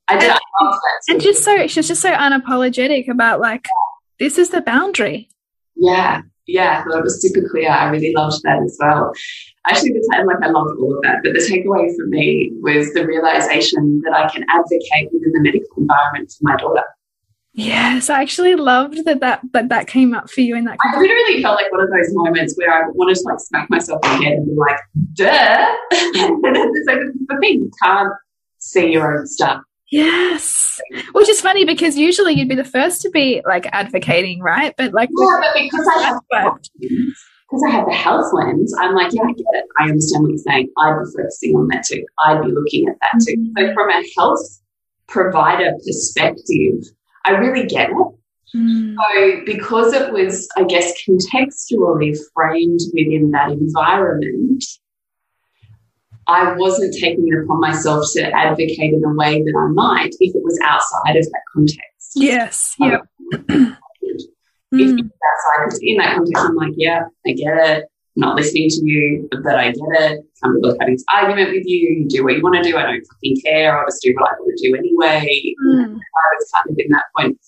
I 0.07 0.17
did. 0.17 0.23
And, 0.23 0.31
I 0.31 0.37
that. 0.61 1.13
And 1.13 1.21
just 1.21 1.43
so 1.43 1.67
she's 1.67 1.87
just 1.87 2.01
so 2.01 2.13
unapologetic 2.13 3.09
about 3.09 3.39
like 3.39 3.67
this 4.19 4.37
is 4.37 4.49
the 4.49 4.61
boundary. 4.61 5.29
Yeah, 5.75 6.21
yeah. 6.47 6.79
I 6.79 6.83
thought 6.83 6.99
it 6.99 7.03
was 7.03 7.21
super 7.21 7.47
clear. 7.49 7.69
I 7.69 7.89
really 7.89 8.13
loved 8.15 8.41
that 8.43 8.61
as 8.63 8.77
well. 8.79 9.13
Actually, 9.67 9.91
the 9.91 10.09
time 10.13 10.25
like 10.25 10.37
I 10.41 10.47
loved 10.47 10.79
all 10.79 10.95
of 10.95 11.03
that, 11.03 11.19
but 11.23 11.33
the 11.33 11.39
takeaway 11.39 11.93
for 11.95 12.07
me 12.07 12.51
was 12.61 12.93
the 12.93 13.05
realization 13.05 14.01
that 14.05 14.13
I 14.13 14.29
can 14.29 14.45
advocate 14.49 15.11
within 15.11 15.33
the 15.33 15.41
medical 15.41 15.77
environment 15.77 16.31
for 16.31 16.39
my 16.41 16.55
daughter. 16.55 16.83
Yes, 17.57 18.11
I 18.11 18.21
actually 18.21 18.53
loved 18.53 19.03
that 19.05 19.19
that 19.21 19.41
that, 19.51 19.69
that 19.69 19.87
came 19.87 20.13
up 20.13 20.29
for 20.29 20.41
you 20.41 20.55
in 20.55 20.65
that. 20.65 20.77
I 20.79 20.99
literally 20.99 21.41
felt 21.41 21.55
like 21.55 21.71
one 21.71 21.81
of 21.81 21.89
those 21.89 22.13
moments 22.13 22.53
where 22.55 22.71
I 22.71 22.87
wanted 22.89 23.15
to 23.15 23.23
like 23.23 23.39
smack 23.39 23.67
myself 23.71 23.99
in 24.05 24.11
the 24.11 24.25
head 24.25 24.33
and 24.33 24.45
be 24.45 24.53
like, 24.53 24.79
"Duh!" 25.13 25.75
it's 25.91 26.87
like 26.87 26.99
the 26.99 27.37
thing 27.39 27.53
you 27.61 27.71
can't 27.81 28.13
see 28.59 28.91
your 28.91 29.17
own 29.17 29.25
stuff. 29.25 29.63
Yes, 29.89 30.79
which 31.13 31.27
is 31.29 31.41
funny 31.41 31.65
because 31.65 31.97
usually 31.97 32.33
you'd 32.33 32.47
be 32.47 32.53
the 32.53 32.63
first 32.63 33.01
to 33.01 33.09
be 33.09 33.41
like 33.43 33.67
advocating, 33.71 34.39
right? 34.39 34.75
But 34.77 34.93
like, 34.93 35.09
yeah, 35.17 35.39
but 35.41 35.59
because 35.59 35.87
I 35.97 36.01
have 36.03 36.21
because 36.29 37.63
I 37.67 37.71
have 37.71 37.87
the 37.87 37.93
health 37.95 38.31
lens, 38.33 38.71
I'm 38.77 38.93
like, 38.93 39.13
yeah, 39.13 39.23
I 39.23 39.31
get 39.31 39.45
it. 39.53 39.65
I 39.79 39.85
understand 39.85 40.21
what 40.21 40.29
you're 40.29 40.37
saying. 40.37 40.69
I'd 40.77 40.99
be 40.99 41.05
focusing 41.17 41.55
on 41.55 41.67
that 41.69 41.85
too. 41.85 42.05
I'd 42.23 42.43
be 42.43 42.51
looking 42.51 42.87
at 42.87 42.97
that 43.01 43.19
too. 43.25 43.35
Mm 43.35 43.51
-hmm. 43.57 43.67
So 43.67 43.73
from 43.73 43.89
a 43.89 44.03
health 44.15 44.61
provider 45.07 45.71
perspective 45.83 46.83
I 47.27 47.31
really 47.31 47.67
get 47.67 47.89
it. 47.89 47.97
Mm. 48.55 48.95
So, 48.95 49.45
because 49.45 49.93
it 49.93 50.11
was, 50.11 50.47
I 50.55 50.63
guess, 50.63 50.93
contextually 51.03 52.17
framed 52.33 52.79
within 52.93 53.31
that 53.31 53.51
environment, 53.51 54.63
I 56.27 56.53
wasn't 56.53 56.93
taking 56.93 57.27
it 57.27 57.43
upon 57.43 57.59
myself 57.59 58.05
to 58.13 58.23
advocate 58.31 58.93
in 58.93 59.03
a 59.03 59.13
way 59.13 59.41
that 59.41 59.53
I 59.57 59.67
might 59.73 60.15
if 60.19 60.35
it 60.35 60.43
was 60.43 60.59
outside 60.63 61.17
of 61.17 61.25
that 61.25 61.41
context. 61.53 62.11
Yes. 62.15 62.75
Yeah. 62.79 62.99
if 63.31 63.39
mm. 64.71 64.99
outside, 64.99 65.65
because 65.65 65.79
in 65.81 65.97
that 65.97 66.15
context, 66.15 66.45
I'm 66.45 66.55
like, 66.55 66.73
yeah, 66.77 67.03
I 67.25 67.31
get 67.31 67.57
it. 67.57 67.85
Not 68.17 68.35
listening 68.35 68.67
to 68.69 68.81
you, 68.83 69.29
but 69.43 69.55
I 69.55 69.67
get 69.67 69.77
it. 69.77 70.25
Some 70.33 70.55
people 70.55 70.71
are 70.71 70.77
having 70.79 70.95
this 70.95 71.05
argument 71.13 71.51
with 71.51 71.67
you. 71.67 71.99
You 71.99 72.09
do 72.09 72.23
what 72.23 72.35
you 72.35 72.41
want 72.41 72.55
to 72.55 72.63
do. 72.63 72.75
I 72.75 72.81
don't 72.81 73.05
fucking 73.05 73.41
care. 73.45 73.77
I'll 73.77 73.85
just 73.85 74.01
do 74.01 74.11
what 74.15 74.31
I 74.31 74.33
want 74.39 74.57
to 74.57 74.67
do 74.67 74.75
anyway. 74.75 75.53
Mm. 75.63 75.95
I 75.95 76.35
was 76.35 76.51
kind 76.55 76.71
of 76.71 76.75
in 76.79 76.89
that 76.89 77.05
point. 77.15 77.39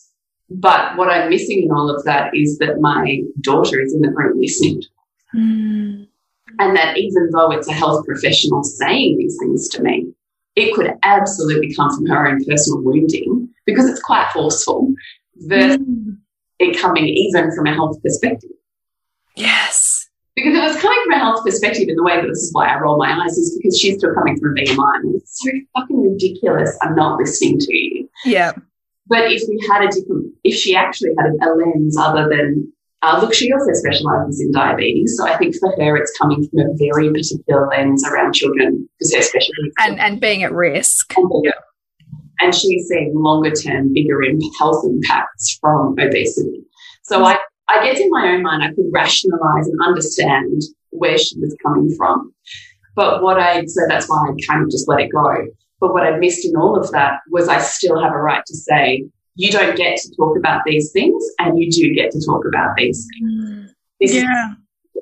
But 0.51 0.95
what 0.95 1.09
I'm 1.09 1.29
missing 1.29 1.63
in 1.63 1.71
all 1.71 1.89
of 1.89 2.05
that 2.05 2.35
is 2.35 2.59
that 2.59 2.79
my 2.79 3.21
daughter 3.41 3.81
is 3.81 3.95
in 3.95 4.01
the 4.01 4.11
room 4.11 4.39
listening. 4.39 4.83
Mm. 5.35 6.07
And 6.59 6.75
that 6.75 6.97
even 6.97 7.29
though 7.31 7.51
it's 7.51 7.67
a 7.67 7.73
health 7.73 8.05
professional 8.05 8.63
saying 8.63 9.17
these 9.17 9.37
things 9.39 9.69
to 9.69 9.81
me, 9.81 10.13
it 10.55 10.75
could 10.75 10.91
absolutely 11.01 11.73
come 11.73 11.95
from 11.95 12.05
her 12.05 12.27
own 12.27 12.45
personal 12.45 12.83
wounding 12.83 13.49
because 13.65 13.89
it's 13.89 14.01
quite 14.01 14.29
forceful 14.33 14.93
versus 15.35 15.77
mm. 15.77 16.17
it 16.59 16.79
coming 16.79 17.07
even 17.07 17.51
from 17.55 17.65
a 17.65 17.73
health 17.73 18.01
perspective. 18.03 18.51
Yes. 19.35 19.88
Because 20.39 20.57
it 20.57 20.61
was 20.61 20.81
coming 20.81 20.99
from 21.03 21.13
a 21.13 21.19
health 21.19 21.43
perspective 21.43 21.89
in 21.89 21.95
the 21.95 22.03
way 22.03 22.15
that 22.15 22.27
this 22.27 22.39
is 22.39 22.53
why 22.53 22.67
I 22.67 22.79
roll 22.79 22.97
my 22.97 23.11
eyes 23.11 23.37
is 23.37 23.57
because 23.57 23.77
she's 23.77 23.97
still 23.97 24.13
coming 24.13 24.39
from 24.39 24.57
a 24.57 24.61
BMI. 24.61 24.95
And 25.03 25.15
it's 25.15 25.41
so 25.41 25.51
fucking 25.77 26.01
ridiculous. 26.01 26.77
I'm 26.81 26.95
not 26.95 27.19
listening 27.19 27.59
to 27.59 27.75
you. 27.75 28.09
Yeah. 28.23 28.53
But 29.07 29.31
if 29.31 29.41
we 29.49 29.59
had 29.69 29.83
a 29.83 29.87
different, 29.87 30.33
if 30.43 30.55
she 30.55 30.75
actually 30.75 31.11
had 31.17 31.31
a, 31.41 31.53
lens 31.53 31.97
other 31.97 32.29
than, 32.29 32.71
uh, 33.01 33.19
look, 33.21 33.33
she 33.33 33.51
also 33.51 33.73
specializes 33.73 34.39
in 34.39 34.51
diabetes. 34.51 35.15
So 35.17 35.27
I 35.27 35.35
think 35.37 35.55
for 35.57 35.75
her, 35.77 35.97
it's 35.97 36.15
coming 36.17 36.47
from 36.47 36.59
a 36.59 36.73
very 36.77 37.11
particular 37.11 37.67
lens 37.67 38.07
around 38.07 38.33
children 38.33 38.87
because 38.97 39.15
her 39.15 39.21
specialty. 39.21 39.71
And, 39.79 39.99
and 39.99 40.21
being 40.21 40.43
at 40.43 40.53
risk. 40.53 41.13
And, 41.17 41.29
yeah. 41.43 41.51
and 42.39 42.55
she's 42.55 42.87
seeing 42.87 43.13
longer 43.15 43.51
term, 43.51 43.91
bigger 43.93 44.21
health 44.57 44.85
impacts 44.85 45.57
from 45.59 45.95
obesity. 45.99 46.63
So 47.03 47.25
I 47.25 47.39
I 47.69 47.83
guess 47.83 47.99
in 47.99 48.09
my 48.09 48.29
own 48.33 48.43
mind, 48.43 48.63
I 48.63 48.73
could 48.73 48.85
rationalize 48.91 49.67
and 49.67 49.79
understand 49.85 50.61
where 50.89 51.17
she 51.17 51.39
was 51.39 51.55
coming 51.63 51.95
from. 51.95 52.33
But 52.95 53.21
what 53.21 53.39
I, 53.39 53.65
so 53.65 53.81
that's 53.87 54.09
why 54.09 54.17
I 54.17 54.33
kind 54.47 54.63
of 54.63 54.71
just 54.71 54.87
let 54.87 54.99
it 54.99 55.11
go. 55.11 55.47
But 55.79 55.93
what 55.93 56.03
I 56.03 56.17
missed 56.17 56.45
in 56.45 56.55
all 56.55 56.77
of 56.77 56.91
that 56.91 57.19
was 57.29 57.47
I 57.47 57.59
still 57.59 58.01
have 58.01 58.11
a 58.11 58.17
right 58.17 58.43
to 58.45 58.55
say, 58.55 59.05
you 59.35 59.51
don't 59.51 59.77
get 59.77 59.97
to 59.99 60.15
talk 60.17 60.37
about 60.37 60.63
these 60.65 60.91
things 60.91 61.23
and 61.39 61.57
you 61.57 61.71
do 61.71 61.93
get 61.93 62.11
to 62.11 62.25
talk 62.25 62.43
about 62.45 62.75
these 62.75 63.07
things. 63.13 63.31
Mm. 63.31 63.69
This 64.01 64.13
yeah 64.13 64.53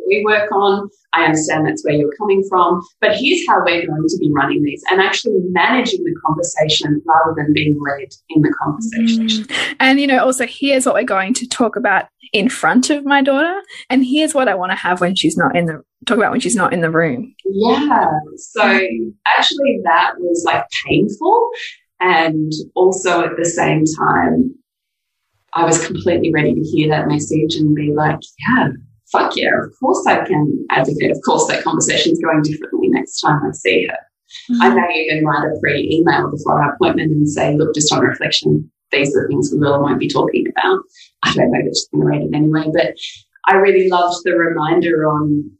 we 0.07 0.23
work 0.25 0.51
on. 0.51 0.89
I 1.13 1.25
understand 1.25 1.65
that's 1.65 1.83
where 1.83 1.95
you're 1.95 2.13
coming 2.17 2.43
from, 2.49 2.81
but 3.01 3.15
here's 3.15 3.47
how 3.47 3.59
we're 3.65 3.87
going 3.87 4.07
to 4.07 4.17
be 4.19 4.31
running 4.31 4.63
these 4.63 4.83
and 4.91 5.01
actually 5.01 5.39
managing 5.49 6.03
the 6.03 6.15
conversation 6.25 7.01
rather 7.05 7.33
than 7.35 7.53
being 7.53 7.79
led 7.79 8.09
in 8.29 8.41
the 8.41 8.53
conversation. 8.61 9.27
Mm. 9.27 9.75
And, 9.79 9.99
you 9.99 10.07
know, 10.07 10.23
also 10.23 10.45
here's 10.45 10.85
what 10.85 10.95
we're 10.95 11.03
going 11.03 11.33
to 11.35 11.47
talk 11.47 11.75
about 11.75 12.05
in 12.33 12.49
front 12.49 12.89
of 12.89 13.05
my 13.05 13.21
daughter, 13.21 13.61
and 13.89 14.05
here's 14.05 14.35
what 14.35 14.47
I 14.47 14.55
want 14.55 14.71
to 14.73 14.75
have 14.75 14.99
when 14.99 15.15
she's 15.15 15.37
not 15.37 15.55
in 15.55 15.65
the 15.65 15.81
talk 16.05 16.17
about 16.17 16.31
when 16.31 16.41
she's 16.41 16.55
not 16.55 16.73
in 16.73 16.81
the 16.81 16.91
room. 16.91 17.33
Yeah. 17.45 18.09
So 18.35 18.61
actually, 19.37 19.79
that 19.85 20.13
was 20.17 20.43
like 20.45 20.65
painful. 20.85 21.49
And 21.99 22.51
also 22.75 23.23
at 23.23 23.37
the 23.37 23.45
same 23.45 23.85
time, 23.97 24.53
I 25.53 25.63
was 25.63 25.83
completely 25.83 26.31
ready 26.31 26.53
to 26.53 26.61
hear 26.61 26.89
that 26.89 27.07
message 27.07 27.55
and 27.55 27.73
be 27.73 27.91
like, 27.91 28.19
yeah, 28.47 28.67
fuck 29.11 29.35
yeah, 29.35 29.51
of 29.63 29.73
course 29.79 30.05
I 30.07 30.25
can 30.25 30.65
advocate. 30.69 31.11
Of 31.11 31.19
course 31.25 31.47
that 31.47 31.63
conversation 31.63 32.13
is 32.13 32.19
going 32.19 32.41
differently 32.43 32.89
next 32.89 33.19
time 33.19 33.41
I 33.45 33.51
see 33.51 33.87
her. 33.87 33.97
Mm-hmm. 34.51 34.61
I 34.61 34.69
may 34.75 35.07
even 35.09 35.25
write 35.25 35.45
a 35.45 35.59
pre-email 35.59 36.29
before 36.31 36.61
our 36.61 36.73
appointment 36.73 37.11
and 37.11 37.29
say, 37.29 37.55
look, 37.55 37.73
just 37.73 37.93
on 37.93 38.01
reflection, 38.01 38.69
these 38.91 39.15
are 39.15 39.23
the 39.23 39.27
things 39.29 39.51
we 39.51 39.59
will 39.59 39.75
and 39.75 39.83
won't 39.83 39.99
be 39.99 40.09
talking 40.09 40.47
about. 40.49 40.79
I 41.23 41.33
don't 41.33 41.51
know 41.51 41.63
that 41.63 41.69
she's 41.69 41.87
going 41.93 42.01
to 42.01 42.07
read 42.07 42.21
it 42.23 42.35
anyway, 42.35 42.65
but 42.73 42.95
I 43.45 43.55
really 43.55 43.89
loved 43.89 44.23
the 44.25 44.33
reminder 44.33 45.07
on 45.07 45.51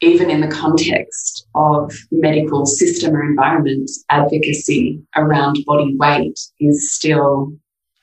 even 0.00 0.30
in 0.30 0.40
the 0.40 0.48
context 0.48 1.46
of 1.54 1.92
medical 2.10 2.66
system 2.66 3.16
or 3.16 3.24
environment, 3.24 3.90
advocacy 4.10 5.00
around 5.16 5.64
body 5.66 5.96
weight 5.96 6.38
is 6.60 6.92
still 6.92 7.52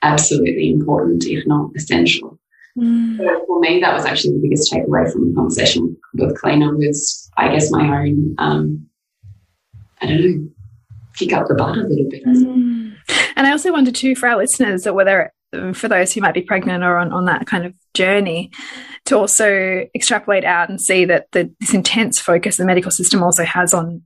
absolutely 0.02 0.70
important, 0.70 1.24
if 1.24 1.46
not 1.46 1.70
essential. 1.76 2.38
Mm. 2.78 3.46
For 3.46 3.60
me, 3.60 3.80
that 3.80 3.94
was 3.94 4.04
actually 4.04 4.34
the 4.34 4.40
biggest 4.42 4.72
takeaway 4.72 5.10
from 5.10 5.28
the 5.28 5.34
conversation 5.34 5.96
with 6.14 6.36
Cliona 6.40 6.76
was, 6.76 7.30
I 7.36 7.48
guess, 7.48 7.70
my 7.70 7.82
own, 7.82 8.34
um, 8.38 8.86
I 10.00 10.06
don't 10.06 10.20
know, 10.20 10.48
kick 11.16 11.32
up 11.32 11.46
the 11.46 11.54
butt 11.54 11.76
a 11.76 11.82
little 11.82 12.08
bit. 12.08 12.24
Mm. 12.24 12.96
And 13.36 13.46
I 13.46 13.52
also 13.52 13.72
wonder 13.72 13.92
too, 13.92 14.16
for 14.16 14.28
our 14.28 14.36
listeners, 14.36 14.82
that 14.82 14.94
whether 14.94 15.32
for 15.72 15.86
those 15.86 16.12
who 16.12 16.20
might 16.20 16.34
be 16.34 16.42
pregnant 16.42 16.82
or 16.82 16.98
on, 16.98 17.12
on 17.12 17.26
that 17.26 17.46
kind 17.46 17.64
of 17.64 17.74
journey, 17.94 18.50
to 19.06 19.16
also 19.16 19.86
extrapolate 19.94 20.44
out 20.44 20.68
and 20.68 20.80
see 20.80 21.04
that 21.04 21.30
the, 21.32 21.52
this 21.60 21.74
intense 21.74 22.18
focus 22.18 22.56
the 22.56 22.64
medical 22.64 22.90
system 22.90 23.22
also 23.22 23.44
has 23.44 23.74
on 23.74 24.02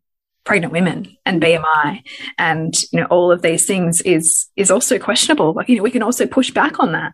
pregnant 0.49 0.72
women 0.72 1.07
and 1.26 1.42
BMI 1.42 2.03
and 2.38 2.74
you 2.90 2.99
know 2.99 3.07
all 3.11 3.30
of 3.30 3.42
these 3.42 3.66
things 3.66 4.01
is 4.01 4.46
is 4.57 4.70
also 4.70 4.99
questionable. 4.99 5.53
Like 5.53 5.68
you 5.68 5.76
know 5.76 5.82
we 5.82 5.90
can 5.90 6.03
also 6.03 6.26
push 6.26 6.51
back 6.51 6.80
on 6.80 6.92
that, 6.92 7.12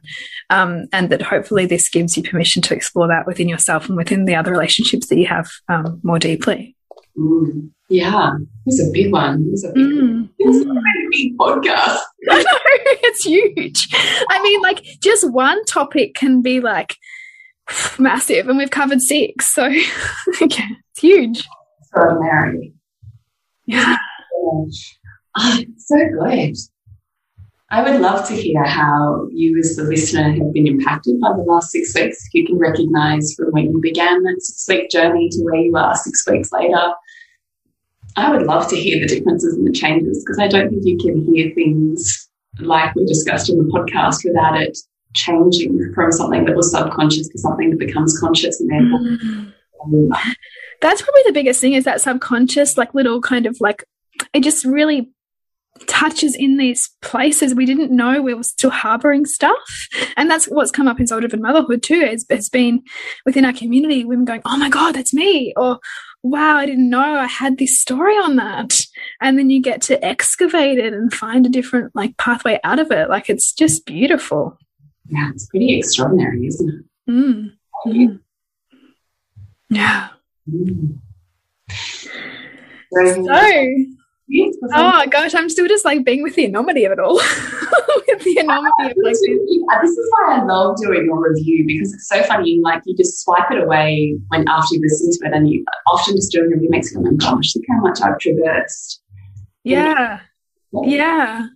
um, 0.51 0.85
and 0.93 1.11
that 1.11 1.21
hopefully 1.21 1.67
this 1.67 1.89
gives 1.89 2.17
you 2.17 2.23
permission 2.23 2.63
to 2.63 2.75
explore 2.75 3.09
that 3.09 3.27
within 3.27 3.49
yourself 3.49 3.89
and 3.89 3.97
within 3.97 4.27
the 4.27 4.37
other 4.37 4.53
relationships 4.53 5.09
that 5.09 5.19
you 5.19 5.27
have 5.27 5.51
um, 5.69 6.01
more 6.05 6.21
deeply. 6.21 6.77
Mm. 7.19 7.71
Yeah, 7.89 8.35
it's 8.67 8.81
a 8.81 8.91
big 8.93 9.13
one. 9.13 9.49
It's 9.53 9.65
a 9.65 9.73
big, 9.73 9.85
mm. 9.85 10.29
it's 10.39 10.65
mm. 10.65 10.79
a 10.79 11.11
big 11.11 11.37
podcast. 11.37 11.99
I 12.31 12.41
know, 12.41 12.59
it's 13.03 13.25
huge. 13.25 13.89
I 14.31 14.41
mean, 14.45 14.63
like 14.63 14.81
just 15.03 15.29
one 15.29 15.65
topic 15.65 16.15
can 16.15 16.41
be 16.41 16.61
like 16.61 16.95
massive, 17.99 18.49
and 18.49 18.59
we've 18.59 18.71
covered 18.71 19.01
six, 19.01 19.53
so 19.53 19.65
okay, 20.41 20.69
it's 20.93 21.01
huge. 21.01 21.45
Extraordinary. 21.81 22.75
Yeah. 23.67 23.97
Oh, 25.37 25.59
so 25.79 25.97
good. 25.97 26.55
I 27.71 27.83
would 27.83 28.01
love 28.01 28.29
to 28.29 28.35
hear 28.37 28.63
how 28.63 29.27
you, 29.33 29.59
as 29.59 29.75
the 29.75 29.83
listener, 29.83 30.31
have 30.31 30.53
been 30.53 30.69
impacted 30.69 31.21
by 31.21 31.31
the 31.37 31.43
last 31.43 31.73
six 31.73 31.93
weeks. 31.93 32.25
If 32.27 32.35
you 32.35 32.47
can 32.47 32.57
recognize 32.57 33.35
from 33.35 33.51
when 33.51 33.65
you 33.65 33.81
began 33.81 34.23
that 34.23 34.41
six 34.41 34.65
week 34.69 34.91
journey 34.91 35.29
to 35.31 35.43
where 35.43 35.57
you 35.57 35.77
are 35.77 35.97
six 35.97 36.25
weeks 36.29 36.53
later. 36.53 36.93
I 38.17 38.31
would 38.31 38.47
love 38.47 38.69
to 38.69 38.77
hear 38.77 39.01
the 39.01 39.13
differences 39.13 39.55
and 39.55 39.67
the 39.67 39.73
changes 39.73 40.23
because 40.23 40.39
I 40.39 40.47
don't 40.47 40.71
think 40.71 40.85
you 40.85 40.99
can 40.99 41.25
hear 41.25 41.53
things 41.53 42.29
like 42.61 42.95
we 42.95 43.07
discussed 43.07 43.51
in 43.51 43.59
the 43.59 43.65
podcast 43.65 44.25
without 44.25 44.61
it 44.61 44.79
changing 45.15 45.93
from 45.95 46.13
something 46.13 46.45
that 46.45 46.55
was 46.55 46.71
subconscious 46.71 47.29
to 47.29 47.39
something 47.39 47.71
that 47.71 47.79
becomes 47.81 48.19
conscious 48.21 48.61
and 48.61 48.71
then. 48.71 49.53
Mm. 49.89 50.35
That's 50.85 51.01
probably 51.01 51.23
the 51.25 51.33
biggest 51.33 51.63
thing 51.63 51.73
is 51.73 51.85
that 51.85 52.03
subconscious, 52.03 52.77
like 52.77 52.93
little 52.93 53.23
kind 53.23 53.47
of 53.47 53.57
like, 53.59 53.85
it 54.35 54.43
just 54.43 54.67
really 54.67 55.11
touches 55.87 56.37
in 56.37 56.59
these 56.59 56.91
places 57.01 57.55
we 57.55 57.65
didn't 57.65 57.91
know 57.91 58.21
we 58.21 58.35
were 58.35 58.43
still 58.43 58.69
harboring 58.69 59.25
stuff. 59.25 59.89
And 60.19 60.31
that's 60.31 60.45
what's 60.45 60.71
come 60.71 60.87
up 60.87 61.01
in 61.01 61.07
soul 61.07 61.21
driven 61.21 61.41
motherhood 61.41 61.83
too. 61.83 62.03
It's, 62.03 62.27
it's 62.29 62.51
been 62.51 62.83
within 63.25 63.47
our 63.47 63.55
community, 63.55 64.05
women 64.05 64.27
going, 64.27 64.43
Oh 64.45 64.59
my 64.59 64.69
God, 64.69 64.95
that's 64.95 65.15
me. 65.15 65.55
Or 65.57 65.79
wow, 66.23 66.59
I 66.59 66.67
didn't 66.67 66.91
know 66.91 67.01
I 67.01 67.29
had 67.29 67.57
this 67.57 67.81
story 67.81 68.17
on 68.17 68.37
that. 68.37 68.79
And 69.23 69.39
then 69.39 69.49
you 69.49 69.63
get 69.63 69.81
to 69.83 70.05
excavate 70.05 70.77
it 70.77 70.93
and 70.93 71.11
find 71.15 71.47
a 71.47 71.49
different 71.49 71.97
like 71.97 72.19
pathway 72.19 72.61
out 72.63 72.79
of 72.79 72.91
it. 72.91 73.09
Like 73.09 73.31
it's 73.31 73.55
just 73.55 73.87
beautiful. 73.87 74.59
Yeah, 75.09 75.31
it's 75.31 75.47
pretty 75.47 75.79
extraordinary, 75.79 76.47
isn't 76.47 76.69
it? 76.69 77.11
Mm. 77.11 77.53
Mm. 77.87 78.21
Yeah. 79.71 80.09
Mm. 80.51 80.99
So, 82.93 84.69
oh 84.73 85.07
gosh, 85.11 85.35
I'm 85.35 85.51
still 85.51 85.69
just 85.69 85.85
like 85.85 86.05
being 86.05 86.23
with 86.23 86.35
the 86.35 86.47
anomaly 86.47 86.85
of 86.85 86.93
it 86.93 86.99
all. 86.99 87.17
with 88.07 88.25
the 88.25 88.39
anomaly 88.39 88.71
of 88.81 88.97
like 89.03 89.13
this. 89.13 89.21
this 89.21 89.91
is 89.91 90.13
why 90.13 90.39
I 90.39 90.45
love 90.45 90.77
doing 90.79 91.07
your 91.07 91.31
review 91.31 91.67
because 91.67 91.93
it's 91.93 92.09
so 92.09 92.23
funny. 92.23 92.61
Like 92.63 92.83
you 92.87 92.97
just 92.97 93.23
swipe 93.23 93.51
it 93.51 93.63
away 93.63 94.17
when 94.29 94.49
after 94.49 94.75
you 94.75 94.81
listen 94.81 95.11
to 95.11 95.29
it, 95.29 95.37
and 95.37 95.51
you 95.51 95.65
often 95.93 96.17
just 96.17 96.33
doing 96.33 96.47
a 96.47 96.55
review 96.55 96.71
makes 96.71 96.93
you 96.93 96.99
go, 96.99 97.11
"My 97.11 97.17
gosh, 97.17 97.55
look 97.55 97.65
how 97.69 97.81
much 97.81 98.01
I've 98.01 98.19
traversed." 98.19 99.03
Yeah, 99.63 100.21
yeah. 100.73 100.81
yeah. 100.85 101.47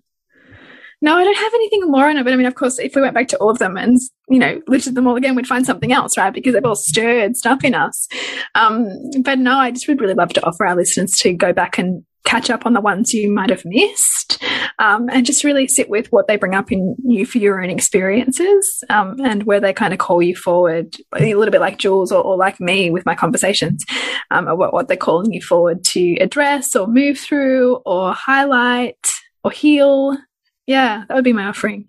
No, 1.01 1.17
I 1.17 1.25
don't 1.25 1.37
have 1.37 1.55
anything 1.55 1.83
more 1.91 2.09
on 2.09 2.19
it. 2.19 2.25
But 2.25 2.33
I 2.33 2.37
mean, 2.37 2.47
of 2.47 2.55
course, 2.55 2.79
if 2.79 2.95
we 2.95 3.03
went 3.03 3.15
back 3.15 3.29
to 3.29 3.37
all 3.39 3.51
of 3.51 3.59
them 3.59 3.77
and, 3.77 3.99
you 4.31 4.39
know, 4.39 4.61
listed 4.67 4.95
them 4.95 5.07
all 5.07 5.17
again, 5.17 5.35
we'd 5.35 5.47
find 5.47 5.67
something 5.67 5.93
else, 5.93 6.17
right? 6.17 6.33
Because 6.33 6.55
they've 6.55 6.65
all 6.65 6.77
stirred 6.77 7.37
stuff 7.37 7.65
in 7.65 7.75
us. 7.75 8.09
Um, 8.55 8.89
but 9.23 9.39
no, 9.39 9.57
I 9.57 9.71
just 9.71 9.89
would 9.89 10.01
really 10.01 10.15
love 10.15 10.31
to 10.31 10.45
offer 10.45 10.67
our 10.67 10.77
listeners 10.77 11.13
to 11.19 11.33
go 11.33 11.53
back 11.53 11.79
and 11.79 12.05
catch 12.25 12.51
up 12.51 12.67
on 12.67 12.75
the 12.75 12.81
ones 12.81 13.15
you 13.15 13.33
might 13.33 13.49
have 13.49 13.65
missed 13.65 14.43
um, 14.79 15.09
and 15.11 15.25
just 15.25 15.45
really 15.45 15.67
sit 15.67 15.89
with 15.89 16.09
what 16.13 16.29
they 16.29 16.37
bring 16.37 16.55
up 16.55 16.71
in 16.71 16.95
you 17.03 17.25
for 17.25 17.39
your 17.39 17.63
own 17.63 17.71
experiences 17.71 18.85
um, 18.91 19.17
and 19.25 19.45
where 19.45 19.61
they 19.61 19.73
kind 19.73 19.95
of 19.95 19.99
call 19.99 20.21
you 20.21 20.37
forward 20.37 20.95
a 21.17 21.35
little 21.35 21.51
bit 21.51 21.63
like 21.63 21.79
Jules 21.79 22.13
or, 22.13 22.23
or 22.23 22.37
like 22.37 22.61
me 22.61 22.91
with 22.91 23.07
my 23.07 23.15
conversations 23.15 23.83
um, 24.31 24.45
what, 24.59 24.75
what 24.75 24.89
they're 24.89 24.97
calling 24.99 25.33
you 25.33 25.41
forward 25.41 25.83
to 25.85 26.17
address 26.17 26.77
or 26.77 26.87
move 26.87 27.19
through 27.19 27.77
or 27.87 28.13
highlight 28.13 29.11
or 29.43 29.51
heal 29.51 30.19
yeah, 30.69 31.05
that 31.09 31.15
would 31.15 31.25
be 31.25 31.33
my 31.33 31.47
offering. 31.47 31.89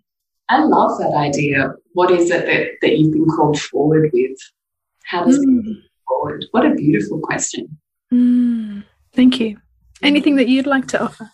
I 0.50 0.64
love 0.64 0.98
that 1.00 1.14
idea. 1.16 1.74
What 1.94 2.12
is 2.12 2.32
it 2.32 2.46
that, 2.46 2.68
that 2.82 2.98
you've 2.98 3.14
been 3.14 3.28
called 3.28 3.60
forward 3.60 4.10
with? 4.12 4.38
How 5.06 5.24
does 5.24 5.38
mm. 5.38 5.60
it 5.60 5.78
forward? 6.08 6.46
What 6.52 6.66
a 6.66 6.74
beautiful 6.74 7.20
question. 7.20 7.78
Mm. 8.12 8.84
Thank 9.14 9.40
you. 9.40 9.58
Anything 10.02 10.38
that 10.38 10.48
you'd 10.48 10.68
like 10.68 10.88
to 10.88 11.04
offer? 11.04 11.30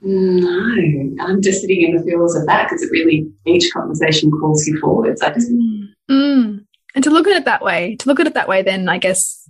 No, 0.00 1.14
I'm 1.20 1.42
just 1.42 1.62
sitting 1.62 1.82
in 1.82 1.96
the 1.96 2.02
feels 2.04 2.36
of 2.36 2.46
that 2.46 2.68
because 2.68 2.82
it 2.82 2.90
really 2.90 3.30
each 3.46 3.72
conversation 3.72 4.30
calls 4.30 4.66
you 4.66 4.78
forwards. 4.78 5.22
I 5.22 5.32
just 5.32 5.50
mm. 5.50 5.88
mm. 6.10 6.64
and 6.94 7.04
to 7.04 7.10
look 7.10 7.26
at 7.26 7.36
it 7.36 7.44
that 7.46 7.62
way, 7.62 7.96
to 7.96 8.08
look 8.08 8.20
at 8.20 8.26
it 8.26 8.34
that 8.34 8.48
way, 8.48 8.62
then 8.62 8.88
I 8.88 8.98
guess 8.98 9.48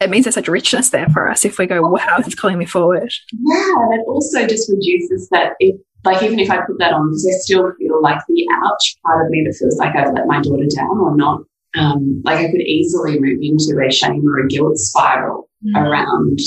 it 0.00 0.10
means 0.10 0.24
there's 0.24 0.34
such 0.34 0.48
richness 0.48 0.90
there 0.90 1.08
for 1.08 1.28
us 1.28 1.44
if 1.44 1.58
we 1.58 1.66
go, 1.66 1.80
wow, 1.82 2.16
it's 2.18 2.34
calling 2.34 2.58
me 2.58 2.66
forward. 2.66 3.12
Yeah, 3.32 3.74
and 3.76 4.00
it 4.00 4.04
also 4.06 4.46
just 4.46 4.70
reduces 4.70 5.28
that 5.28 5.52
it 5.60 5.76
like 6.04 6.22
even 6.22 6.38
if 6.38 6.50
I 6.50 6.58
put 6.66 6.78
that 6.78 6.92
on, 6.92 7.08
because 7.08 7.26
I 7.26 7.38
still 7.38 7.72
feel 7.78 8.02
like 8.02 8.20
the 8.28 8.46
ouch 8.64 8.96
part 9.04 9.24
of 9.24 9.30
me 9.30 9.44
that 9.44 9.56
feels 9.56 9.78
like 9.78 9.96
I've 9.96 10.12
let 10.12 10.26
my 10.26 10.40
daughter 10.40 10.66
down 10.74 10.98
or 10.98 11.16
not. 11.16 11.42
Um, 11.76 12.22
like 12.24 12.38
I 12.38 12.50
could 12.50 12.60
easily 12.60 13.18
move 13.18 13.40
into 13.42 13.82
a 13.84 13.90
shame 13.90 14.24
or 14.28 14.40
a 14.40 14.48
guilt 14.48 14.78
spiral 14.78 15.48
mm. 15.64 15.76
around 15.76 16.38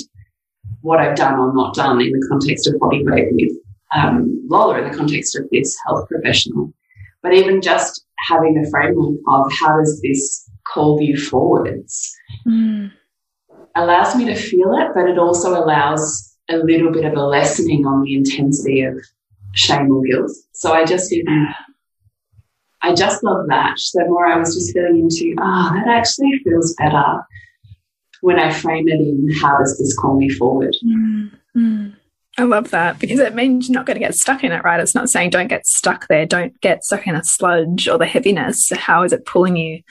what 0.81 0.99
I've 0.99 1.17
done 1.17 1.37
or 1.37 1.53
not 1.53 1.75
done 1.75 1.99
in 1.99 2.11
the 2.11 2.27
context 2.29 2.67
of 2.67 2.79
body 2.79 3.03
weight 3.05 3.27
with 3.31 3.51
um, 3.93 4.41
Lola 4.47 4.79
in 4.79 4.89
the 4.89 4.97
context 4.97 5.37
of 5.37 5.49
this 5.51 5.77
health 5.85 6.07
professional. 6.07 6.73
But 7.21 7.33
even 7.33 7.61
just 7.61 8.05
having 8.29 8.61
the 8.61 8.69
framework 8.69 9.17
of 9.27 9.51
how 9.59 9.77
does 9.77 10.01
this 10.01 10.49
call 10.65 11.01
you 11.01 11.17
forwards 11.17 12.15
mm. 12.47 12.91
allows 13.75 14.15
me 14.15 14.25
to 14.25 14.35
feel 14.35 14.73
it, 14.75 14.91
but 14.95 15.09
it 15.09 15.17
also 15.17 15.61
allows 15.61 16.37
a 16.49 16.57
little 16.57 16.91
bit 16.91 17.03
of 17.03 17.13
a 17.13 17.25
lessening 17.25 17.85
on 17.85 18.03
the 18.03 18.15
intensity 18.15 18.81
of 18.81 18.97
shame 19.57 19.91
or 19.91 20.03
guilt. 20.03 20.31
So 20.53 20.73
I 20.73 20.85
just 20.85 21.11
even, 21.11 21.53
I 22.81 22.93
just 22.93 23.23
love 23.23 23.47
that. 23.47 23.79
So 23.79 24.05
more 24.05 24.27
I 24.27 24.37
was 24.37 24.55
just 24.55 24.73
feeling 24.73 24.99
into, 24.99 25.35
ah, 25.39 25.71
oh, 25.71 25.75
that 25.75 25.87
actually 25.87 26.39
feels 26.43 26.73
better 26.75 27.25
when 28.21 28.39
I 28.39 28.51
frame 28.51 28.87
it 28.87 28.99
in 28.99 29.29
how 29.41 29.57
does 29.57 29.77
this 29.77 29.97
call 29.97 30.17
me 30.17 30.29
forward. 30.29 30.75
Mm, 30.85 31.31
mm. 31.55 31.95
I 32.39 32.43
love 32.43 32.69
that 32.69 32.99
because 32.99 33.19
it 33.19 33.33
means 33.33 33.67
you're 33.67 33.73
not 33.73 33.87
going 33.87 33.95
to 33.95 34.05
get 34.05 34.13
stuck 34.13 34.43
in 34.43 34.51
it, 34.51 34.63
right? 34.63 34.79
It's 34.79 34.93
not 34.93 35.09
saying 35.09 35.31
don't 35.31 35.47
get 35.47 35.65
stuck 35.65 36.07
there, 36.07 36.27
don't 36.27 36.59
get 36.61 36.83
stuck 36.83 37.07
in 37.07 37.15
a 37.15 37.23
sludge 37.23 37.87
or 37.87 37.97
the 37.97 38.05
heaviness. 38.05 38.69
How 38.71 39.03
is 39.03 39.11
it 39.11 39.25
pulling 39.25 39.57
you 39.57 39.81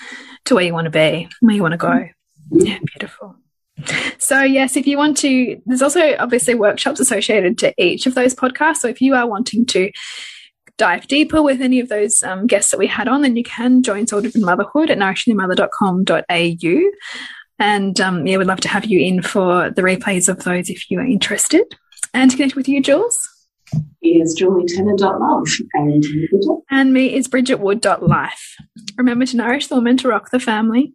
to 0.44 0.54
where 0.54 0.64
you 0.64 0.72
want 0.72 0.84
to 0.84 0.90
be, 0.90 1.28
where 1.40 1.56
you 1.56 1.62
want 1.62 1.72
to 1.72 1.78
go? 1.78 1.88
Mm 1.88 2.08
-hmm. 2.50 2.66
Yeah, 2.66 2.78
beautiful. 2.78 3.34
So, 4.18 4.42
yes, 4.42 4.76
if 4.76 4.86
you 4.86 4.96
want 4.96 5.16
to, 5.18 5.60
there's 5.66 5.82
also 5.82 6.16
obviously 6.18 6.54
workshops 6.54 7.00
associated 7.00 7.58
to 7.58 7.74
each 7.78 8.06
of 8.06 8.14
those 8.14 8.34
podcasts. 8.34 8.78
So, 8.78 8.88
if 8.88 9.00
you 9.00 9.14
are 9.14 9.26
wanting 9.26 9.66
to 9.66 9.90
dive 10.78 11.06
deeper 11.06 11.42
with 11.42 11.60
any 11.60 11.80
of 11.80 11.88
those 11.88 12.22
um, 12.22 12.46
guests 12.46 12.70
that 12.70 12.78
we 12.78 12.86
had 12.86 13.08
on, 13.08 13.22
then 13.22 13.36
you 13.36 13.44
can 13.44 13.82
join 13.82 14.06
Soul 14.06 14.20
Driven 14.20 14.44
Motherhood 14.44 14.90
at 14.90 14.98
nourishingthemother.com.au. 14.98 16.90
And 17.58 18.00
um, 18.00 18.26
yeah, 18.26 18.36
we'd 18.36 18.46
love 18.46 18.60
to 18.60 18.68
have 18.68 18.84
you 18.84 19.00
in 19.00 19.22
for 19.22 19.70
the 19.70 19.82
replays 19.82 20.28
of 20.28 20.44
those 20.44 20.68
if 20.68 20.90
you 20.90 20.98
are 20.98 21.06
interested. 21.06 21.74
And 22.12 22.30
to 22.30 22.36
connect 22.36 22.56
with 22.56 22.68
you, 22.68 22.82
Jules. 22.82 23.18
Is 24.02 24.38
julietenner.love 24.40 25.48
and 25.74 26.04
And 26.70 26.92
me 26.92 27.14
is 27.14 27.26
bridgetwood.life. 27.26 28.56
Remember 28.96 29.26
to 29.26 29.36
nourish 29.36 29.66
the 29.66 29.74
woman 29.74 29.96
to 29.98 30.08
rock 30.08 30.30
the 30.30 30.38
family. 30.38 30.94